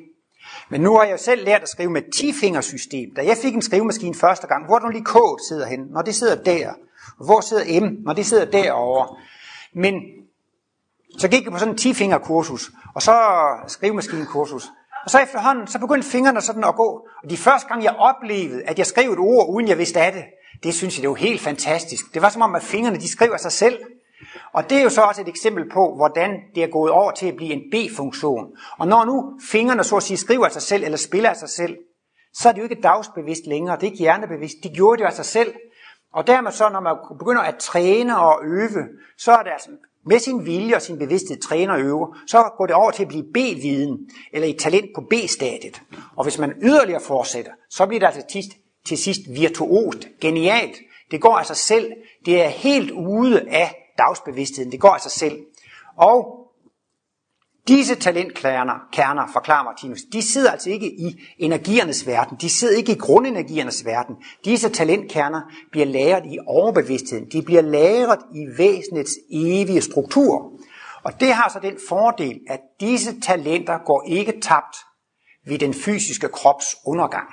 Men 0.69 0.81
nu 0.81 0.97
har 0.97 1.05
jeg 1.05 1.13
jo 1.13 1.19
selv 1.19 1.45
lært 1.45 1.63
at 1.63 1.69
skrive 1.69 1.91
med 1.91 2.03
10-fingersystem. 2.15 3.15
Da 3.17 3.27
jeg 3.27 3.37
fik 3.43 3.55
en 3.55 3.63
skrivemaskine 3.63 4.15
første 4.15 4.47
gang, 4.47 4.67
hvor 4.67 4.77
er 4.77 4.81
nu 4.81 4.89
lige 4.89 5.05
K 5.05 5.17
sidder 5.49 5.67
hen? 5.67 5.81
Når 5.91 6.03
det 6.03 6.15
sidder 6.15 6.43
der. 6.43 6.73
Hvor 7.25 7.41
sidder 7.41 7.81
M? 7.81 7.97
Når 8.05 8.13
det 8.13 8.27
sidder 8.27 8.45
derovre. 8.45 9.17
Men 9.75 9.95
så 11.19 11.29
gik 11.29 11.45
jeg 11.45 11.53
på 11.53 11.59
sådan 11.59 11.75
en 11.75 11.79
10-fingerkursus, 11.79 12.71
og 12.95 13.03
så 13.03 13.15
skrivemaskinekursus. 13.67 14.65
Og 15.05 15.11
så 15.11 15.19
efterhånden, 15.19 15.67
så 15.67 15.79
begyndte 15.79 16.09
fingrene 16.09 16.41
sådan 16.41 16.65
at 16.65 16.77
gå. 16.77 17.07
Og 17.23 17.31
de 17.31 17.37
første 17.37 17.69
gang, 17.69 17.85
jeg 17.85 17.95
oplevede, 17.99 18.63
at 18.63 18.79
jeg 18.79 18.87
skrev 18.87 19.13
et 19.13 19.19
ord, 19.19 19.47
uden 19.49 19.69
jeg 19.69 19.79
vidste 19.79 20.01
af 20.01 20.13
det, 20.13 20.25
det 20.63 20.75
synes 20.75 20.97
jeg, 20.97 21.03
det 21.03 21.11
var 21.11 21.17
helt 21.17 21.41
fantastisk. 21.41 22.15
Det 22.15 22.23
var 22.23 22.29
som 22.29 22.43
om, 22.43 22.55
at 22.55 22.63
fingrene, 22.63 22.97
de 22.97 23.09
skriver 23.09 23.37
sig 23.37 23.53
selv. 23.53 23.79
Og 24.53 24.71
det 24.71 24.79
er 24.79 24.83
jo 24.83 24.91
så 24.91 25.03
også 25.03 25.21
et 25.21 25.29
eksempel 25.29 25.71
på, 25.71 25.95
hvordan 25.97 26.31
det 26.55 26.63
er 26.63 26.69
gået 26.69 26.91
over 26.93 27.11
til 27.11 27.27
at 27.27 27.37
blive 27.37 27.53
en 27.53 27.63
B-funktion. 27.73 28.47
Og 28.79 28.89
når 28.89 29.05
nu 29.05 29.41
fingrene 29.51 29.85
så 29.85 29.97
at 29.97 30.03
sige 30.03 30.17
skriver 30.17 30.45
af 30.47 30.53
sig 30.53 30.63
selv, 30.63 30.85
eller 30.85 30.99
spiller 30.99 31.31
af 31.31 31.37
sig 31.37 31.49
selv, 31.49 31.77
så 32.35 32.49
er 32.49 32.53
det 32.53 32.59
jo 32.59 32.65
ikke 32.65 32.83
dagsbevidst 32.83 33.47
længere, 33.47 33.77
det 33.77 33.83
er 33.83 33.91
ikke 33.91 33.99
hjernebevidst. 33.99 34.57
De 34.63 34.69
gjorde 34.69 34.97
det 34.97 35.03
jo 35.03 35.07
af 35.07 35.13
sig 35.13 35.25
selv. 35.25 35.55
Og 36.13 36.27
dermed 36.27 36.53
så, 36.53 36.69
når 36.69 36.81
man 36.81 36.97
begynder 37.19 37.43
at 37.43 37.57
træne 37.57 38.19
og 38.19 38.41
øve, 38.45 38.89
så 39.19 39.33
er 39.33 39.43
det 39.43 39.51
altså 39.51 39.71
med 40.07 40.19
sin 40.19 40.47
vilje 40.47 40.77
og 40.77 40.83
sin 40.83 40.99
bevidsthed 40.99 41.41
træner 41.41 41.73
og 41.73 41.81
øver, 41.81 42.19
så 42.27 42.51
går 42.57 42.67
det 42.67 42.75
over 42.75 42.91
til 42.91 43.03
at 43.03 43.09
blive 43.09 43.25
B-viden, 43.35 44.11
eller 44.33 44.49
et 44.49 44.59
talent 44.59 44.91
på 44.95 45.01
B-stadiet. 45.11 45.83
Og 46.17 46.25
hvis 46.25 46.39
man 46.39 46.53
yderligere 46.63 47.01
fortsætter, 47.01 47.53
så 47.71 47.87
bliver 47.87 48.01
det 48.01 48.07
altså 48.07 48.23
til, 48.31 48.43
til 48.87 48.99
sidst 48.99 49.21
virtuost, 49.29 50.09
genialt. 50.21 50.77
Det 51.11 51.21
går 51.21 51.39
af 51.39 51.47
sig 51.47 51.57
selv. 51.57 51.93
Det 52.27 52.45
er 52.45 52.49
helt 52.49 52.91
ude 52.91 53.49
af 53.51 53.93
dagsbevidstheden. 53.99 54.73
Det 54.73 54.81
går 54.81 54.89
af 54.89 55.01
sig 55.01 55.11
selv. 55.11 55.39
Og 55.97 56.46
Disse 57.69 57.95
talentkerner, 57.95 58.89
kerner, 58.93 59.27
forklarer 59.33 59.65
Martinus, 59.65 60.01
de 60.13 60.23
sidder 60.23 60.51
altså 60.51 60.71
ikke 60.71 60.87
i 60.87 61.21
energiernes 61.39 62.07
verden. 62.07 62.39
De 62.41 62.51
sidder 62.51 62.77
ikke 62.77 62.93
i 62.93 62.99
grundenergiernes 62.99 63.85
verden. 63.85 64.17
Disse 64.45 64.69
talentkerner 64.69 65.41
bliver 65.71 65.87
lagret 65.87 66.27
i 66.27 66.39
overbevidstheden. 66.47 67.27
De 67.33 67.43
bliver 67.43 67.63
lagret 67.63 68.19
i 68.35 68.47
væsenets 68.59 69.13
evige 69.31 69.81
struktur. 69.81 70.53
Og 71.03 71.21
det 71.21 71.33
har 71.33 71.51
så 71.53 71.59
den 71.63 71.79
fordel, 71.89 72.41
at 72.49 72.61
disse 72.81 73.21
talenter 73.21 73.79
går 73.79 74.05
ikke 74.09 74.41
tabt 74.41 74.77
ved 75.47 75.59
den 75.59 75.75
fysiske 75.75 76.29
krops 76.29 76.77
undergang. 76.87 77.29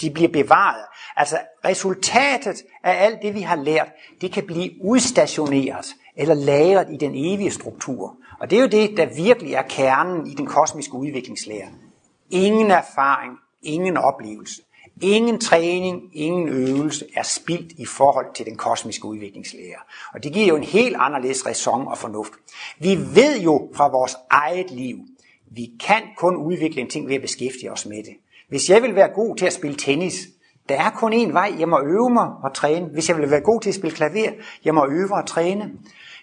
De 0.00 0.10
bliver 0.10 0.28
bevaret. 0.28 0.84
Altså 1.16 1.38
resultatet 1.64 2.62
af 2.84 3.04
alt 3.04 3.18
det, 3.22 3.34
vi 3.34 3.40
har 3.40 3.56
lært, 3.56 3.88
det 4.20 4.32
kan 4.32 4.46
blive 4.46 4.70
udstationeret 4.84 5.86
eller 6.16 6.34
lagret 6.34 6.86
i 6.90 6.96
den 6.96 7.12
evige 7.14 7.50
struktur. 7.50 8.16
Og 8.44 8.50
det 8.50 8.56
er 8.56 8.60
jo 8.60 8.68
det, 8.68 8.96
der 8.96 9.06
virkelig 9.06 9.54
er 9.54 9.62
kernen 9.62 10.26
i 10.26 10.34
den 10.34 10.46
kosmiske 10.46 10.94
udviklingslære. 10.94 11.68
Ingen 12.30 12.70
erfaring, 12.70 13.32
ingen 13.62 13.96
oplevelse, 13.96 14.62
ingen 15.02 15.40
træning, 15.40 16.02
ingen 16.12 16.48
øvelse 16.48 17.06
er 17.16 17.22
spildt 17.22 17.72
i 17.72 17.86
forhold 17.86 18.26
til 18.34 18.46
den 18.46 18.56
kosmiske 18.56 19.04
udviklingslære. 19.04 19.76
Og 20.14 20.24
det 20.24 20.32
giver 20.32 20.46
jo 20.46 20.56
en 20.56 20.64
helt 20.64 20.96
anderledes 20.98 21.46
ræson 21.46 21.88
og 21.88 21.98
fornuft. 21.98 22.32
Vi 22.78 22.96
ved 23.14 23.40
jo 23.40 23.70
fra 23.74 23.88
vores 23.88 24.16
eget 24.30 24.70
liv, 24.70 24.96
vi 25.50 25.70
kan 25.86 26.02
kun 26.16 26.36
udvikle 26.36 26.80
en 26.80 26.90
ting 26.90 27.08
ved 27.08 27.14
at 27.14 27.22
beskæftige 27.22 27.72
os 27.72 27.86
med 27.86 27.96
det. 27.96 28.14
Hvis 28.48 28.70
jeg 28.70 28.82
vil 28.82 28.94
være 28.94 29.08
god 29.14 29.36
til 29.36 29.46
at 29.46 29.52
spille 29.52 29.76
tennis, 29.76 30.14
der 30.68 30.74
er 30.74 30.90
kun 30.90 31.12
én 31.12 31.32
vej, 31.32 31.54
jeg 31.58 31.68
må 31.68 31.80
øve 31.80 32.10
mig 32.10 32.28
og 32.42 32.54
træne. 32.54 32.86
Hvis 32.86 33.08
jeg 33.08 33.16
vil 33.16 33.30
være 33.30 33.40
god 33.40 33.60
til 33.60 33.68
at 33.68 33.74
spille 33.74 33.96
klaver, 33.96 34.32
jeg 34.64 34.74
må 34.74 34.86
øve 34.90 35.14
og 35.14 35.26
træne. 35.26 35.70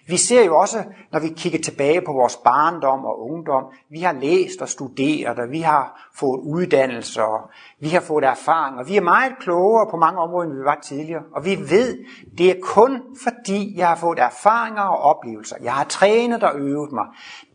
Vi 0.06 0.16
ser 0.16 0.44
jo 0.44 0.58
også, 0.58 0.84
når 1.12 1.20
vi 1.20 1.28
kigger 1.28 1.58
tilbage 1.58 2.00
på 2.00 2.12
vores 2.12 2.36
barndom 2.36 3.04
og 3.04 3.30
ungdom, 3.30 3.64
vi 3.90 4.00
har 4.00 4.12
læst 4.12 4.62
og 4.62 4.68
studeret, 4.68 5.38
og 5.38 5.50
vi 5.50 5.60
har 5.60 6.10
fået 6.14 6.40
uddannelse, 6.40 7.24
og 7.24 7.40
vi 7.80 7.88
har 7.88 8.00
fået 8.00 8.24
erfaring, 8.24 8.78
og 8.78 8.88
vi 8.88 8.96
er 8.96 9.00
meget 9.00 9.32
klogere 9.40 9.90
på 9.90 9.96
mange 9.96 10.20
områder, 10.20 10.48
end 10.48 10.58
vi 10.58 10.64
var 10.64 10.78
tidligere. 10.82 11.22
Og 11.34 11.44
vi 11.44 11.56
ved, 11.56 12.04
det 12.38 12.50
er 12.50 12.54
kun 12.62 13.02
fordi, 13.22 13.78
jeg 13.78 13.88
har 13.88 13.96
fået 13.96 14.18
erfaringer 14.18 14.82
og 14.82 14.98
oplevelser. 14.98 15.56
Jeg 15.62 15.72
har 15.72 15.84
trænet 15.84 16.42
og 16.42 16.58
øvet 16.58 16.92
mig. 16.92 17.06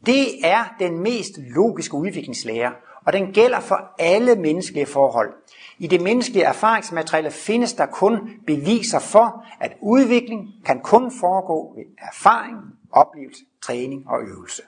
Det 0.05 0.25
er 0.43 0.75
den 0.79 0.99
mest 0.99 1.31
logiske 1.37 1.95
udviklingslære, 1.95 2.71
og 3.05 3.13
den 3.13 3.31
gælder 3.33 3.59
for 3.59 3.79
alle 3.99 4.35
menneskelige 4.35 4.85
forhold. 4.85 5.33
I 5.79 5.87
det 5.87 6.01
menneskelige 6.01 6.43
erfaringsmateriale 6.45 7.31
findes 7.31 7.73
der 7.73 7.85
kun 7.85 8.29
beviser 8.47 8.99
for, 8.99 9.45
at 9.59 9.71
udvikling 9.81 10.49
kan 10.65 10.79
kun 10.79 11.11
foregå 11.19 11.73
ved 11.75 11.83
erfaring, 11.97 12.57
oplevelse, 12.91 13.43
træning 13.61 14.09
og 14.09 14.21
øvelse. 14.21 14.61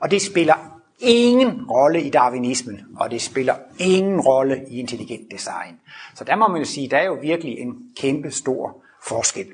Og 0.00 0.10
det 0.10 0.22
spiller 0.22 0.82
ingen 0.98 1.66
rolle 1.70 2.02
i 2.02 2.10
darwinismen, 2.10 2.80
og 2.96 3.10
det 3.10 3.22
spiller 3.22 3.54
ingen 3.78 4.20
rolle 4.20 4.64
i 4.68 4.78
intelligent 4.78 5.32
design. 5.32 5.80
Så 6.14 6.24
der 6.24 6.36
må 6.36 6.48
man 6.48 6.58
jo 6.58 6.64
sige, 6.64 6.90
der 6.90 6.96
er 6.96 7.04
jo 7.04 7.18
virkelig 7.22 7.58
en 7.58 7.74
kæmpe 7.96 8.30
stor 8.30 8.82
forskel. 9.06 9.46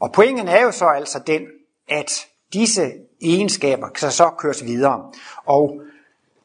Og 0.00 0.12
pointen 0.12 0.48
er 0.48 0.62
jo 0.62 0.70
så 0.70 0.86
altså 0.86 1.18
den, 1.26 1.42
at 1.88 2.10
disse 2.52 2.92
egenskaber 3.20 3.88
kan 3.88 4.10
så 4.10 4.30
køres 4.30 4.64
videre. 4.64 5.12
Og 5.44 5.80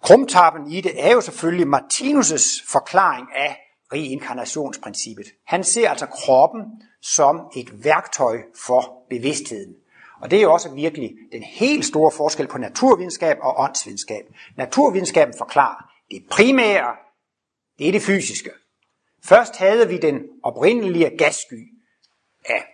Krumtappen 0.02 0.72
i 0.72 0.82
det 0.82 1.06
er 1.06 1.12
jo 1.12 1.22
selvfølgelig 1.22 1.68
Martinus' 1.68 2.72
forklaring 2.72 3.28
af 3.36 3.58
reinkarnationsprincippet. 3.94 5.26
Han 5.46 5.64
ser 5.64 5.90
altså 5.90 6.06
kroppen 6.06 6.62
som 7.02 7.42
et 7.56 7.84
værktøj 7.84 8.42
for 8.66 9.06
bevidstheden. 9.10 9.76
Og 10.22 10.32
det 10.32 10.38
er 10.38 10.44
jo 10.44 10.54
også 10.54 10.70
virkelig 10.70 11.12
den 11.32 11.44
helt 11.44 11.86
store 11.86 12.12
forskel 12.12 12.48
på 12.48 12.58
naturvidenskab 12.58 13.38
og 13.42 13.60
åndsvidenskab. 13.60 14.26
Naturvidenskaben 14.56 15.34
forklarer, 15.38 15.92
det 16.12 16.24
primære, 16.32 16.96
det 17.80 17.88
er 17.88 17.92
det 17.92 18.02
fysiske. 18.02 18.50
Først 19.24 19.56
havde 19.56 19.88
vi 19.88 19.98
den 19.98 20.22
oprindelige 20.44 21.18
gassky 21.18 21.74
af 22.46 22.66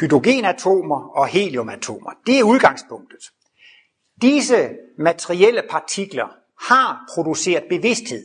hydrogenatomer 0.00 1.08
og 1.08 1.26
heliumatomer. 1.26 2.10
Det 2.26 2.38
er 2.38 2.44
udgangspunktet. 2.44 3.32
Disse 4.22 4.70
materielle 4.98 5.62
partikler 5.70 6.28
har 6.68 7.04
produceret 7.14 7.64
bevidsthed, 7.68 8.22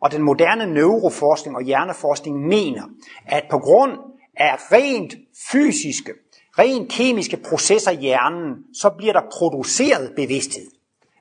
og 0.00 0.12
den 0.12 0.22
moderne 0.22 0.74
neuroforskning 0.74 1.56
og 1.56 1.62
hjerneforskning 1.62 2.46
mener, 2.46 2.82
at 3.26 3.44
på 3.50 3.58
grund 3.58 3.92
af 4.36 4.72
rent 4.72 5.14
fysiske, 5.50 6.12
rent 6.58 6.92
kemiske 6.92 7.36
processer 7.36 7.90
i 7.90 7.96
hjernen, 7.96 8.64
så 8.74 8.90
bliver 8.90 9.12
der 9.12 9.22
produceret 9.32 10.12
bevidsthed. 10.16 10.70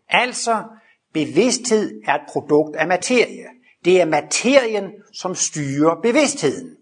Altså, 0.10 0.64
bevidsthed 1.14 2.02
er 2.08 2.14
et 2.14 2.22
produkt 2.30 2.76
af 2.76 2.88
materie. 2.88 3.46
Det 3.86 4.02
er 4.02 4.06
materien, 4.06 4.92
som 5.14 5.36
styrer 5.36 5.96
bevidstheden. 6.02 6.78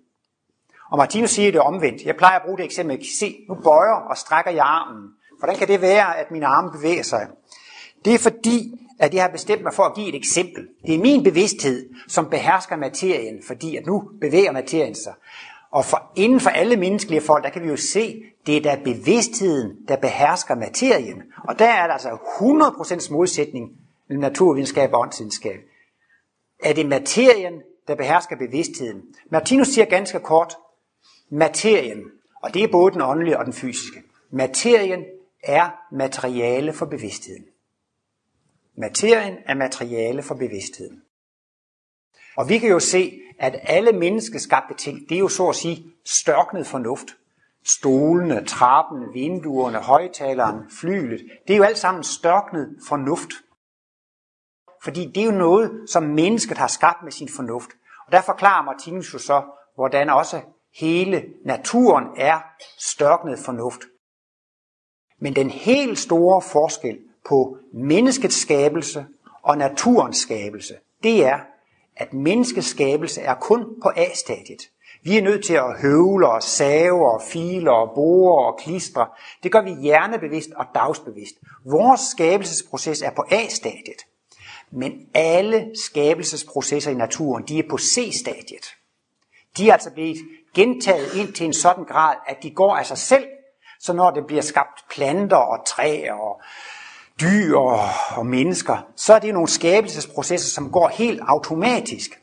Og 0.91 0.97
Martinus 0.97 1.29
siger 1.29 1.51
det 1.51 1.61
omvendt. 1.61 2.03
Jeg 2.05 2.15
plejer 2.15 2.39
at 2.39 2.45
bruge 2.45 2.57
det 2.57 2.65
eksempel. 2.65 3.05
Se, 3.19 3.45
nu 3.49 3.55
bøjer 3.55 3.95
og 4.09 4.17
strækker 4.17 4.51
jeg 4.51 4.65
armen. 4.65 5.09
Hvordan 5.39 5.55
kan 5.55 5.67
det 5.67 5.81
være, 5.81 6.17
at 6.17 6.31
mine 6.31 6.45
arme 6.45 6.71
bevæger 6.71 7.03
sig? 7.03 7.27
Det 8.05 8.13
er 8.13 8.19
fordi, 8.19 8.87
at 8.99 9.13
jeg 9.13 9.23
har 9.23 9.29
bestemt 9.29 9.63
mig 9.63 9.73
for 9.73 9.83
at 9.83 9.95
give 9.95 10.09
et 10.09 10.15
eksempel. 10.15 10.67
Det 10.85 10.95
er 10.95 10.99
min 10.99 11.23
bevidsthed, 11.23 11.89
som 12.07 12.29
behersker 12.29 12.75
materien, 12.75 13.43
fordi 13.47 13.75
at 13.75 13.85
nu 13.85 14.09
bevæger 14.21 14.51
materien 14.51 14.95
sig. 14.95 15.13
Og 15.71 15.85
for, 15.85 16.11
inden 16.15 16.39
for 16.39 16.49
alle 16.49 16.75
menneskelige 16.75 17.21
folk, 17.21 17.43
der 17.43 17.49
kan 17.49 17.63
vi 17.63 17.67
jo 17.67 17.77
se, 17.77 18.23
det 18.47 18.57
er 18.57 18.61
da 18.61 18.79
bevidstheden, 18.83 19.71
der 19.87 19.95
behersker 19.95 20.55
materien. 20.55 21.23
Og 21.47 21.59
der 21.59 21.65
er 21.65 21.87
der 21.87 21.93
altså 21.93 22.09
100% 22.09 23.13
modsætning 23.13 23.71
mellem 24.07 24.21
naturvidenskab 24.21 24.93
og 24.93 24.99
åndsvidenskab. 24.99 25.59
Er 26.63 26.73
det 26.73 26.85
materien, 26.85 27.53
der 27.87 27.95
behersker 27.95 28.35
bevidstheden? 28.35 29.01
Martinus 29.31 29.67
siger 29.67 29.85
ganske 29.85 30.19
kort, 30.19 30.55
materien, 31.29 32.03
og 32.41 32.53
det 32.53 32.63
er 32.63 32.67
både 32.71 32.93
den 32.93 33.01
åndelige 33.01 33.39
og 33.39 33.45
den 33.45 33.53
fysiske. 33.53 34.03
Materien 34.31 35.03
er 35.43 35.69
materiale 35.91 36.73
for 36.73 36.85
bevidstheden. 36.85 37.45
Materien 38.77 39.37
er 39.45 39.53
materiale 39.53 40.23
for 40.23 40.35
bevidstheden. 40.35 41.01
Og 42.37 42.49
vi 42.49 42.57
kan 42.57 42.69
jo 42.69 42.79
se, 42.79 43.21
at 43.39 43.59
alle 43.63 43.91
menneskeskabte 43.91 44.73
ting, 44.73 45.09
det 45.09 45.15
er 45.15 45.19
jo 45.19 45.27
så 45.27 45.49
at 45.49 45.55
sige 45.55 45.93
størknet 46.05 46.67
fornuft. 46.67 47.07
Stolene, 47.65 48.45
trappen, 48.45 49.13
vinduerne, 49.13 49.79
højtaleren, 49.79 50.71
flylet, 50.79 51.21
det 51.47 51.53
er 51.53 51.57
jo 51.57 51.63
alt 51.63 51.77
sammen 51.77 52.03
størknet 52.03 52.77
fornuft. 52.87 53.29
Fordi 54.83 55.11
det 55.15 55.21
er 55.21 55.25
jo 55.25 55.31
noget, 55.31 55.89
som 55.89 56.03
mennesket 56.03 56.57
har 56.57 56.67
skabt 56.67 57.03
med 57.03 57.11
sin 57.11 57.29
fornuft. 57.35 57.69
Og 58.05 58.11
der 58.11 58.21
forklarer 58.21 58.63
Martinus 58.63 59.13
jo 59.13 59.19
så, 59.19 59.43
hvordan 59.75 60.09
også 60.09 60.41
hele 60.79 61.25
naturen 61.45 62.03
er 62.17 62.39
størknet 62.79 63.39
fornuft. 63.39 63.81
Men 65.19 65.35
den 65.35 65.49
helt 65.49 65.99
store 65.99 66.41
forskel 66.41 66.97
på 67.29 67.57
menneskets 67.73 68.41
skabelse 68.41 69.05
og 69.41 69.57
naturens 69.57 70.17
skabelse, 70.17 70.73
det 71.03 71.25
er, 71.25 71.39
at 71.95 72.13
menneskets 72.13 72.67
skabelse 72.67 73.21
er 73.21 73.35
kun 73.35 73.65
på 73.81 73.91
A-stadiet. 73.95 74.69
Vi 75.03 75.17
er 75.17 75.21
nødt 75.21 75.45
til 75.45 75.53
at 75.53 75.81
høvle 75.81 76.29
og 76.29 76.43
save 76.43 77.11
og 77.11 77.21
file 77.21 77.71
og 77.71 77.91
bore 77.95 78.45
og 78.45 78.59
klistre. 78.59 79.07
Det 79.43 79.51
gør 79.51 79.61
vi 79.61 79.71
hjernebevidst 79.81 80.49
og 80.55 80.65
dagsbevidst. 80.75 81.35
Vores 81.65 82.01
skabelsesproces 82.01 83.01
er 83.01 83.11
på 83.11 83.25
A-stadiet. 83.31 84.05
Men 84.71 84.93
alle 85.13 85.71
skabelsesprocesser 85.85 86.91
i 86.91 86.93
naturen, 86.93 87.43
de 87.47 87.59
er 87.59 87.63
på 87.69 87.77
C-stadiet. 87.77 88.75
De 89.57 89.69
er 89.69 89.73
altså 89.73 89.91
blevet 89.91 90.17
gentaget 90.55 91.13
ind 91.15 91.33
til 91.33 91.45
en 91.45 91.53
sådan 91.53 91.83
grad, 91.83 92.15
at 92.27 92.43
de 92.43 92.51
går 92.51 92.75
af 92.75 92.85
sig 92.85 92.97
selv 92.97 93.25
så 93.79 93.93
når 93.93 94.11
det 94.11 94.27
bliver 94.27 94.41
skabt 94.41 94.85
planter 94.89 95.37
og 95.37 95.65
træer 95.67 96.13
og 96.13 96.41
dyr 97.21 97.57
og 98.17 98.25
mennesker, 98.25 98.87
så 98.95 99.13
er 99.13 99.19
det 99.19 99.33
nogle 99.33 99.49
skabelsesprocesser, 99.49 100.49
som 100.49 100.71
går 100.71 100.87
helt 100.87 101.21
automatisk. 101.27 102.19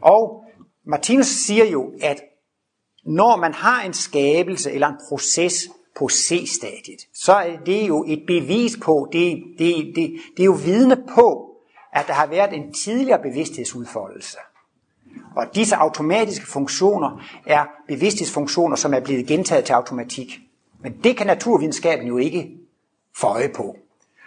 Og 0.00 0.44
Martinus 0.86 1.26
siger 1.26 1.64
jo, 1.64 1.92
at 2.02 2.20
når 3.04 3.36
man 3.36 3.54
har 3.54 3.82
en 3.82 3.92
skabelse 3.92 4.72
eller 4.72 4.88
en 4.88 4.98
proces 5.08 5.54
på 5.98 6.08
C-stadiet, 6.08 7.00
så 7.14 7.32
er 7.32 7.56
det 7.66 7.88
jo 7.88 8.04
et 8.08 8.22
bevis 8.26 8.78
på, 8.82 9.08
det, 9.12 9.42
det, 9.58 9.92
det, 9.96 10.20
det 10.36 10.42
er 10.42 10.44
jo 10.44 10.58
vidne 10.64 10.96
på, 11.14 11.46
at 11.92 12.06
der 12.06 12.12
har 12.12 12.26
været 12.26 12.52
en 12.52 12.72
tidligere 12.72 13.22
bevidsthedsudfoldelse. 13.22 14.38
Og 15.36 15.54
disse 15.54 15.76
automatiske 15.76 16.46
funktioner 16.46 17.24
er 17.46 17.64
bevidsthedsfunktioner, 17.88 18.76
som 18.76 18.94
er 18.94 19.00
blevet 19.00 19.26
gentaget 19.26 19.64
til 19.64 19.72
automatik. 19.72 20.40
Men 20.82 21.00
det 21.04 21.16
kan 21.16 21.26
naturvidenskaben 21.26 22.06
jo 22.06 22.16
ikke 22.16 22.50
få 23.16 23.26
øje 23.26 23.48
på. 23.56 23.76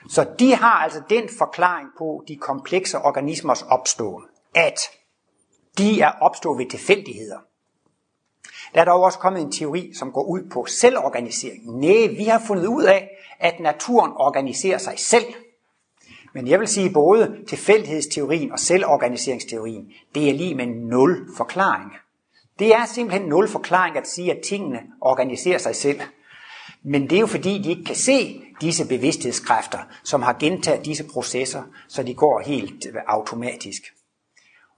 Så 0.09 0.25
de 0.39 0.55
har 0.55 0.83
altså 0.83 1.01
den 1.09 1.29
forklaring 1.37 1.89
på 1.97 2.23
de 2.27 2.35
komplekse 2.35 2.97
organismers 2.97 3.61
opståen, 3.61 4.23
at 4.55 4.79
de 5.77 6.01
er 6.01 6.11
opstået 6.21 6.59
ved 6.59 6.69
tilfældigheder. 6.69 7.37
Der 8.73 8.81
er 8.81 8.85
dog 8.85 9.01
også 9.01 9.19
kommet 9.19 9.41
en 9.41 9.51
teori, 9.51 9.93
som 9.93 10.11
går 10.11 10.23
ud 10.23 10.49
på 10.51 10.65
selvorganisering. 10.65 11.79
Nej, 11.79 12.07
vi 12.17 12.23
har 12.23 12.43
fundet 12.47 12.65
ud 12.65 12.83
af, 12.83 13.09
at 13.39 13.59
naturen 13.59 14.11
organiserer 14.15 14.77
sig 14.77 14.99
selv. 14.99 15.25
Men 16.33 16.47
jeg 16.47 16.59
vil 16.59 16.67
sige, 16.67 16.93
både 16.93 17.37
tilfældighedsteorien 17.47 18.51
og 18.51 18.59
selvorganiseringsteorien, 18.59 19.91
det 20.15 20.29
er 20.29 20.33
lige 20.33 20.55
med 20.55 20.65
nul 20.65 21.27
forklaring. 21.37 21.91
Det 22.59 22.75
er 22.75 22.85
simpelthen 22.85 23.29
nul 23.29 23.47
forklaring 23.47 23.97
at 23.97 24.07
sige, 24.07 24.31
at 24.31 24.41
tingene 24.41 24.79
organiserer 25.01 25.57
sig 25.57 25.75
selv. 25.75 26.01
Men 26.83 27.09
det 27.09 27.15
er 27.15 27.19
jo 27.19 27.27
fordi, 27.27 27.61
de 27.61 27.69
ikke 27.69 27.83
kan 27.83 27.95
se 27.95 28.41
disse 28.61 28.87
bevidsthedskræfter, 28.87 29.79
som 30.03 30.21
har 30.21 30.33
gentaget 30.33 30.85
disse 30.85 31.03
processer, 31.13 31.63
så 31.87 32.03
de 32.03 32.13
går 32.13 32.39
helt 32.39 32.85
øh, 32.85 32.95
automatisk. 33.07 33.83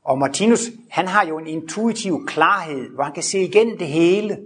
Og 0.03 0.17
Martinus, 0.17 0.61
han 0.89 1.07
har 1.07 1.25
jo 1.25 1.37
en 1.37 1.47
intuitiv 1.47 2.25
klarhed, 2.27 2.89
hvor 2.89 3.03
han 3.03 3.13
kan 3.13 3.23
se 3.23 3.39
igen 3.39 3.79
det 3.79 3.87
hele. 3.87 4.39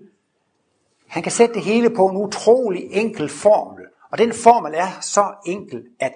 Han 1.07 1.23
kan 1.23 1.31
sætte 1.31 1.53
det 1.53 1.63
hele 1.63 1.89
på 1.89 2.07
en 2.07 2.17
utrolig 2.17 2.83
enkel 2.91 3.29
formel. 3.29 3.85
Og 4.11 4.17
den 4.17 4.33
formel 4.33 4.73
er 4.75 4.99
så 5.01 5.33
enkel, 5.45 5.83
at 5.99 6.13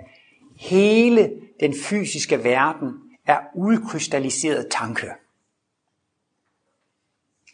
hele 0.55 1.31
den 1.59 1.73
fysiske 1.83 2.43
verden 2.43 2.89
er 3.27 3.39
udkrystalliseret 3.55 4.67
tanke. 4.71 5.07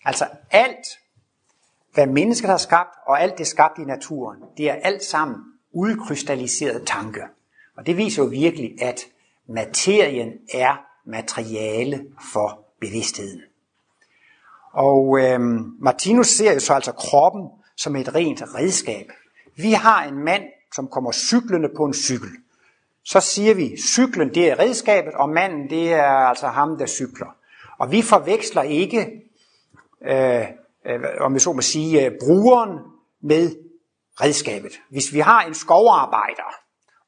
Altså 0.06 0.28
alt, 0.52 0.88
hvad 2.00 2.08
mennesket 2.08 2.50
har 2.50 2.58
skabt, 2.58 2.96
og 3.08 3.22
alt 3.22 3.38
det 3.38 3.48
skabt 3.48 3.78
i 3.78 3.82
naturen, 3.82 4.38
det 4.58 4.70
er 4.70 4.74
alt 4.74 5.04
sammen 5.04 5.38
udkrystalliseret 5.74 6.84
tanke. 6.86 7.22
Og 7.78 7.86
det 7.86 7.98
viser 7.98 8.24
jo 8.24 8.30
virkelig, 8.30 8.82
at 8.82 9.02
materien 9.48 10.34
er 10.54 10.76
materiale 11.06 12.06
for 12.34 12.60
bevidstheden. 12.82 13.42
Og 14.74 15.20
øhm, 15.20 15.72
Martinus 15.80 16.28
ser 16.28 16.54
jo 16.54 16.60
så 16.60 16.74
altså 16.74 16.92
kroppen 16.92 17.50
som 17.78 17.96
et 17.96 18.16
rent 18.16 18.44
redskab. 18.56 19.12
Vi 19.56 19.72
har 19.72 20.04
en 20.04 20.26
mand, 20.26 20.44
som 20.76 20.88
kommer 20.88 21.12
cyklende 21.12 21.70
på 21.78 21.86
en 21.86 21.94
cykel. 21.94 22.30
Så 23.04 23.20
siger 23.20 23.54
vi, 23.54 23.78
cyklen 23.78 24.34
det 24.34 24.50
er 24.50 24.60
redskabet, 24.60 25.14
og 25.14 25.30
manden 25.30 25.70
det 25.70 25.94
er 25.94 26.04
altså 26.04 26.48
ham, 26.48 26.78
der 26.78 26.86
cykler. 26.86 27.36
Og 27.78 27.92
vi 27.92 28.02
forveksler 28.02 28.62
ikke, 28.62 29.12
øh, 30.02 30.46
Øh, 30.86 31.00
om 31.20 31.34
vi 31.34 31.40
så 31.40 31.54
må 31.54 31.62
sige, 31.62 32.06
øh, 32.06 32.12
brugeren 32.22 32.80
med 33.22 33.56
redskabet. 34.22 34.72
Hvis 34.90 35.14
vi 35.14 35.20
har 35.20 35.44
en 35.44 35.54
skovarbejder, 35.54 36.54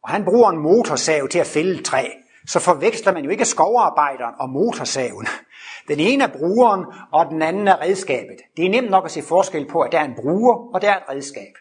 og 0.04 0.10
han 0.10 0.26
bruger 0.26 0.50
en 0.50 0.58
motorsav 0.58 1.28
til 1.28 1.40
at 1.40 1.48
fælde 1.48 1.84
træ, 1.84 2.06
så 2.48 2.60
forveksler 2.60 3.14
man 3.14 3.24
jo 3.24 3.30
ikke 3.30 3.46
skovarbejderen 3.46 4.36
og 4.40 4.50
motorsaven. 4.50 5.28
Den 5.88 6.00
ene 6.00 6.24
er 6.24 6.28
brugeren, 6.28 6.86
og 7.12 7.26
den 7.26 7.42
anden 7.42 7.68
er 7.68 7.82
redskabet. 7.82 8.38
Det 8.58 8.66
er 8.66 8.70
nemt 8.70 8.90
nok 8.90 9.06
at 9.06 9.12
se 9.12 9.22
forskel 9.22 9.68
på, 9.68 9.82
at 9.82 9.92
der 9.92 10.00
er 10.00 10.06
en 10.06 10.16
bruger, 10.16 10.74
og 10.74 10.82
der 10.82 10.92
er 10.92 10.98
et 10.98 11.10
redskab. 11.10 11.54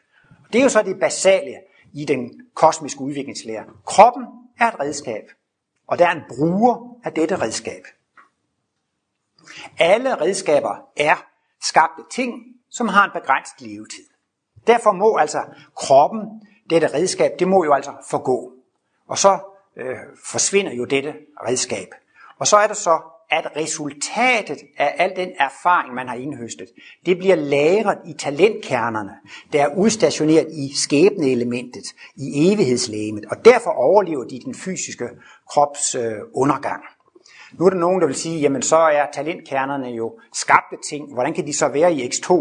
Det 0.53 0.59
er 0.59 0.63
jo 0.63 0.69
så 0.69 0.83
det 0.83 1.01
basale 1.01 1.55
i 1.95 2.05
den 2.05 2.31
kosmiske 2.55 3.01
udviklingslære. 3.01 3.65
Kroppen 3.87 4.27
er 4.61 4.69
et 4.69 4.81
redskab, 4.81 5.23
og 5.87 5.99
der 5.99 6.07
er 6.07 6.13
en 6.13 6.23
bruger 6.29 6.99
af 7.05 7.13
dette 7.13 7.37
redskab. 7.37 7.83
Alle 9.79 10.21
redskaber 10.21 10.75
er 10.97 11.30
skabte 11.63 12.03
ting, 12.11 12.33
som 12.71 12.89
har 12.89 13.05
en 13.05 13.11
begrænset 13.21 13.61
levetid. 13.61 14.05
Derfor 14.67 14.93
må 14.93 15.17
altså 15.17 15.45
kroppen, 15.77 16.21
dette 16.71 16.95
redskab, 16.95 17.31
det 17.39 17.49
må 17.49 17.65
jo 17.65 17.73
altså 17.73 17.93
forgå. 18.11 18.53
Og 19.09 19.19
så 19.19 19.39
øh, 19.77 19.97
forsvinder 20.25 20.73
jo 20.73 20.85
dette 20.85 21.15
redskab. 21.49 21.89
Og 22.39 22.47
så 22.47 22.57
er 22.57 22.67
det 22.67 22.77
så, 22.77 23.01
at 23.31 23.57
resultatet 23.57 24.59
af 24.79 24.95
al 24.99 25.13
den 25.17 25.31
erfaring, 25.39 25.95
man 25.95 26.09
har 26.09 26.15
indhøstet, 26.15 26.69
det 27.07 27.19
bliver 27.19 27.37
lagret 27.37 27.99
i 28.07 28.13
talentkernerne, 28.13 29.13
der 29.53 29.63
er 29.63 29.77
udstationeret 29.77 30.49
i 30.53 30.75
skæbneelementet, 30.77 31.85
i 32.17 32.53
evighedslægemet, 32.53 33.25
og 33.25 33.45
derfor 33.45 33.71
overlever 33.71 34.25
de 34.25 34.41
den 34.45 34.55
fysiske 34.55 35.09
krops 35.49 35.95
øh, 35.95 36.13
undergang. 36.35 36.83
Nu 37.59 37.67
er 37.67 37.71
der 37.71 37.77
nogen, 37.77 38.01
der 38.01 38.07
vil 38.07 38.17
sige, 38.17 38.41
jamen 38.41 38.63
så 38.63 38.77
er 38.77 39.07
talentkernerne 39.13 39.89
jo 39.89 40.19
skabte 40.33 40.77
ting, 40.89 41.13
hvordan 41.15 41.35
kan 41.35 41.47
de 41.47 41.53
så 41.53 41.69
være 41.69 41.93
i 41.93 42.09
X2? 42.09 42.33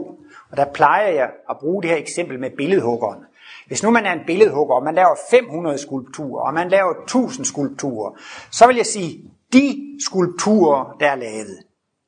Og 0.52 0.58
der 0.58 0.66
plejer 0.74 1.08
jeg 1.08 1.30
at 1.50 1.58
bruge 1.60 1.82
det 1.82 1.90
her 1.92 1.98
eksempel 1.98 2.40
med 2.40 2.50
billedhuggeren. 2.58 3.20
Hvis 3.68 3.84
nu 3.84 3.92
man 3.92 4.06
er 4.06 4.14
en 4.14 4.26
billedhugger, 4.28 4.76
og 4.76 4.84
man 4.84 4.96
laver 4.96 5.16
500 5.30 5.78
skulpturer, 5.78 6.48
og 6.48 6.54
man 6.54 6.70
laver 6.70 6.94
1000 7.04 7.46
skulpturer, 7.46 8.12
så 8.52 8.68
vil 8.68 8.76
jeg 8.76 8.86
sige, 8.86 9.32
de 9.54 9.98
skulpturer, 10.06 10.96
der 11.00 11.08
er 11.08 11.16
lavet, 11.16 11.58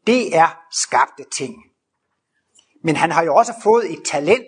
det 0.07 0.37
er 0.37 0.59
skabte 0.71 1.23
ting. 1.31 1.55
Men 2.83 2.95
han 2.95 3.11
har 3.11 3.23
jo 3.23 3.35
også 3.35 3.53
fået 3.63 3.91
et 3.91 4.03
talent. 4.05 4.47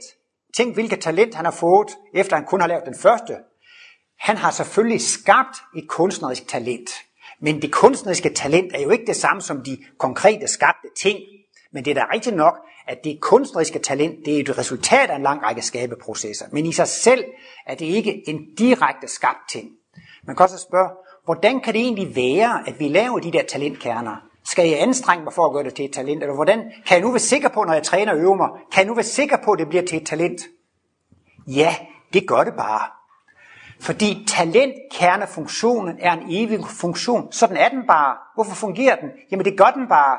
Tænk, 0.58 0.74
hvilket 0.74 1.02
talent 1.02 1.36
han 1.36 1.46
har 1.46 1.52
fået, 1.52 1.98
efter 2.14 2.36
han 2.36 2.46
kun 2.46 2.62
har 2.62 2.68
lavet 2.68 2.86
den 2.86 2.96
første. 2.96 3.38
Han 4.20 4.38
har 4.38 4.52
selvfølgelig 4.52 5.02
skabt 5.02 5.58
et 5.76 5.90
kunstnerisk 5.90 6.48
talent. 6.48 6.90
Men 7.44 7.62
det 7.62 7.72
kunstneriske 7.72 8.30
talent 8.30 8.72
er 8.76 8.82
jo 8.82 8.90
ikke 8.90 9.06
det 9.06 9.16
samme 9.16 9.42
som 9.42 9.64
de 9.64 9.78
konkrete 9.98 10.48
skabte 10.48 10.88
ting. 11.02 11.20
Men 11.72 11.86
det 11.86 11.92
er 11.92 11.96
da 11.96 12.06
rigtigt 12.14 12.36
nok, 12.36 12.58
at 12.88 12.98
det 13.04 13.22
kunstneriske 13.22 13.80
talent, 13.80 14.26
det 14.26 14.36
er 14.36 14.40
et 14.40 14.58
resultat 14.58 15.10
af 15.10 15.16
en 15.16 15.24
lang 15.24 15.44
række 15.44 15.62
skabeprocesser. 15.62 16.46
Men 16.52 16.66
i 16.66 16.72
sig 16.72 16.88
selv 16.88 17.24
er 17.68 17.76
det 17.76 17.86
ikke 17.86 18.30
en 18.30 18.56
direkte 18.58 19.08
skabt 19.08 19.50
ting. 19.50 19.70
Man 20.28 20.36
kan 20.36 20.44
også 20.44 20.58
spørge, 20.58 20.90
hvordan 21.26 21.60
kan 21.62 21.74
det 21.74 21.82
egentlig 21.82 22.16
være, 22.16 22.68
at 22.68 22.80
vi 22.80 22.88
laver 22.88 23.20
de 23.20 23.32
der 23.32 23.44
talentkerner? 23.44 24.16
Skal 24.46 24.70
jeg 24.70 24.82
anstrenge 24.82 25.24
mig 25.24 25.34
for 25.34 25.46
at 25.46 25.54
gøre 25.54 25.64
det 25.64 25.74
til 25.74 25.86
et 25.86 25.94
talent? 25.94 26.24
Eller 26.24 26.36
hvordan 26.36 26.60
kan 26.60 26.98
jeg 26.98 27.02
nu 27.02 27.12
være 27.12 27.20
sikker 27.20 27.50
på, 27.50 27.64
når 27.64 27.74
jeg 27.74 27.84
træner 27.84 28.12
og 28.12 28.20
øver 28.20 28.36
mig, 28.36 28.50
kan 28.72 28.80
jeg 28.82 28.88
nu 28.88 28.94
være 28.94 29.04
sikker 29.04 29.38
på, 29.46 29.52
at 29.52 29.60
det 29.60 29.68
bliver 29.70 29.86
til 29.86 29.98
et 29.98 30.08
talent? 30.08 30.42
Ja, 31.48 31.76
det 32.14 32.28
gør 32.28 32.44
det 32.44 32.54
bare. 32.58 33.03
Fordi 33.84 34.24
talent, 34.28 34.74
kernefunktionen, 34.92 35.96
er 36.00 36.14
en 36.14 36.24
evig 36.30 36.60
funktion. 36.66 37.32
Sådan 37.32 37.58
er 37.58 37.70
den 37.70 37.88
bare. 37.88 38.16
Hvorfor 38.36 38.56
fungerer 38.56 38.96
den? 38.96 39.10
Jamen 39.32 39.46
det 39.46 39.58
gør 39.58 39.72
den 39.76 39.88
bare. 39.88 40.18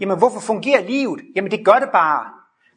Jamen 0.00 0.18
hvorfor 0.18 0.40
fungerer 0.40 0.82
livet? 0.82 1.20
Jamen 1.36 1.50
det 1.50 1.64
gør 1.64 1.78
det 1.78 1.88
bare. 1.92 2.24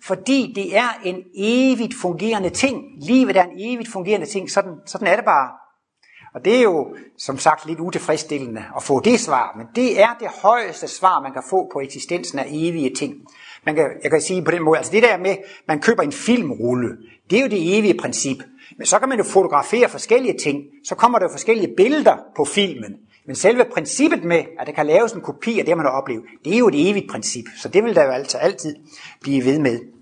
Fordi 0.04 0.54
det 0.56 0.78
er 0.78 1.00
en 1.04 1.24
evigt 1.36 1.94
fungerende 2.02 2.50
ting. 2.50 2.84
Livet 2.98 3.38
er 3.38 3.44
en 3.44 3.60
evigt 3.60 3.92
fungerende 3.92 4.26
ting. 4.26 4.52
Sådan, 4.52 4.76
sådan 4.86 5.08
er 5.08 5.16
det 5.16 5.26
bare. 5.26 5.63
Og 6.34 6.46
det 6.46 6.58
er 6.58 6.62
jo 6.62 6.96
som 7.18 7.38
sagt 7.38 7.66
lidt 7.66 7.80
utilfredsstillende 7.80 8.64
at 8.76 8.84
få 8.84 9.00
det 9.00 9.20
svar, 9.20 9.54
men 9.58 9.68
det 9.76 10.02
er 10.02 10.16
det 10.20 10.28
højeste 10.44 10.88
svar, 10.88 11.22
man 11.22 11.34
kan 11.34 11.44
få 11.50 11.70
på 11.74 11.80
eksistensen 11.80 12.40
af 12.40 12.46
evige 12.48 12.96
ting. 12.96 13.14
Man 13.66 13.76
kan, 13.76 13.90
jeg 14.04 14.12
kan 14.12 14.22
sige 14.22 14.44
på 14.44 14.52
den 14.52 14.64
måde, 14.64 14.78
altså 14.78 14.92
det 14.92 15.04
der 15.04 15.18
med, 15.18 15.36
man 15.68 15.82
køber 15.82 16.04
en 16.04 16.12
filmrulle, 16.12 16.90
det 17.30 17.38
er 17.38 17.42
jo 17.42 17.48
det 17.48 17.78
evige 17.78 17.98
princip. 18.00 18.38
Men 18.78 18.86
så 18.86 19.00
kan 19.00 19.10
man 19.10 19.18
jo 19.18 19.24
fotografere 19.24 19.90
forskellige 19.90 20.38
ting, 20.38 20.64
så 20.84 20.96
kommer 20.96 21.20
der 21.20 21.30
forskellige 21.32 21.74
billeder 21.78 22.18
på 22.36 22.46
filmen. 22.46 22.96
Men 23.28 23.36
selve 23.36 23.66
princippet 23.74 24.24
med, 24.24 24.44
at 24.60 24.68
der 24.68 24.74
kan 24.74 24.86
laves 24.86 25.12
en 25.12 25.22
kopi 25.22 25.60
af 25.60 25.66
det, 25.66 25.78
man 25.78 25.86
har 25.86 25.94
oplevet, 25.94 26.24
det 26.46 26.54
er 26.54 26.58
jo 26.58 26.68
et 26.68 26.90
evigt 26.90 27.12
princip. 27.12 27.46
Så 27.58 27.70
det 27.70 27.84
vil 27.84 27.96
der 27.96 28.04
jo 28.04 28.12
altså 28.12 28.38
altid 28.38 28.76
blive 29.22 29.46
ved 29.46 29.60
med. 29.60 29.93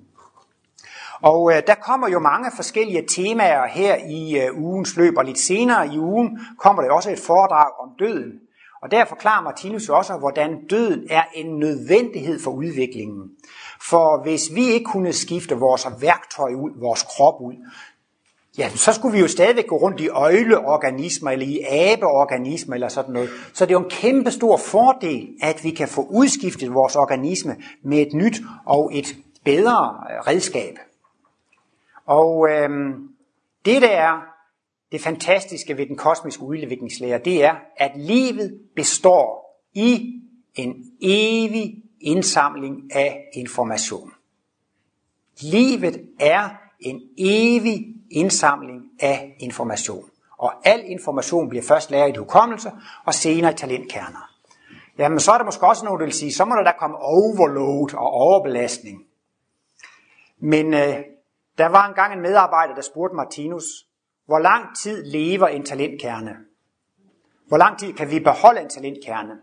Og 1.24 1.51
øh, 1.53 1.61
der 1.67 1.76
kommer 1.76 2.09
jo 2.09 2.19
mange 2.19 2.51
forskellige 2.55 3.07
temaer 3.07 3.67
her 3.67 3.95
i 4.09 4.39
øh, 4.39 4.63
ugens 4.63 4.97
løb, 4.97 5.17
og 5.17 5.26
lidt 5.26 5.39
senere 5.39 5.88
i 5.88 5.99
ugen 5.99 6.39
kommer 6.59 6.84
der 6.84 6.91
også 6.91 7.11
et 7.11 7.19
foredrag 7.19 7.72
om 7.80 7.89
døden. 7.99 8.32
Og 8.82 8.91
der 8.91 9.05
forklarer 9.05 9.43
Martinus 9.43 9.89
også, 9.89 10.17
hvordan 10.17 10.67
døden 10.69 11.07
er 11.09 11.24
en 11.36 11.59
nødvendighed 11.59 12.39
for 12.43 12.51
udviklingen. 12.51 13.30
For 13.89 14.24
hvis 14.24 14.49
vi 14.55 14.65
ikke 14.65 14.86
kunne 14.86 15.13
skifte 15.13 15.55
vores 15.55 15.88
værktøj 16.01 16.53
ud, 16.53 16.72
vores 16.80 17.03
krop 17.03 17.41
ud, 17.41 17.53
ja, 18.57 18.69
så 18.69 18.93
skulle 18.93 19.13
vi 19.13 19.19
jo 19.19 19.28
stadigvæk 19.28 19.67
gå 19.67 19.78
rundt 19.78 20.01
i 20.01 20.09
øjleorganismer 20.09 21.32
eller 21.32 21.45
i 21.45 21.59
abeorganismer 21.69 22.76
eller 22.76 22.88
sådan 22.88 23.13
noget. 23.13 23.30
Så 23.53 23.65
det 23.65 23.72
er 23.72 23.80
jo 23.80 23.84
en 23.84 23.89
kæmpe 23.89 24.32
stor 24.32 24.57
fordel, 24.57 25.28
at 25.41 25.63
vi 25.63 25.72
kan 25.72 25.88
få 25.88 26.07
udskiftet 26.09 26.74
vores 26.74 26.95
organisme 26.95 27.55
med 27.84 27.97
et 27.97 28.13
nyt 28.13 28.41
og 28.65 28.91
et 28.93 29.15
bedre 29.45 29.93
redskab. 30.28 30.78
Og 32.06 32.49
øhm, 32.49 33.10
det 33.66 33.82
der 33.82 33.89
er 33.89 34.22
det 34.91 35.02
fantastiske 35.02 35.78
ved 35.78 35.86
den 35.86 35.97
kosmiske 35.97 36.43
udviklingslære, 36.43 37.18
det 37.18 37.43
er, 37.43 37.56
at 37.78 37.91
livet 37.95 38.60
består 38.76 39.41
i 39.74 40.22
en 40.56 40.91
evig 41.02 41.84
indsamling 42.02 42.95
af 42.95 43.30
information. 43.34 44.12
Livet 45.41 46.10
er 46.20 46.49
en 46.80 47.02
evig 47.18 47.95
indsamling 48.12 48.84
af 48.99 49.36
information. 49.39 50.06
Og 50.38 50.54
al 50.64 50.84
information 50.86 51.49
bliver 51.49 51.64
først 51.64 51.91
lagret 51.91 52.16
i 52.16 52.18
hukommelse, 52.18 52.72
og 53.06 53.14
senere 53.14 53.52
i 53.52 53.56
talentkerner. 53.56 54.30
jamen 54.97 55.20
så 55.20 55.32
er 55.32 55.38
der 55.38 55.45
måske 55.45 55.68
også 55.68 55.86
nogen, 55.86 55.99
der 55.99 56.06
vil 56.06 56.14
sige, 56.14 56.34
så 56.34 56.45
må 56.45 56.56
der 56.56 56.64
da 56.64 56.72
komme 56.80 56.97
overload 56.97 57.93
og 57.93 58.12
overbelastning. 58.12 59.06
Men 60.39 60.74
øh, 60.74 60.95
der 61.58 61.66
var 61.66 61.88
engang 61.88 62.14
en 62.14 62.22
medarbejder, 62.22 62.76
der 62.76 62.82
spurgte 62.82 63.16
Martinus, 63.16 63.64
hvor 64.26 64.39
lang 64.39 64.78
tid 64.78 65.04
lever 65.06 65.47
en 65.47 65.66
talentkerne? 65.66 66.36
Hvor 67.47 67.58
lang 67.58 67.80
tid 67.80 67.93
kan 67.93 68.12
vi 68.12 68.20
beholde 68.20 68.62
en 68.62 68.70
talentkerne? 68.70 69.34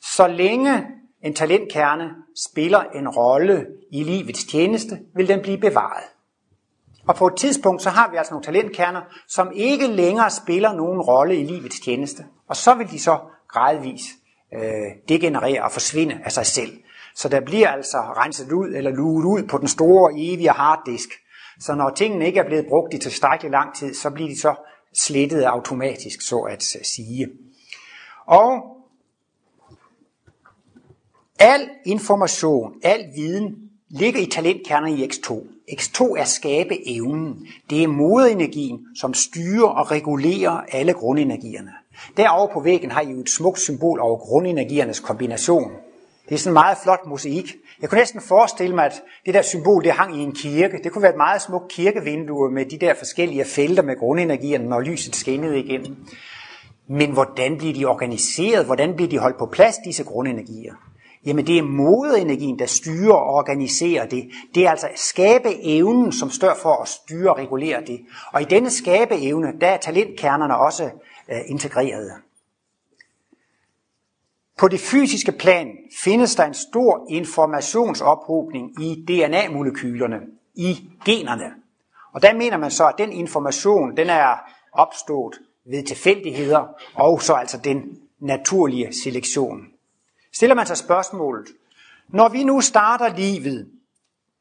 Så 0.00 0.26
længe 0.26 0.86
en 1.22 1.34
talentkerne 1.34 2.14
spiller 2.50 2.80
en 2.80 3.08
rolle 3.08 3.66
i 3.92 4.04
livets 4.04 4.44
tjeneste, 4.44 4.98
vil 5.14 5.28
den 5.28 5.42
blive 5.42 5.58
bevaret. 5.58 6.04
Og 7.06 7.16
på 7.16 7.26
et 7.26 7.36
tidspunkt, 7.36 7.82
så 7.82 7.90
har 7.90 8.10
vi 8.10 8.16
altså 8.16 8.32
nogle 8.32 8.44
talentkerner, 8.44 9.02
som 9.28 9.52
ikke 9.54 9.86
længere 9.86 10.30
spiller 10.30 10.72
nogen 10.72 11.00
rolle 11.00 11.36
i 11.36 11.44
livets 11.44 11.80
tjeneste. 11.80 12.24
Og 12.48 12.56
så 12.56 12.74
vil 12.74 12.90
de 12.90 12.98
så 12.98 13.18
gradvis 13.48 14.02
øh, 14.54 14.60
degenerere 15.08 15.64
og 15.64 15.72
forsvinde 15.72 16.20
af 16.24 16.32
sig 16.32 16.46
selv. 16.46 16.72
Så 17.16 17.28
der 17.28 17.40
bliver 17.40 17.68
altså 17.68 17.98
renset 17.98 18.52
ud 18.52 18.74
eller 18.74 18.90
luet 18.90 19.24
ud 19.24 19.42
på 19.48 19.58
den 19.58 19.68
store 19.68 20.12
evige 20.16 20.50
harddisk. 20.50 21.08
Så 21.60 21.74
når 21.74 21.90
tingene 21.90 22.26
ikke 22.26 22.40
er 22.40 22.46
blevet 22.46 22.66
brugt 22.68 22.94
i 22.94 22.98
tilstrækkelig 22.98 23.50
lang 23.50 23.74
tid, 23.74 23.94
så 23.94 24.10
bliver 24.10 24.28
de 24.28 24.40
så 24.40 24.54
slettet 24.94 25.42
automatisk, 25.42 26.20
så 26.20 26.38
at 26.38 26.76
øh, 26.78 26.84
sige. 26.84 27.28
Og 28.26 28.76
al 31.38 31.68
information, 31.86 32.72
al 32.82 33.04
viden 33.14 33.70
ligger 33.88 34.20
i 34.20 34.26
talentkerner 34.26 34.88
i 34.88 35.04
X2. 35.06 35.32
X2 35.72 36.18
er 36.18 36.24
skabeevnen. 36.24 37.46
Det 37.70 37.82
er 37.82 37.88
moderenergien, 37.88 38.86
som 39.00 39.14
styrer 39.14 39.68
og 39.68 39.90
regulerer 39.90 40.60
alle 40.72 40.92
grundenergierne. 40.92 41.72
Derovre 42.16 42.52
på 42.52 42.60
væggen 42.60 42.90
har 42.90 43.00
I 43.00 43.10
jo 43.10 43.20
et 43.20 43.30
smukt 43.30 43.60
symbol 43.60 44.00
over 44.00 44.18
grundenergiernes 44.18 45.00
kombination. 45.00 45.72
Det 46.28 46.34
er 46.34 46.38
sådan 46.38 46.50
en 46.50 46.54
meget 46.54 46.78
flot 46.82 47.06
mosaik. 47.06 47.56
Jeg 47.80 47.88
kunne 47.88 47.98
næsten 47.98 48.20
forestille 48.20 48.74
mig, 48.74 48.84
at 48.84 49.02
det 49.26 49.34
der 49.34 49.42
symbol, 49.42 49.84
det 49.84 49.92
hang 49.92 50.16
i 50.16 50.18
en 50.18 50.32
kirke. 50.32 50.80
Det 50.84 50.92
kunne 50.92 51.02
være 51.02 51.12
et 51.12 51.16
meget 51.16 51.42
smukt 51.42 51.68
kirkevindue 51.68 52.50
med 52.50 52.64
de 52.64 52.78
der 52.78 52.94
forskellige 52.94 53.44
felter 53.44 53.82
med 53.82 53.98
grundenergierne, 53.98 54.68
når 54.68 54.80
lyset 54.80 55.16
skinnede 55.16 55.58
igennem. 55.58 55.96
Men 56.88 57.10
hvordan 57.10 57.58
bliver 57.58 57.74
de 57.74 57.84
organiseret? 57.84 58.66
Hvordan 58.66 58.96
bliver 58.96 59.08
de 59.08 59.18
holdt 59.18 59.38
på 59.38 59.46
plads, 59.46 59.76
disse 59.84 60.04
grundenergier? 60.04 60.74
Jamen 61.26 61.46
det 61.46 61.58
er 61.58 61.62
moderenergien, 61.62 62.58
der 62.58 62.66
styrer 62.66 63.14
og 63.14 63.34
organiserer 63.34 64.06
det. 64.06 64.30
Det 64.54 64.66
er 64.66 64.70
altså 64.70 64.88
skabeevnen, 64.94 66.12
som 66.12 66.30
står 66.30 66.54
for 66.62 66.82
at 66.82 66.88
styre 66.88 67.30
og 67.30 67.38
regulere 67.38 67.80
det. 67.80 68.00
Og 68.32 68.42
i 68.42 68.44
denne 68.44 68.70
skabeevne, 68.70 69.52
der 69.60 69.66
er 69.66 69.76
talentkernerne 69.76 70.56
også 70.56 70.84
øh, 71.32 71.38
integrerede. 71.46 72.12
På 74.58 74.68
det 74.68 74.80
fysiske 74.80 75.32
plan 75.32 75.68
findes 76.04 76.34
der 76.34 76.44
en 76.44 76.54
stor 76.54 77.06
informationsophobning 77.08 78.82
i 78.82 79.04
DNA-molekylerne, 79.08 80.20
i 80.54 80.90
generne. 81.04 81.54
Og 82.12 82.22
der 82.22 82.34
mener 82.34 82.56
man 82.56 82.70
så, 82.70 82.86
at 82.88 82.94
den 82.98 83.12
information, 83.12 83.96
den 83.96 84.10
er 84.10 84.36
opstået 84.72 85.38
ved 85.64 85.82
tilfældigheder, 85.82 86.66
og 86.94 87.22
så 87.22 87.34
altså 87.34 87.58
den 87.64 87.98
naturlige 88.18 88.92
selektion. 88.92 89.66
Stiller 90.32 90.54
man 90.54 90.66
sig 90.66 90.76
spørgsmålet, 90.76 91.46
når 92.08 92.28
vi 92.28 92.44
nu 92.44 92.60
starter 92.60 93.16
livet 93.16 93.70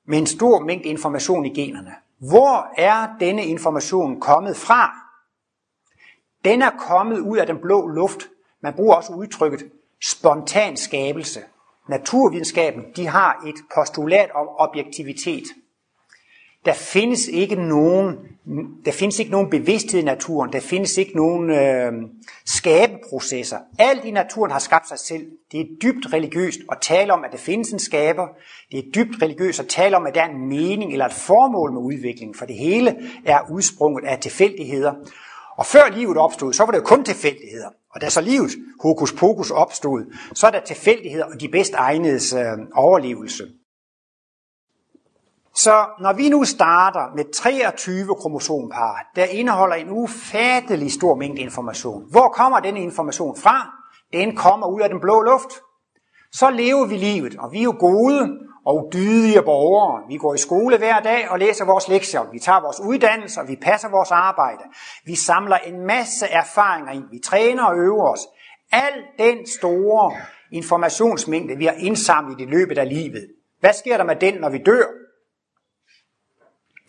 med 0.06 0.18
en 0.18 0.28
stor 0.28 0.60
mængde 0.60 0.90
information 0.90 1.46
i 1.46 1.50
generne, 1.50 1.96
hvor 2.18 2.74
er 2.78 3.18
denne 3.20 3.46
information 3.46 4.20
kommet 4.20 4.58
fra? 4.58 4.92
Den 6.46 6.62
er 6.62 6.70
kommet 6.70 7.20
ud 7.20 7.38
af 7.38 7.48
den 7.48 7.58
blå 7.58 7.88
luft. 7.88 8.30
Man 8.62 8.74
bruger 8.74 8.96
også 8.96 9.14
udtrykket 9.14 9.72
spontan 10.04 10.78
skabelse. 10.78 11.40
Naturvidenskaben 11.90 12.84
de 12.96 13.08
har 13.08 13.44
et 13.48 13.56
postulat 13.76 14.30
om 14.36 14.48
objektivitet. 14.58 15.44
Der 16.66 16.74
findes 16.74 17.28
ikke 17.28 17.56
nogen, 17.56 18.16
der 18.86 18.92
findes 18.92 19.20
ikke 19.20 19.32
nogen 19.32 19.50
bevidsthed 19.50 20.00
i 20.02 20.04
naturen. 20.04 20.54
Der 20.54 20.60
findes 20.60 20.98
ikke 20.98 21.16
nogen 21.16 21.50
øh, 21.50 21.92
skabeprocesser. 22.46 23.58
Alt 23.80 24.06
i 24.06 24.12
naturen 24.12 24.52
har 24.52 24.60
skabt 24.60 24.88
sig 24.88 25.00
selv. 25.00 25.26
Det 25.52 25.60
er 25.60 25.66
dybt 25.82 26.14
religiøst 26.14 26.60
at 26.72 26.78
tale 26.82 27.14
om, 27.14 27.24
at 27.24 27.32
der 27.32 27.38
findes 27.38 27.72
en 27.72 27.80
skaber. 27.80 28.28
Det 28.72 28.80
er 28.80 28.92
dybt 28.96 29.22
religiøst 29.22 29.60
at 29.60 29.68
tale 29.68 29.98
om, 29.98 30.06
at 30.06 30.16
der 30.16 30.22
er 30.22 30.30
en 30.30 30.50
mening 30.50 30.92
eller 30.92 31.06
et 31.06 31.14
formål 31.14 31.74
med 31.74 31.82
udviklingen. 31.82 32.36
For 32.36 32.46
det 32.46 32.56
hele 32.56 32.96
er 33.26 33.40
udsprunget 33.52 34.06
af 34.06 34.20
tilfældigheder. 34.20 34.94
Og 35.58 35.66
før 35.66 35.90
livet 35.90 36.18
opstod, 36.18 36.54
så 36.54 36.64
var 36.64 36.72
det 36.72 36.78
jo 36.78 36.84
kun 36.84 37.04
tilfældigheder. 37.04 37.70
Og 37.90 38.02
da 38.02 38.10
så 38.10 38.22
livet, 38.22 38.52
hokus 38.82 39.14
pokus, 39.14 39.52
opstod, 39.52 40.14
så 40.34 40.48
er 40.48 40.52
der 40.52 40.60
tilfældigheder 40.60 41.26
og 41.26 41.42
de 41.42 41.50
bedst 41.50 41.74
egnedes 41.74 42.34
øh, 42.34 42.58
overlevelse. 42.76 43.44
Så 45.56 45.86
når 46.00 46.14
vi 46.14 46.30
nu 46.30 46.44
starter 46.44 47.16
med 47.16 47.34
23 47.34 48.16
kromosompar, 48.16 49.12
der 49.16 49.26
indeholder 49.26 49.76
en 49.76 49.90
ufattelig 49.90 50.92
stor 50.92 51.16
mængde 51.16 51.42
information. 51.42 52.12
Hvor 52.12 52.30
kommer 52.30 52.60
denne 52.60 52.82
information 52.82 53.38
fra? 53.38 53.70
Den 54.14 54.36
kommer 54.36 54.68
ud 54.68 54.82
af 54.82 54.90
den 54.90 55.00
blå 55.00 55.22
luft. 55.22 55.50
Så 56.32 56.50
lever 56.50 56.86
vi 56.86 56.98
livet, 56.98 57.36
og 57.40 57.52
vi 57.52 57.60
er 57.60 57.64
jo 57.64 57.76
gode 57.80 58.40
og 58.66 58.90
dydige 58.94 59.42
borgere. 59.42 60.04
Vi 60.08 60.18
går 60.18 60.34
i 60.34 60.38
skole 60.38 60.78
hver 60.78 61.00
dag 61.00 61.30
og 61.30 61.40
læser 61.40 61.66
vores 61.66 61.88
lektier. 61.88 62.32
Vi 62.32 62.40
tager 62.40 62.62
vores 62.62 62.80
uddannelse, 62.80 63.42
og 63.42 63.48
vi 63.48 63.56
passer 63.56 63.90
vores 63.90 64.12
arbejde. 64.12 64.64
Vi 65.06 65.16
samler 65.16 65.58
en 65.58 65.86
masse 65.86 66.26
erfaringer 66.26 66.92
ind. 66.92 67.04
Vi 67.12 67.20
træner 67.20 67.64
og 67.64 67.78
øver 67.78 68.12
os. 68.12 68.28
Al 68.72 68.94
den 69.20 69.48
store 69.48 70.16
informationsmængde, 70.52 71.56
vi 71.56 71.66
har 71.66 71.74
indsamlet 71.74 72.42
i 72.42 72.46
løbet 72.46 72.78
af 72.78 72.90
livet. 72.90 73.28
Hvad 73.60 73.74
sker 73.74 73.98
der 73.98 74.04
med 74.04 74.16
den, 74.16 74.34
når 74.34 74.50
vi 74.50 74.58
dør? 74.58 74.86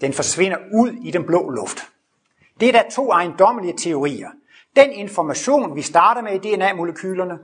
Den 0.00 0.12
forsvinder 0.12 0.58
ud 0.74 0.92
i 1.04 1.10
den 1.10 1.24
blå 1.26 1.50
luft. 1.50 1.78
Det 2.60 2.68
er 2.68 2.72
der 2.72 2.90
to 2.90 3.10
ejendommelige 3.10 3.76
teorier. 3.78 4.28
Den 4.76 4.92
information, 4.92 5.76
vi 5.76 5.82
starter 5.82 6.22
med 6.22 6.32
i 6.32 6.38
DNA-molekylerne, 6.38 7.38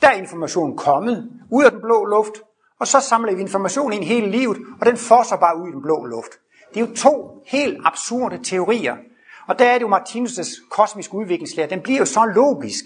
der 0.00 0.08
er 0.08 0.12
informationen 0.12 0.76
kommet 0.76 1.30
ud 1.50 1.64
af 1.64 1.70
den 1.70 1.80
blå 1.80 2.04
luft, 2.04 2.34
og 2.80 2.86
så 2.86 3.00
samler 3.00 3.34
vi 3.34 3.40
information 3.40 3.92
ind 3.92 4.04
hele 4.04 4.30
livet, 4.30 4.58
og 4.80 4.86
den 4.86 4.96
fosser 4.96 5.36
bare 5.36 5.60
ud 5.62 5.68
i 5.68 5.72
den 5.72 5.82
blå 5.82 6.04
luft. 6.04 6.30
Det 6.74 6.82
er 6.82 6.86
jo 6.86 6.94
to 6.94 7.42
helt 7.46 7.78
absurde 7.84 8.38
teorier. 8.44 8.96
Og 9.48 9.58
der 9.58 9.64
er 9.64 9.78
det 9.78 9.82
jo 9.82 9.96
Martinus' 9.96 10.68
kosmiske 10.70 11.14
udviklingslære, 11.14 11.70
den 11.70 11.80
bliver 11.80 11.98
jo 11.98 12.04
så 12.04 12.24
logisk, 12.24 12.84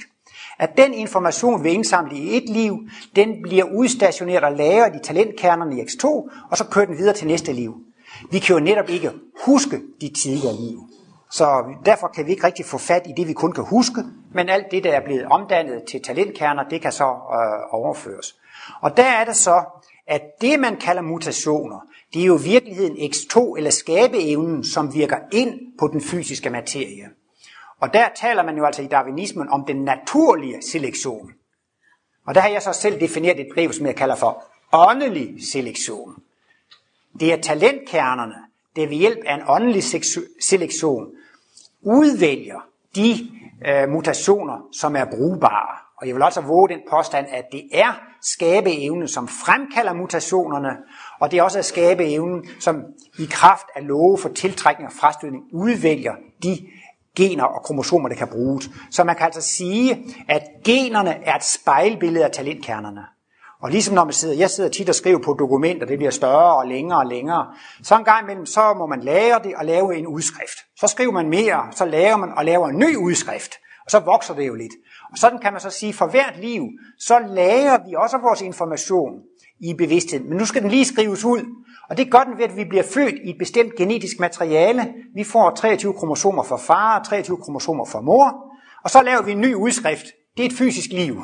at 0.59 0.71
den 0.77 0.95
information, 0.95 1.65
vi 1.65 1.71
indsamler 1.71 2.13
i 2.13 2.37
et 2.37 2.49
liv, 2.49 2.79
den 3.17 3.43
bliver 3.43 3.65
udstationeret 3.65 4.45
og 4.45 4.53
lagret 4.53 4.97
i 4.97 4.99
talentkernerne 5.05 5.79
i 5.79 5.81
X2, 5.81 6.05
og 6.51 6.57
så 6.57 6.65
kører 6.71 6.87
den 6.87 6.99
videre 6.99 7.15
til 7.15 7.27
næste 7.27 7.53
liv. 7.53 7.75
Vi 8.31 8.39
kan 8.39 8.57
jo 8.57 8.61
netop 8.61 8.89
ikke 8.89 9.11
huske 9.47 9.81
de 10.01 10.09
tidligere 10.09 10.55
liv. 10.55 10.79
Så 11.31 11.65
derfor 11.85 12.09
kan 12.09 12.27
vi 12.27 12.31
ikke 12.31 12.47
rigtig 12.47 12.67
få 12.67 12.79
fat 12.79 13.03
i 13.07 13.13
det, 13.17 13.29
vi 13.29 13.33
kun 13.33 13.53
kan 13.53 13.65
huske, 13.65 14.05
men 14.35 14.49
alt 14.49 14.67
det, 14.71 14.85
der 14.85 14.93
er 14.93 15.05
blevet 15.05 15.25
omdannet 15.25 15.83
til 15.91 16.03
talentkerner, 16.03 16.69
det 16.69 16.83
kan 16.83 16.93
så 16.93 17.05
øh, 17.05 17.81
overføres. 17.81 18.37
Og 18.81 18.97
der 18.97 19.05
er 19.05 19.25
det 19.25 19.37
så, 19.37 19.65
at 20.11 20.41
det, 20.41 20.61
man 20.61 20.77
kalder 20.77 21.03
mutationer, 21.03 21.81
det 22.15 22.23
er 22.23 22.27
jo 22.27 22.39
i 22.39 22.43
virkeligheden 22.43 22.97
X2 22.97 23.57
eller 23.57 23.71
skabeevnen, 23.71 24.65
som 24.65 24.95
virker 24.95 25.17
ind 25.33 25.79
på 25.79 25.89
den 25.89 26.01
fysiske 26.01 26.51
materie. 26.51 27.09
Og 27.81 27.95
der 27.95 28.09
taler 28.17 28.43
man 28.43 28.57
jo 28.57 28.65
altså 28.65 28.83
i 28.83 28.87
darwinismen 28.87 29.49
om 29.49 29.65
den 29.67 29.77
naturlige 29.85 30.63
selektion. 30.63 31.33
Og 32.27 32.35
der 32.35 32.41
har 32.41 32.49
jeg 32.49 32.63
så 32.63 32.73
selv 32.73 33.01
defineret 33.01 33.41
et 33.41 33.47
brev, 33.55 33.73
som 33.73 33.87
jeg 33.87 33.97
kalder 33.97 34.15
for 34.15 34.45
åndelig 34.73 35.35
selektion. 35.53 36.17
Det 37.21 37.33
er 37.33 37.41
talentkernerne, 37.41 38.35
der 38.77 38.87
ved 38.89 38.97
hjælp 38.97 39.19
af 39.27 39.35
en 39.35 39.43
åndelig 39.49 39.83
selektion 40.41 41.07
udvælger 41.83 42.61
de 42.95 43.31
øh, 43.67 43.89
mutationer, 43.89 44.69
som 44.73 44.97
er 44.97 45.05
brugbare. 45.05 45.77
Og 46.01 46.07
jeg 46.07 46.15
vil 46.15 46.23
også 46.23 46.41
våge 46.41 46.69
den 46.69 46.81
påstand, 46.91 47.27
at 47.31 47.45
det 47.53 47.63
er 47.73 48.01
skabeevnen, 48.23 49.09
som 49.09 49.29
fremkalder 49.29 49.93
mutationerne, 49.93 50.77
og 51.21 51.31
det 51.31 51.39
er 51.39 51.43
også 51.43 51.63
skabeevnen, 51.63 52.45
som 52.61 52.83
i 53.19 53.29
kraft 53.31 53.67
af 53.77 53.87
love 53.87 54.19
for 54.19 54.29
tiltrækning 54.29 54.89
og 54.89 54.93
frastødning 54.93 55.43
udvælger 55.53 56.15
de 56.43 56.59
gener 57.17 57.45
og 57.45 57.63
kromosomer, 57.63 58.09
der 58.09 58.17
kan 58.17 58.29
bruges. 58.29 58.71
Så 58.91 59.05
man 59.05 59.17
kan 59.17 59.25
altså 59.25 59.41
sige, 59.41 60.05
at 60.29 60.43
generne 60.65 61.25
er 61.25 61.37
et 61.37 61.45
spejlbillede 61.45 62.25
af 62.25 62.31
talentkernerne. 62.31 63.03
Og 63.63 63.71
ligesom 63.71 63.95
når 63.95 64.05
man 64.05 64.13
sidder, 64.13 64.35
jeg 64.35 64.51
sidder 64.51 64.71
tit 64.71 64.89
og 64.89 64.95
skriver 64.95 65.19
på 65.19 65.37
dokumenter, 65.39 65.87
det 65.87 65.99
bliver 65.99 66.11
større 66.11 66.57
og 66.57 66.67
længere 66.67 66.99
og 66.99 67.07
længere, 67.07 67.47
så 67.83 67.97
en 67.97 68.05
gang 68.05 68.25
imellem, 68.25 68.47
så 68.47 68.75
må 68.75 68.87
man 68.87 69.01
lære 69.01 69.41
det 69.45 69.55
og 69.57 69.65
lave 69.65 69.97
en 69.97 70.07
udskrift. 70.07 70.59
Så 70.77 70.87
skriver 70.87 71.13
man 71.13 71.29
mere, 71.29 71.69
så 71.71 71.85
laver 71.85 72.17
man 72.17 72.33
og 72.37 72.45
laver 72.45 72.69
en 72.69 72.79
ny 72.79 72.97
udskrift, 72.97 73.53
og 73.85 73.91
så 73.91 73.99
vokser 73.99 74.35
det 74.35 74.47
jo 74.47 74.55
lidt. 74.55 74.73
Og 75.13 75.19
sådan 75.19 75.39
kan 75.39 75.53
man 75.53 75.61
så 75.61 75.71
sige, 75.71 75.93
for 75.93 76.07
hvert 76.07 76.37
liv, 76.41 76.63
så 76.99 77.19
lager 77.19 77.79
vi 77.89 77.95
også 77.95 78.19
vores 78.19 78.41
information 78.41 79.13
i 79.61 79.75
bevidstheden. 79.75 80.29
Men 80.29 80.39
nu 80.39 80.45
skal 80.45 80.63
den 80.63 80.71
lige 80.71 80.85
skrives 80.85 81.25
ud, 81.25 81.45
og 81.91 81.97
det 81.97 82.11
gør 82.11 82.21
den 82.21 82.39
ved, 82.39 82.45
at 82.45 82.57
vi 82.57 82.65
bliver 82.65 82.83
født 82.83 83.15
i 83.25 83.31
et 83.31 83.39
bestemt 83.39 83.75
genetisk 83.75 84.21
materiale. 84.21 84.95
Vi 85.15 85.25
får 85.25 85.51
23 85.51 85.93
kromosomer 85.93 86.43
for 86.43 86.57
far 86.57 86.99
og 86.99 87.07
23 87.07 87.37
kromosomer 87.37 87.85
for 87.85 88.01
mor, 88.01 88.45
og 88.85 88.91
så 88.91 89.03
laver 89.03 89.23
vi 89.23 89.33
en 89.33 89.41
ny 89.41 89.55
udskrift. 89.55 90.07
Det 90.37 90.43
er 90.43 90.47
et 90.47 90.57
fysisk 90.57 90.91
liv. 90.91 91.23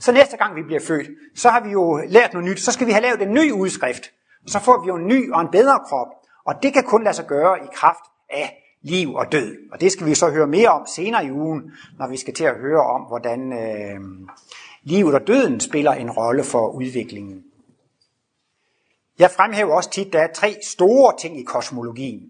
Så 0.00 0.12
næste 0.12 0.36
gang 0.36 0.56
vi 0.56 0.62
bliver 0.62 0.80
født, 0.80 1.06
så 1.36 1.48
har 1.48 1.60
vi 1.60 1.70
jo 1.70 2.00
lært 2.08 2.32
noget 2.32 2.48
nyt. 2.48 2.60
Så 2.60 2.72
skal 2.72 2.86
vi 2.86 2.92
have 2.92 3.02
lavet 3.02 3.22
en 3.22 3.34
ny 3.34 3.52
udskrift. 3.52 4.10
Så 4.46 4.58
får 4.60 4.82
vi 4.82 4.88
jo 4.88 4.96
en 4.96 5.06
ny 5.06 5.32
og 5.32 5.40
en 5.40 5.48
bedre 5.52 5.80
krop. 5.88 6.08
Og 6.46 6.54
det 6.62 6.72
kan 6.72 6.84
kun 6.84 7.04
lade 7.04 7.14
sig 7.16 7.26
gøre 7.26 7.58
i 7.58 7.68
kraft 7.74 8.04
af 8.30 8.65
liv 8.82 9.14
og 9.14 9.32
død. 9.32 9.56
Og 9.72 9.80
det 9.80 9.92
skal 9.92 10.06
vi 10.06 10.14
så 10.14 10.30
høre 10.30 10.46
mere 10.46 10.68
om 10.68 10.86
senere 10.86 11.26
i 11.26 11.30
ugen, 11.30 11.72
når 11.98 12.08
vi 12.08 12.16
skal 12.16 12.34
til 12.34 12.44
at 12.44 12.56
høre 12.56 12.80
om, 12.80 13.00
hvordan 13.00 13.52
øh, 13.52 14.00
livet 14.82 15.14
og 15.14 15.26
døden 15.26 15.60
spiller 15.60 15.92
en 15.92 16.10
rolle 16.10 16.44
for 16.44 16.68
udviklingen. 16.68 17.44
Jeg 19.18 19.30
fremhæver 19.30 19.74
også 19.74 19.90
tit, 19.90 20.06
at 20.06 20.12
der 20.12 20.20
er 20.20 20.32
tre 20.32 20.56
store 20.62 21.14
ting 21.18 21.40
i 21.40 21.42
kosmologien. 21.42 22.20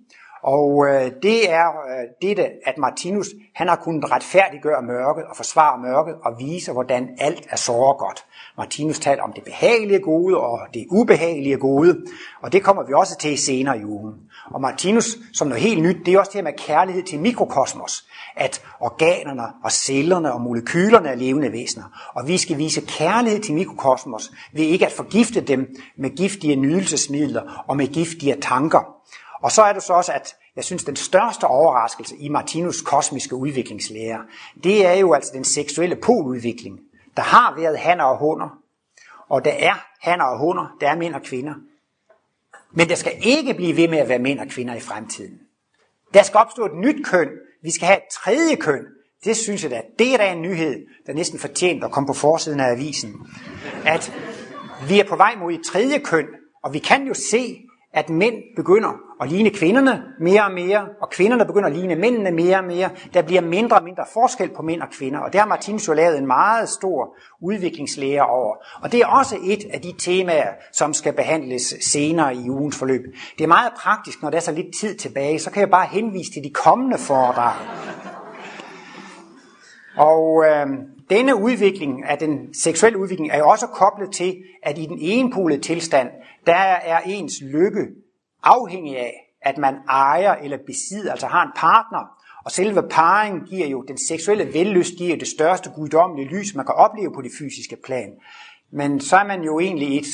Og 0.42 0.86
øh, 0.88 1.12
det 1.22 1.50
er 1.50 1.68
øh, 1.68 2.08
dette, 2.22 2.50
at 2.68 2.78
Martinus 2.78 3.26
han 3.54 3.68
har 3.68 3.76
kunnet 3.76 4.10
retfærdiggøre 4.10 4.82
mørket 4.82 5.24
og 5.24 5.36
forsvare 5.36 5.78
mørket 5.78 6.16
og 6.22 6.38
vise, 6.38 6.72
hvordan 6.72 7.16
alt 7.18 7.46
er 7.50 7.56
så 7.56 7.94
godt. 7.98 8.26
Martinus 8.58 8.98
taler 8.98 9.22
om 9.22 9.32
det 9.32 9.44
behagelige 9.44 10.00
gode 10.00 10.36
og 10.36 10.60
det 10.74 10.86
ubehagelige 10.90 11.56
gode, 11.56 11.96
og 12.42 12.52
det 12.52 12.62
kommer 12.62 12.82
vi 12.82 12.92
også 12.92 13.18
til 13.18 13.38
senere 13.38 13.78
i 13.78 13.84
ugen. 13.84 14.14
Og 14.50 14.60
Martinus, 14.60 15.18
som 15.32 15.48
noget 15.48 15.62
helt 15.62 15.82
nyt, 15.82 15.96
det 16.06 16.14
er 16.14 16.18
også 16.18 16.30
det 16.30 16.38
her 16.38 16.42
med 16.42 16.52
kærlighed 16.58 17.02
til 17.02 17.20
mikrokosmos, 17.20 18.06
at 18.36 18.62
organerne 18.80 19.42
og 19.64 19.72
cellerne 19.72 20.32
og 20.32 20.40
molekylerne 20.40 21.08
er 21.08 21.14
levende 21.14 21.52
væsener. 21.52 22.10
Og 22.14 22.28
vi 22.28 22.38
skal 22.38 22.58
vise 22.58 22.80
kærlighed 22.80 23.40
til 23.40 23.54
mikrokosmos 23.54 24.32
ved 24.52 24.64
ikke 24.64 24.86
at 24.86 24.92
forgifte 24.92 25.40
dem 25.40 25.76
med 25.98 26.16
giftige 26.16 26.56
nydelsesmidler 26.56 27.64
og 27.68 27.76
med 27.76 27.86
giftige 27.86 28.36
tanker. 28.40 28.96
Og 29.42 29.52
så 29.52 29.62
er 29.62 29.72
det 29.72 29.82
så 29.82 29.92
også, 29.92 30.12
at 30.12 30.34
jeg 30.56 30.64
synes, 30.64 30.84
den 30.84 30.96
største 30.96 31.44
overraskelse 31.44 32.16
i 32.16 32.28
Martinus 32.28 32.80
kosmiske 32.80 33.36
udviklingslære, 33.36 34.18
det 34.64 34.86
er 34.86 34.94
jo 34.94 35.12
altså 35.12 35.30
den 35.34 35.44
seksuelle 35.44 35.96
poludvikling. 35.96 36.78
Der 37.16 37.22
har 37.22 37.54
været 37.56 37.78
hanner 37.78 38.04
og 38.04 38.18
hunder, 38.18 38.58
og 39.28 39.44
der 39.44 39.52
er 39.52 39.86
hanner 40.00 40.24
og 40.24 40.38
hunder, 40.38 40.76
der 40.80 40.90
er 40.90 40.96
mænd 40.96 41.14
og 41.14 41.22
kvinder. 41.22 41.54
Men 42.72 42.88
der 42.88 42.94
skal 42.94 43.12
ikke 43.22 43.54
blive 43.54 43.76
ved 43.76 43.88
med 43.88 43.98
at 43.98 44.08
være 44.08 44.18
mænd 44.18 44.40
og 44.40 44.48
kvinder 44.48 44.74
i 44.74 44.80
fremtiden. 44.80 45.40
Der 46.14 46.22
skal 46.22 46.38
opstå 46.38 46.64
et 46.64 46.74
nyt 46.74 47.06
køn. 47.06 47.28
Vi 47.62 47.70
skal 47.70 47.86
have 47.86 47.98
et 47.98 48.08
tredje 48.12 48.56
køn. 48.56 48.86
Det 49.24 49.36
synes 49.36 49.62
jeg 49.62 49.70
da, 49.70 49.82
det 49.98 50.14
er 50.14 50.16
da 50.16 50.32
en 50.32 50.42
nyhed, 50.42 50.86
der 51.06 51.12
næsten 51.12 51.38
fortjent 51.38 51.84
at 51.84 51.90
komme 51.90 52.06
på 52.06 52.12
forsiden 52.12 52.60
af 52.60 52.70
avisen. 52.70 53.14
At 53.84 54.12
vi 54.88 55.00
er 55.00 55.04
på 55.04 55.16
vej 55.16 55.34
mod 55.36 55.52
et 55.52 55.60
tredje 55.66 55.98
køn, 55.98 56.26
og 56.62 56.72
vi 56.72 56.78
kan 56.78 57.06
jo 57.06 57.14
se, 57.14 57.65
at 57.96 58.10
mænd 58.10 58.34
begynder 58.56 58.88
at 59.20 59.28
ligne 59.28 59.50
kvinderne 59.50 60.02
mere 60.20 60.44
og 60.44 60.52
mere, 60.52 60.88
og 61.00 61.10
kvinderne 61.10 61.46
begynder 61.46 61.68
at 61.68 61.76
ligne 61.76 61.94
mændene 61.94 62.30
mere 62.30 62.58
og 62.58 62.64
mere. 62.64 62.90
Der 63.14 63.22
bliver 63.22 63.40
mindre 63.40 63.76
og 63.76 63.84
mindre 63.84 64.04
forskel 64.12 64.50
på 64.56 64.62
mænd 64.62 64.82
og 64.82 64.88
kvinder, 64.98 65.20
og 65.20 65.32
det 65.32 65.40
har 65.40 65.48
Martinus 65.48 65.88
jo 65.88 65.92
lavet 65.92 66.18
en 66.18 66.26
meget 66.26 66.68
stor 66.68 67.16
udviklingslære 67.40 68.26
over. 68.26 68.56
Og 68.82 68.92
det 68.92 69.00
er 69.00 69.06
også 69.06 69.36
et 69.44 69.64
af 69.72 69.80
de 69.80 69.92
temaer, 69.98 70.52
som 70.72 70.94
skal 70.94 71.12
behandles 71.12 71.74
senere 71.80 72.34
i 72.34 72.50
ugens 72.50 72.78
forløb. 72.78 73.02
Det 73.38 73.44
er 73.44 73.48
meget 73.48 73.72
praktisk, 73.76 74.22
når 74.22 74.30
der 74.30 74.36
er 74.36 74.40
så 74.40 74.52
lidt 74.52 74.76
tid 74.80 74.94
tilbage, 74.94 75.38
så 75.38 75.50
kan 75.50 75.60
jeg 75.60 75.70
bare 75.70 75.86
henvise 75.86 76.32
til 76.32 76.44
de 76.44 76.50
kommende 76.50 76.98
foredrag. 76.98 77.54
Og 79.96 80.44
øh, 80.44 80.66
denne 81.10 81.36
udvikling 81.36 82.04
af 82.04 82.18
den 82.18 82.54
seksuelle 82.54 82.98
udvikling 82.98 83.30
er 83.30 83.38
jo 83.38 83.48
også 83.48 83.66
koblet 83.66 84.12
til, 84.12 84.36
at 84.62 84.78
i 84.78 84.86
den 84.86 84.98
enpolede 85.00 85.60
tilstand, 85.60 86.08
der 86.46 86.54
er 86.54 87.00
ens 87.00 87.34
lykke 87.40 87.86
afhængig 88.42 88.98
af, 88.98 89.12
at 89.42 89.58
man 89.58 89.74
ejer 89.88 90.34
eller 90.34 90.58
besidder, 90.66 91.10
altså 91.10 91.26
har 91.26 91.42
en 91.42 91.52
partner. 91.56 92.16
Og 92.44 92.50
selve 92.50 92.82
parringen 92.90 93.46
giver 93.46 93.66
jo, 93.66 93.82
den 93.82 93.98
seksuelle 93.98 94.54
vellyst 94.54 94.98
giver 94.98 95.16
det 95.16 95.28
største 95.28 95.70
guddommelige 95.76 96.28
lys, 96.28 96.54
man 96.54 96.66
kan 96.66 96.74
opleve 96.74 97.12
på 97.14 97.22
det 97.22 97.30
fysiske 97.38 97.76
plan. 97.84 98.10
Men 98.72 99.00
så 99.00 99.16
er 99.16 99.24
man 99.24 99.42
jo 99.42 99.60
egentlig 99.60 99.98
et 99.98 100.06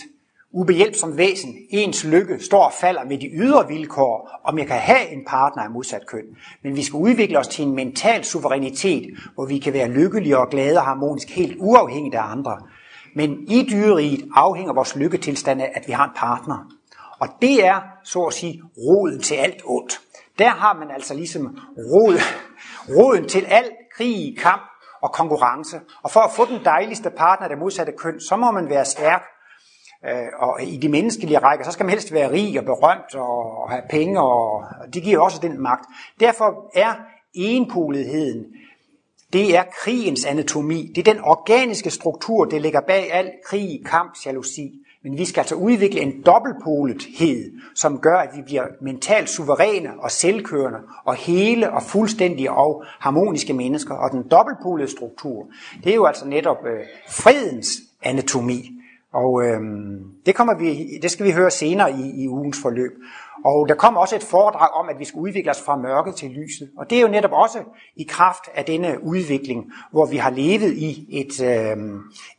ubehjælpsomt 0.53 1.16
væsen. 1.16 1.55
Ens 1.70 2.05
lykke 2.05 2.44
står 2.44 2.64
og 2.64 2.72
falder 2.72 3.05
med 3.05 3.18
de 3.18 3.30
ydre 3.34 3.68
vilkår, 3.68 4.40
om 4.44 4.59
jeg 4.59 4.66
kan 4.66 4.76
have 4.76 5.09
en 5.12 5.24
partner 5.26 5.62
af 5.62 5.70
modsat 5.70 6.07
køn. 6.07 6.24
Men 6.62 6.76
vi 6.76 6.82
skal 6.82 6.96
udvikle 6.96 7.38
os 7.38 7.48
til 7.48 7.64
en 7.64 7.74
mental 7.74 8.24
suverænitet, 8.24 9.11
hvor 9.34 9.46
vi 9.46 9.59
kan 9.59 9.72
være 9.72 9.88
lykkelige 9.88 10.38
og 10.38 10.48
glade 10.48 10.78
og 10.78 10.84
harmonisk, 10.84 11.30
helt 11.30 11.57
uafhængigt 11.59 12.14
af 12.14 12.30
andre. 12.32 12.59
Men 13.14 13.30
i 13.48 13.68
dyreriet 13.70 14.28
afhænger 14.34 14.74
vores 14.74 14.96
lykketilstand 14.96 15.62
af, 15.62 15.72
at 15.74 15.82
vi 15.86 15.92
har 15.92 16.05
en 16.05 16.14
partner. 16.16 16.66
Og 17.20 17.28
det 17.42 17.66
er, 17.66 17.80
så 18.05 18.22
at 18.22 18.34
sige, 18.34 18.62
roden 18.78 19.20
til 19.20 19.34
alt 19.34 19.62
ondt. 19.64 20.00
Der 20.38 20.48
har 20.48 20.74
man 20.74 20.90
altså 20.90 21.14
ligesom 21.14 21.59
rod, 21.78 22.18
roden 22.88 23.28
til 23.28 23.44
al 23.48 23.64
krig, 23.96 24.36
kamp 24.38 24.62
og 25.03 25.12
konkurrence. 25.12 25.80
Og 26.03 26.11
for 26.11 26.20
at 26.20 26.30
få 26.30 26.44
den 26.44 26.64
dejligste 26.64 27.11
partner 27.11 27.44
af 27.44 27.48
det 27.48 27.59
modsatte 27.59 27.92
køn, 27.92 28.20
så 28.20 28.36
må 28.36 28.50
man 28.50 28.68
være 28.68 28.84
stærk. 28.84 29.22
Øh, 30.09 30.26
og 30.38 30.62
i 30.62 30.76
de 30.76 30.88
menneskelige 30.88 31.38
rækker, 31.38 31.64
så 31.64 31.70
skal 31.70 31.84
man 31.84 31.90
helst 31.90 32.12
være 32.12 32.30
rig 32.30 32.59
og 32.59 32.64
berømt 32.64 33.14
og 33.14 33.70
have 33.70 33.82
penge, 33.90 34.20
og 34.20 34.64
det 34.94 35.03
giver 35.03 35.20
også 35.20 35.38
den 35.42 35.62
magt. 35.62 35.84
Derfor 36.20 36.70
er 36.74 36.94
enpoligheden 37.34 38.44
det 39.32 39.57
er 39.57 39.62
krigens 39.82 40.24
anatomi. 40.24 40.92
Det 40.94 41.09
er 41.09 41.12
den 41.12 41.22
organiske 41.22 41.90
struktur, 41.90 42.44
det 42.44 42.62
ligger 42.62 42.80
bag 42.80 43.12
al 43.12 43.30
krig, 43.46 43.80
kamp, 43.86 44.14
jalousi. 44.26 44.72
Men 45.03 45.18
vi 45.18 45.24
skal 45.24 45.40
altså 45.40 45.55
udvikle 45.55 46.00
en 46.00 46.22
dobbeltpolethed, 46.26 47.53
som 47.74 47.98
gør, 47.98 48.16
at 48.16 48.28
vi 48.36 48.42
bliver 48.42 48.64
mentalt 48.80 49.30
suveræne 49.30 49.90
og 49.98 50.11
selvkørende 50.11 50.78
og 51.05 51.14
hele 51.14 51.72
og 51.72 51.82
fuldstændige 51.82 52.53
og 52.53 52.84
harmoniske 52.98 53.53
mennesker. 53.53 53.94
Og 53.94 54.11
den 54.11 54.22
dobbeltpolede 54.30 54.90
struktur, 54.90 55.46
det 55.84 55.90
er 55.90 55.94
jo 55.94 56.05
altså 56.05 56.28
netop 56.28 56.66
øh, 56.66 56.80
fredens 57.09 57.72
anatomi. 58.03 58.82
Og 59.13 59.43
øh, 59.45 59.61
det, 60.27 60.35
kommer 60.35 60.55
vi, 60.55 60.99
det 61.03 61.11
skal 61.11 61.27
vi 61.27 61.31
høre 61.31 61.51
senere 61.51 61.93
i, 61.93 62.23
i 62.23 62.29
ugens 62.29 62.59
forløb. 62.63 62.93
Og 63.45 63.69
der 63.69 63.75
kommer 63.75 64.01
også 64.01 64.17
et 64.17 64.23
foredrag 64.23 64.69
om, 64.75 64.89
at 64.89 64.99
vi 64.99 65.05
skal 65.05 65.19
udvikle 65.19 65.51
os 65.51 65.63
fra 65.63 65.77
mørket 65.77 66.15
til 66.15 66.31
lyset. 66.31 66.71
Og 66.79 66.91
det 66.91 66.99
er 66.99 67.03
jo 67.03 67.09
netop 67.09 67.33
også 67.33 67.59
i 67.97 68.07
kraft 68.09 68.43
af 68.55 68.65
denne 68.65 68.99
udvikling, 69.05 69.73
hvor 69.91 70.07
vi 70.07 70.17
har 70.17 70.31
levet 70.31 70.73
i 70.73 71.07
et, 71.11 71.43
øh, 71.43 71.77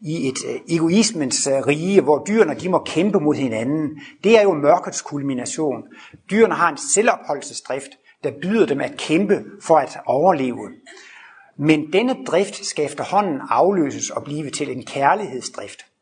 i 0.02 0.28
et 0.28 0.38
øh, 0.50 0.60
egoismens 0.70 1.48
øh, 1.48 1.54
rige, 1.54 2.02
hvor 2.02 2.24
dyrene 2.28 2.56
de 2.56 2.70
må 2.70 2.80
kæmpe 2.86 3.20
mod 3.20 3.36
hinanden. 3.36 3.90
Det 4.24 4.40
er 4.40 4.44
jo 4.44 4.54
mørkets 4.54 5.02
kulmination. 5.02 5.84
Dyrene 6.32 6.54
har 6.54 6.72
en 6.72 6.78
selvopholdelsesdrift, 6.78 7.90
der 8.24 8.32
byder 8.42 8.66
dem 8.66 8.82
at 8.82 8.98
kæmpe 8.98 9.44
for 9.62 9.76
at 9.76 9.98
overleve. 10.06 10.70
Men 11.58 11.94
denne 11.94 12.16
drift 12.28 12.66
skal 12.66 12.86
efterhånden 12.86 13.42
afløses 13.50 14.10
og 14.10 14.24
blive 14.24 14.50
til 14.50 14.78
en 14.78 14.86
kærlighedsdrift. 14.86 15.93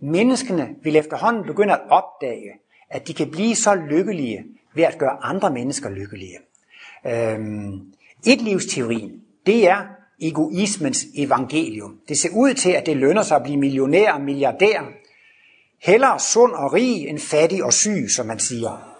Menneskene 0.00 0.74
vil 0.82 0.96
efterhånden 0.96 1.44
begynde 1.44 1.72
at 1.72 1.80
opdage, 1.90 2.50
at 2.90 3.08
de 3.08 3.14
kan 3.14 3.30
blive 3.30 3.56
så 3.56 3.74
lykkelige 3.74 4.44
ved 4.74 4.84
at 4.84 4.98
gøre 4.98 5.18
andre 5.22 5.50
mennesker 5.50 5.90
lykkelige. 5.90 6.38
Øhm, 7.06 7.92
et 8.26 8.40
livsteorien, 8.42 9.22
det 9.46 9.68
er 9.68 9.86
egoismens 10.20 11.06
evangelium. 11.16 12.00
Det 12.08 12.18
ser 12.18 12.30
ud 12.30 12.54
til, 12.54 12.70
at 12.70 12.86
det 12.86 12.96
lønner 12.96 13.22
sig 13.22 13.36
at 13.36 13.42
blive 13.42 13.56
millionær 13.56 14.12
og 14.12 14.20
milliardær. 14.20 14.82
Hellere 15.82 16.20
sund 16.20 16.52
og 16.52 16.72
rig 16.72 17.08
end 17.08 17.18
fattig 17.18 17.64
og 17.64 17.72
syg, 17.72 18.06
som 18.10 18.26
man 18.26 18.38
siger. 18.38 18.92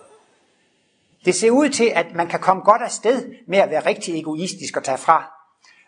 Det 1.25 1.35
ser 1.35 1.51
ud 1.51 1.69
til, 1.69 1.93
at 1.95 2.07
man 2.15 2.29
kan 2.29 2.41
komme 2.41 2.63
godt 2.63 2.83
af 2.83 2.91
sted 2.91 3.35
med 3.47 3.59
at 3.59 3.71
være 3.71 3.87
rigtig 3.87 4.19
egoistisk 4.19 4.77
og 4.77 4.85
tage, 4.85 4.99
fra, 4.99 5.33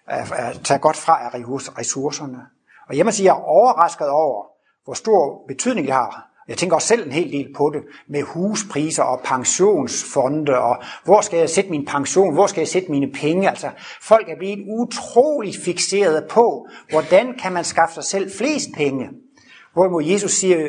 at 0.06 0.60
tage 0.64 0.80
godt 0.80 0.96
fra 0.96 1.24
af 1.24 1.30
ressourcerne. 1.78 2.46
Og 2.88 2.96
jeg 2.96 3.04
må 3.04 3.10
sige, 3.10 3.24
at 3.30 3.34
jeg 3.34 3.40
er 3.40 3.44
overrasket 3.44 4.08
over, 4.08 4.44
hvor 4.88 4.94
stor 4.94 5.44
betydning 5.48 5.86
det 5.86 5.94
har 5.94 6.28
jeg 6.48 6.56
tænker 6.56 6.76
også 6.76 6.88
selv 6.88 7.06
en 7.06 7.12
hel 7.12 7.32
del 7.32 7.52
på 7.56 7.70
det, 7.74 7.82
med 8.08 8.22
huspriser 8.22 9.02
og 9.02 9.20
pensionsfonde, 9.24 10.58
og 10.58 10.76
hvor 11.04 11.20
skal 11.20 11.38
jeg 11.38 11.50
sætte 11.50 11.70
min 11.70 11.86
pension, 11.86 12.34
hvor 12.34 12.46
skal 12.46 12.60
jeg 12.60 12.68
sætte 12.68 12.90
mine 12.90 13.12
penge. 13.12 13.48
Altså, 13.48 13.70
folk 14.02 14.28
er 14.28 14.36
blevet 14.38 14.64
utroligt 14.68 15.56
fixeret 15.64 16.24
på, 16.30 16.68
hvordan 16.90 17.34
kan 17.42 17.52
man 17.52 17.64
skaffe 17.64 17.94
sig 17.94 18.04
selv 18.04 18.30
flest 18.38 18.68
penge. 18.76 19.08
Hvorimod 19.72 20.04
Jesus 20.04 20.32
siger, 20.32 20.68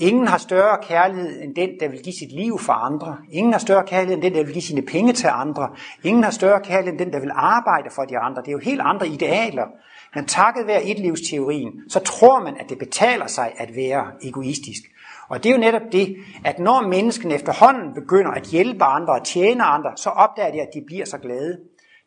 ingen 0.00 0.28
har 0.28 0.38
større 0.38 0.78
kærlighed 0.82 1.42
end 1.42 1.54
den, 1.54 1.70
der 1.80 1.88
vil 1.88 2.02
give 2.02 2.14
sit 2.14 2.32
liv 2.32 2.58
for 2.58 2.72
andre. 2.72 3.16
Ingen 3.30 3.52
har 3.52 3.60
større 3.60 3.84
kærlighed 3.86 4.14
end 4.14 4.22
den, 4.22 4.34
der 4.34 4.44
vil 4.44 4.52
give 4.52 4.62
sine 4.62 4.82
penge 4.82 5.12
til 5.12 5.28
andre. 5.32 5.68
Ingen 6.04 6.24
har 6.24 6.30
større 6.30 6.60
kærlighed 6.60 6.92
end 6.92 6.98
den, 6.98 7.12
der 7.12 7.20
vil 7.20 7.30
arbejde 7.34 7.90
for 7.94 8.02
de 8.02 8.18
andre. 8.18 8.42
Det 8.42 8.48
er 8.48 8.52
jo 8.52 8.58
helt 8.58 8.80
andre 8.80 9.08
idealer. 9.08 9.66
Men 10.14 10.26
takket 10.26 10.66
være 10.66 10.84
etlivsteorien, 10.84 11.72
så 11.88 12.00
tror 12.00 12.40
man, 12.40 12.56
at 12.60 12.68
det 12.68 12.78
betaler 12.78 13.26
sig 13.26 13.52
at 13.56 13.76
være 13.76 14.06
egoistisk. 14.22 14.82
Og 15.28 15.42
det 15.42 15.50
er 15.50 15.54
jo 15.54 15.60
netop 15.60 15.92
det, 15.92 16.16
at 16.44 16.58
når 16.58 16.88
mennesken 16.88 17.30
efterhånden 17.30 17.94
begynder 17.94 18.30
at 18.30 18.42
hjælpe 18.42 18.84
andre 18.84 19.12
og 19.14 19.24
tjene 19.24 19.64
andre, 19.64 19.90
så 19.96 20.10
opdager 20.10 20.52
de, 20.52 20.60
at 20.60 20.68
de 20.74 20.82
bliver 20.86 21.04
så 21.04 21.18
glade. 21.18 21.58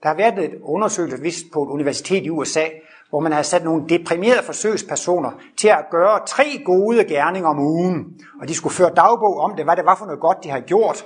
Der 0.03 0.09
har 0.09 0.15
været 0.15 0.39
et 0.39 0.59
undersøgelse 0.61 1.21
vist 1.21 1.45
på 1.53 1.63
et 1.63 1.67
universitet 1.67 2.25
i 2.25 2.29
USA, 2.29 2.65
hvor 3.13 3.19
man 3.19 3.31
har 3.31 3.41
sat 3.41 3.63
nogle 3.63 3.83
deprimerede 3.89 4.43
forsøgspersoner 4.43 5.31
til 5.57 5.67
at 5.67 5.85
gøre 5.91 6.19
tre 6.27 6.61
gode 6.65 7.03
gerninger 7.03 7.49
om 7.49 7.59
ugen. 7.59 8.05
Og 8.41 8.47
de 8.47 8.53
skulle 8.55 8.73
føre 8.73 8.89
dagbog 8.95 9.37
om 9.37 9.55
det, 9.55 9.65
hvad 9.65 9.75
det 9.75 9.85
var 9.85 9.95
for 9.95 10.05
noget 10.05 10.21
godt, 10.21 10.37
de 10.43 10.49
havde 10.49 10.63
gjort. 10.63 11.05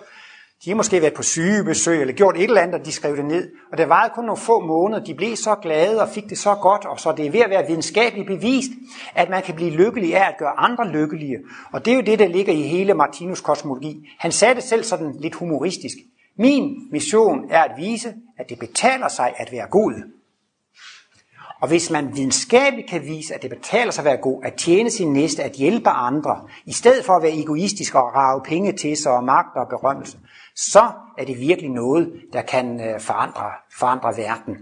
De 0.65 0.69
har 0.69 0.75
måske 0.75 1.01
været 1.01 1.13
på 1.13 1.23
sygebesøg 1.23 2.01
eller 2.01 2.13
gjort 2.13 2.37
et 2.37 2.43
eller 2.43 2.61
andet, 2.61 2.79
og 2.79 2.85
de 2.85 2.91
skrev 2.91 3.17
det 3.17 3.25
ned. 3.25 3.51
Og 3.71 3.77
det 3.77 3.89
varede 3.89 4.13
kun 4.15 4.25
nogle 4.25 4.37
få 4.37 4.59
måneder. 4.59 5.03
De 5.03 5.13
blev 5.15 5.35
så 5.35 5.55
glade 5.55 6.01
og 6.01 6.09
fik 6.09 6.23
det 6.29 6.37
så 6.37 6.55
godt, 6.61 6.85
og 6.85 6.99
så 6.99 7.11
det 7.11 7.25
er 7.25 7.31
ved 7.31 7.39
at 7.39 7.49
være 7.49 7.67
videnskabeligt 7.67 8.27
bevist, 8.27 8.71
at 9.15 9.29
man 9.29 9.43
kan 9.43 9.55
blive 9.55 9.71
lykkelig 9.71 10.15
af 10.15 10.27
at 10.29 10.35
gøre 10.39 10.59
andre 10.59 10.87
lykkelige. 10.87 11.37
Og 11.71 11.85
det 11.85 11.91
er 11.91 11.95
jo 11.95 12.01
det, 12.01 12.19
der 12.19 12.27
ligger 12.27 12.53
i 12.53 12.61
hele 12.61 12.93
Martinus 12.93 13.41
kosmologi. 13.41 14.09
Han 14.19 14.31
sagde 14.31 14.55
det 14.55 14.63
selv 14.63 14.83
sådan 14.83 15.15
lidt 15.19 15.35
humoristisk. 15.35 15.97
Min 16.37 16.75
mission 16.91 17.39
er 17.49 17.63
at 17.63 17.71
vise, 17.77 18.13
at 18.37 18.49
det 18.49 18.59
betaler 18.59 19.07
sig 19.07 19.33
at 19.37 19.51
være 19.51 19.67
god. 19.71 20.16
Og 21.61 21.67
hvis 21.67 21.89
man 21.89 22.15
videnskabeligt 22.15 22.89
kan 22.89 23.03
vise, 23.03 23.35
at 23.35 23.41
det 23.41 23.49
betaler 23.49 23.91
sig 23.91 24.01
at 24.01 24.05
være 24.05 24.17
god, 24.17 24.43
at 24.43 24.53
tjene 24.53 24.91
sin 24.91 25.13
næste, 25.13 25.43
at 25.43 25.51
hjælpe 25.51 25.89
andre, 25.89 26.41
i 26.65 26.73
stedet 26.73 27.05
for 27.05 27.13
at 27.13 27.23
være 27.23 27.37
egoistisk 27.37 27.95
og 27.95 28.15
rave 28.15 28.41
penge 28.45 28.71
til 28.71 28.97
sig 28.97 29.11
og 29.11 29.23
magt 29.23 29.57
og 29.57 29.67
berømmelse, 29.69 30.17
så 30.55 30.91
er 31.17 31.25
det 31.25 31.39
virkelig 31.39 31.69
noget, 31.69 32.13
der 32.33 32.41
kan 32.41 32.81
øh, 32.81 32.99
forandre, 32.99 33.51
forandre 33.79 34.17
verden. 34.17 34.57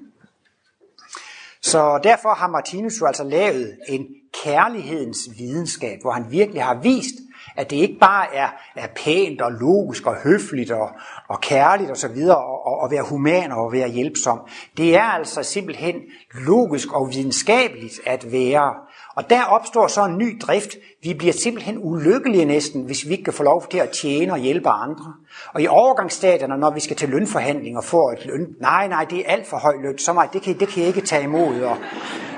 Så 1.61 1.99
derfor 2.03 2.29
har 2.29 2.47
Martinus 2.47 3.01
jo 3.01 3.05
altså 3.05 3.23
lavet 3.23 3.77
en 3.87 4.07
kærlighedens 4.43 5.29
videnskab, 5.37 6.01
hvor 6.01 6.11
han 6.11 6.25
virkelig 6.29 6.63
har 6.63 6.79
vist, 6.83 7.15
at 7.55 7.69
det 7.69 7.75
ikke 7.75 7.99
bare 7.99 8.35
er, 8.35 8.47
er 8.75 8.87
pænt 8.95 9.41
og 9.41 9.51
logisk 9.51 10.05
og 10.05 10.15
høfligt 10.23 10.71
og, 10.71 10.89
og 11.27 11.41
kærligt 11.41 11.89
og 11.89 11.97
så 11.97 12.07
videre, 12.07 12.37
og, 12.37 12.65
og, 12.65 12.79
og 12.79 12.91
være 12.91 13.03
human 13.09 13.51
og 13.51 13.71
være 13.73 13.89
hjælpsom. 13.89 14.39
Det 14.77 14.95
er 14.95 15.03
altså 15.03 15.43
simpelthen 15.43 15.95
logisk 16.33 16.93
og 16.93 17.09
videnskabeligt 17.13 17.99
at 18.05 18.31
være. 18.31 18.73
Og 19.15 19.29
der 19.29 19.43
opstår 19.43 19.87
så 19.87 20.05
en 20.05 20.17
ny 20.17 20.37
drift. 20.41 20.69
Vi 21.03 21.13
bliver 21.13 21.33
simpelthen 21.33 21.77
ulykkelige 21.81 22.45
næsten, 22.45 22.81
hvis 22.81 23.05
vi 23.07 23.11
ikke 23.11 23.23
kan 23.23 23.33
få 23.33 23.43
lov 23.43 23.67
til 23.71 23.77
at 23.77 23.89
tjene 23.89 24.31
og 24.33 24.39
hjælpe 24.39 24.69
andre. 24.69 25.13
Og 25.53 25.61
i 25.61 25.67
overgangsstaterne, 25.67 26.57
når 26.57 26.71
vi 26.71 26.79
skal 26.79 26.95
til 26.95 27.09
lønforhandlinger 27.09 27.81
for 27.81 28.11
et 28.11 28.25
løn, 28.25 28.47
nej, 28.61 28.87
nej, 28.87 29.05
det 29.09 29.19
er 29.19 29.23
alt 29.31 29.47
for 29.47 29.57
høj 29.57 29.75
løn, 29.81 29.97
så 29.97 30.13
meget, 30.13 30.33
det 30.33 30.41
kan, 30.41 30.59
det 30.59 30.67
kan 30.67 30.79
jeg 30.79 30.87
ikke 30.87 31.01
tage 31.01 31.23
imod. 31.23 31.61
Og, 31.61 31.77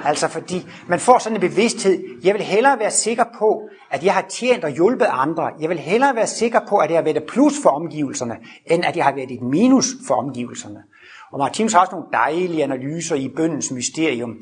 altså 0.04 0.28
fordi 0.28 0.68
man 0.88 1.00
får 1.00 1.18
sådan 1.18 1.36
en 1.36 1.42
bevidsthed, 1.42 2.04
jeg 2.24 2.34
vil 2.34 2.44
hellere 2.44 2.80
være 2.80 2.92
sikker 2.92 3.26
på, 3.40 3.70
at 3.92 4.04
jeg 4.04 4.14
har 4.14 4.26
tjent 4.30 4.64
og 4.64 4.72
hjulpet 4.72 5.08
andre. 5.10 5.52
Jeg 5.60 5.70
vil 5.70 5.80
hellere 5.80 6.16
være 6.16 6.28
sikker 6.28 6.60
på, 6.70 6.78
at 6.78 6.90
jeg 6.90 6.98
har 6.98 7.04
været 7.04 7.18
et 7.18 7.28
plus 7.28 7.54
for 7.64 7.70
omgivelserne, 7.70 8.38
end 8.66 8.86
at 8.86 8.98
jeg 8.98 9.06
har 9.06 9.16
været 9.16 9.32
et 9.32 9.42
minus 9.42 9.86
for 10.08 10.16
omgivelserne. 10.16 10.84
Og 11.32 11.40
Martinus 11.40 11.74
har 11.74 11.80
også 11.80 11.92
nogle 11.92 12.08
dejlige 12.14 12.64
analyser 12.64 13.16
i 13.16 13.28
bøndens 13.28 13.72
mysterium 13.72 14.38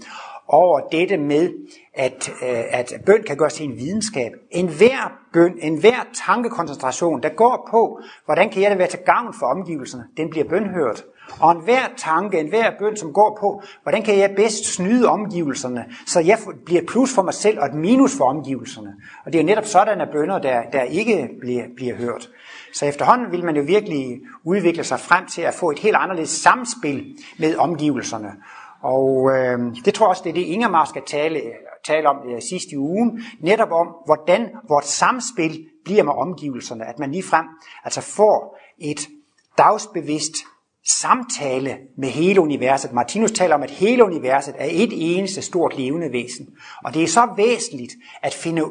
over 0.47 0.79
dette 0.79 1.17
med, 1.17 1.49
at, 1.95 2.29
øh, 2.29 2.63
at 2.69 2.93
bøn 3.05 3.23
kan 3.27 3.37
gøres 3.37 3.53
til 3.53 3.65
en 3.65 3.77
videnskab. 3.77 4.31
En 4.51 4.67
hver 4.67 5.13
bøn, 5.33 5.57
en 5.61 5.79
hver 5.79 6.07
tankekoncentration, 6.25 7.23
der 7.23 7.29
går 7.29 7.67
på, 7.71 7.99
hvordan 8.25 8.49
kan 8.49 8.61
jeg 8.61 8.71
det 8.71 8.79
være 8.79 8.87
til 8.87 8.99
gavn 9.05 9.33
for 9.39 9.45
omgivelserne, 9.45 10.03
den 10.17 10.29
bliver 10.29 10.49
bønhørt. 10.49 11.03
Og 11.39 11.51
en 11.51 11.61
hver 11.63 11.81
tanke, 11.97 12.39
en 12.39 12.49
hver 12.49 12.71
bøn, 12.79 12.97
som 12.97 13.13
går 13.13 13.37
på, 13.41 13.61
hvordan 13.83 14.03
kan 14.03 14.19
jeg 14.19 14.33
bedst 14.35 14.73
snyde 14.73 15.07
omgivelserne, 15.07 15.85
så 16.05 16.19
jeg 16.19 16.37
bliver 16.65 16.81
et 16.81 16.87
plus 16.87 17.15
for 17.15 17.21
mig 17.21 17.33
selv 17.33 17.59
og 17.59 17.65
et 17.65 17.73
minus 17.73 18.17
for 18.17 18.25
omgivelserne. 18.25 18.95
Og 19.25 19.33
det 19.33 19.39
er 19.39 19.43
jo 19.43 19.45
netop 19.45 19.65
at 20.01 20.09
bønder, 20.11 20.39
der, 20.39 20.61
der 20.73 20.81
ikke 20.81 21.29
bliver, 21.39 21.63
bliver 21.75 21.95
hørt. 21.95 22.29
Så 22.73 22.85
efterhånden 22.85 23.31
vil 23.31 23.45
man 23.45 23.55
jo 23.55 23.63
virkelig 23.63 24.21
udvikle 24.43 24.83
sig 24.83 24.99
frem 24.99 25.25
til 25.25 25.41
at 25.41 25.53
få 25.53 25.71
et 25.71 25.79
helt 25.79 25.95
anderledes 25.95 26.29
samspil 26.29 27.17
med 27.39 27.55
omgivelserne. 27.55 28.31
Og 28.81 29.31
øh, 29.31 29.59
det 29.85 29.93
tror 29.93 30.05
jeg 30.05 30.09
også, 30.09 30.23
det 30.23 30.29
er 30.29 30.33
det, 30.33 30.41
Ingemar 30.41 30.85
skal 30.85 31.01
tale, 31.07 31.41
tale 31.87 32.09
om 32.09 32.17
øh, 32.29 32.41
sidste 32.41 32.71
i 32.71 32.77
ugen, 32.77 33.21
netop 33.39 33.71
om, 33.71 33.87
hvordan 34.05 34.49
vores 34.69 34.85
samspil 34.85 35.69
bliver 35.85 36.03
med 36.03 36.13
omgivelserne, 36.13 36.85
at 36.85 36.99
man 36.99 37.11
lige 37.11 37.23
frem 37.23 37.45
altså 37.83 38.01
får 38.01 38.57
et 38.77 39.07
dagsbevidst 39.57 40.35
samtale 40.85 41.77
med 41.97 42.09
hele 42.09 42.41
universet. 42.41 42.93
Martinus 42.93 43.31
taler 43.31 43.55
om, 43.55 43.63
at 43.63 43.71
hele 43.71 44.03
universet 44.03 44.55
er 44.57 44.67
et 44.71 44.89
eneste 44.93 45.41
stort 45.41 45.77
levende 45.77 46.11
væsen. 46.11 46.47
Og 46.83 46.93
det 46.93 47.03
er 47.03 47.07
så 47.07 47.27
væsentligt 47.37 47.93
at 48.21 48.33
finde, 48.33 48.63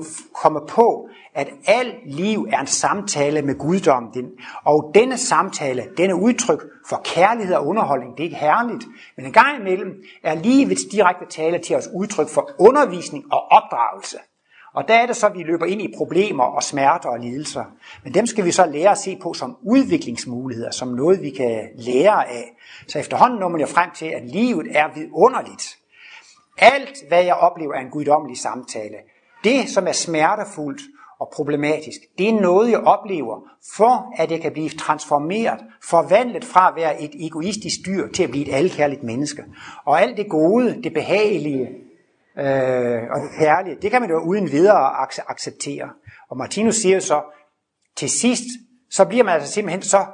komme 0.42 0.60
på, 0.68 1.08
at 1.34 1.48
alt 1.66 1.94
liv 2.06 2.46
er 2.52 2.60
en 2.60 2.66
samtale 2.66 3.42
med 3.42 3.58
guddommen. 3.58 4.30
Og 4.64 4.90
denne 4.94 5.18
samtale, 5.18 5.84
denne 5.96 6.14
udtryk 6.14 6.62
for 6.88 7.00
kærlighed 7.04 7.54
og 7.54 7.66
underholdning, 7.66 8.12
det 8.12 8.20
er 8.20 8.24
ikke 8.24 8.36
herligt. 8.36 8.84
Men 9.16 9.26
en 9.26 9.32
gang 9.32 9.60
imellem 9.60 9.92
er 10.22 10.34
livets 10.34 10.84
direkte 10.92 11.26
tale 11.30 11.58
til 11.58 11.76
os 11.76 11.88
udtryk 11.94 12.28
for 12.28 12.50
undervisning 12.58 13.32
og 13.32 13.42
opdragelse. 13.50 14.16
Og 14.74 14.88
der 14.88 14.94
er 14.94 15.06
det 15.06 15.16
så, 15.16 15.26
at 15.26 15.34
vi 15.34 15.42
løber 15.42 15.66
ind 15.66 15.82
i 15.82 15.94
problemer 15.96 16.44
og 16.44 16.62
smerter 16.62 17.08
og 17.08 17.20
lidelser. 17.20 17.64
Men 18.04 18.14
dem 18.14 18.26
skal 18.26 18.44
vi 18.44 18.50
så 18.50 18.66
lære 18.66 18.90
at 18.90 18.98
se 18.98 19.18
på 19.22 19.34
som 19.34 19.56
udviklingsmuligheder, 19.62 20.70
som 20.70 20.88
noget, 20.88 21.22
vi 21.22 21.30
kan 21.30 21.68
lære 21.76 22.28
af. 22.28 22.44
Så 22.88 22.98
efterhånden 22.98 23.38
når 23.38 23.48
man 23.48 23.60
jo 23.60 23.66
frem 23.66 23.90
til, 23.94 24.06
at 24.06 24.30
livet 24.30 24.66
er 24.70 24.94
vidunderligt. 24.94 25.78
Alt, 26.58 27.08
hvad 27.08 27.24
jeg 27.24 27.34
oplever, 27.34 27.74
er 27.74 27.80
en 27.80 27.90
guddommelig 27.90 28.38
samtale. 28.38 28.96
Det, 29.44 29.68
som 29.68 29.86
er 29.86 29.92
smertefuldt 29.92 30.82
og 31.20 31.30
problematisk, 31.34 32.00
det 32.18 32.28
er 32.28 32.40
noget, 32.40 32.70
jeg 32.70 32.80
oplever, 32.80 33.40
for 33.76 34.12
at 34.16 34.30
jeg 34.30 34.40
kan 34.40 34.52
blive 34.52 34.68
transformeret, 34.68 35.58
forvandlet 35.82 36.44
fra 36.44 36.68
at 36.68 36.76
være 36.76 37.02
et 37.02 37.10
egoistisk 37.14 37.86
dyr 37.86 38.08
til 38.08 38.22
at 38.22 38.30
blive 38.30 38.48
et 38.48 38.54
alkærligt 38.54 39.02
menneske. 39.02 39.44
Og 39.84 40.02
alt 40.02 40.16
det 40.16 40.28
gode, 40.28 40.82
det 40.82 40.94
behagelige, 40.94 41.68
øh, 42.38 43.02
og 43.10 43.20
det 43.20 43.30
herlige, 43.38 43.76
det 43.82 43.90
kan 43.90 44.00
man 44.00 44.10
jo 44.10 44.18
uden 44.18 44.52
videre 44.52 45.00
acceptere. 45.28 45.90
Og 46.30 46.36
Martinus 46.36 46.76
siger 46.76 47.00
så, 47.00 47.22
til 47.96 48.10
sidst, 48.10 48.44
så 48.90 49.04
bliver 49.04 49.24
man 49.24 49.34
altså 49.34 49.52
simpelthen 49.52 49.82
så, 49.82 50.06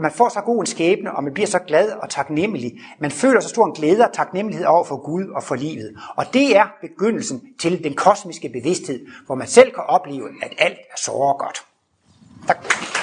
man 0.00 0.12
får 0.12 0.28
så 0.28 0.40
god 0.40 0.60
en 0.60 0.66
skæbne, 0.66 1.16
og 1.16 1.24
man 1.24 1.34
bliver 1.34 1.46
så 1.46 1.58
glad 1.58 1.90
og 1.90 2.10
taknemmelig. 2.10 2.72
Man 3.00 3.10
føler 3.10 3.40
så 3.40 3.48
stor 3.48 3.66
en 3.66 3.72
glæde 3.72 4.04
og 4.04 4.12
taknemmelighed 4.12 4.66
over 4.66 4.84
for 4.84 4.96
Gud 4.96 5.26
og 5.28 5.42
for 5.42 5.54
livet. 5.54 5.96
Og 6.16 6.24
det 6.32 6.56
er 6.56 6.66
begyndelsen 6.80 7.42
til 7.60 7.84
den 7.84 7.94
kosmiske 7.94 8.48
bevidsthed, 8.48 9.06
hvor 9.26 9.34
man 9.34 9.46
selv 9.46 9.74
kan 9.74 9.84
opleve, 9.84 10.28
at 10.42 10.52
alt 10.58 10.78
er 10.78 10.96
så 10.96 11.12
godt. 11.38 11.66
Tak. 12.46 12.97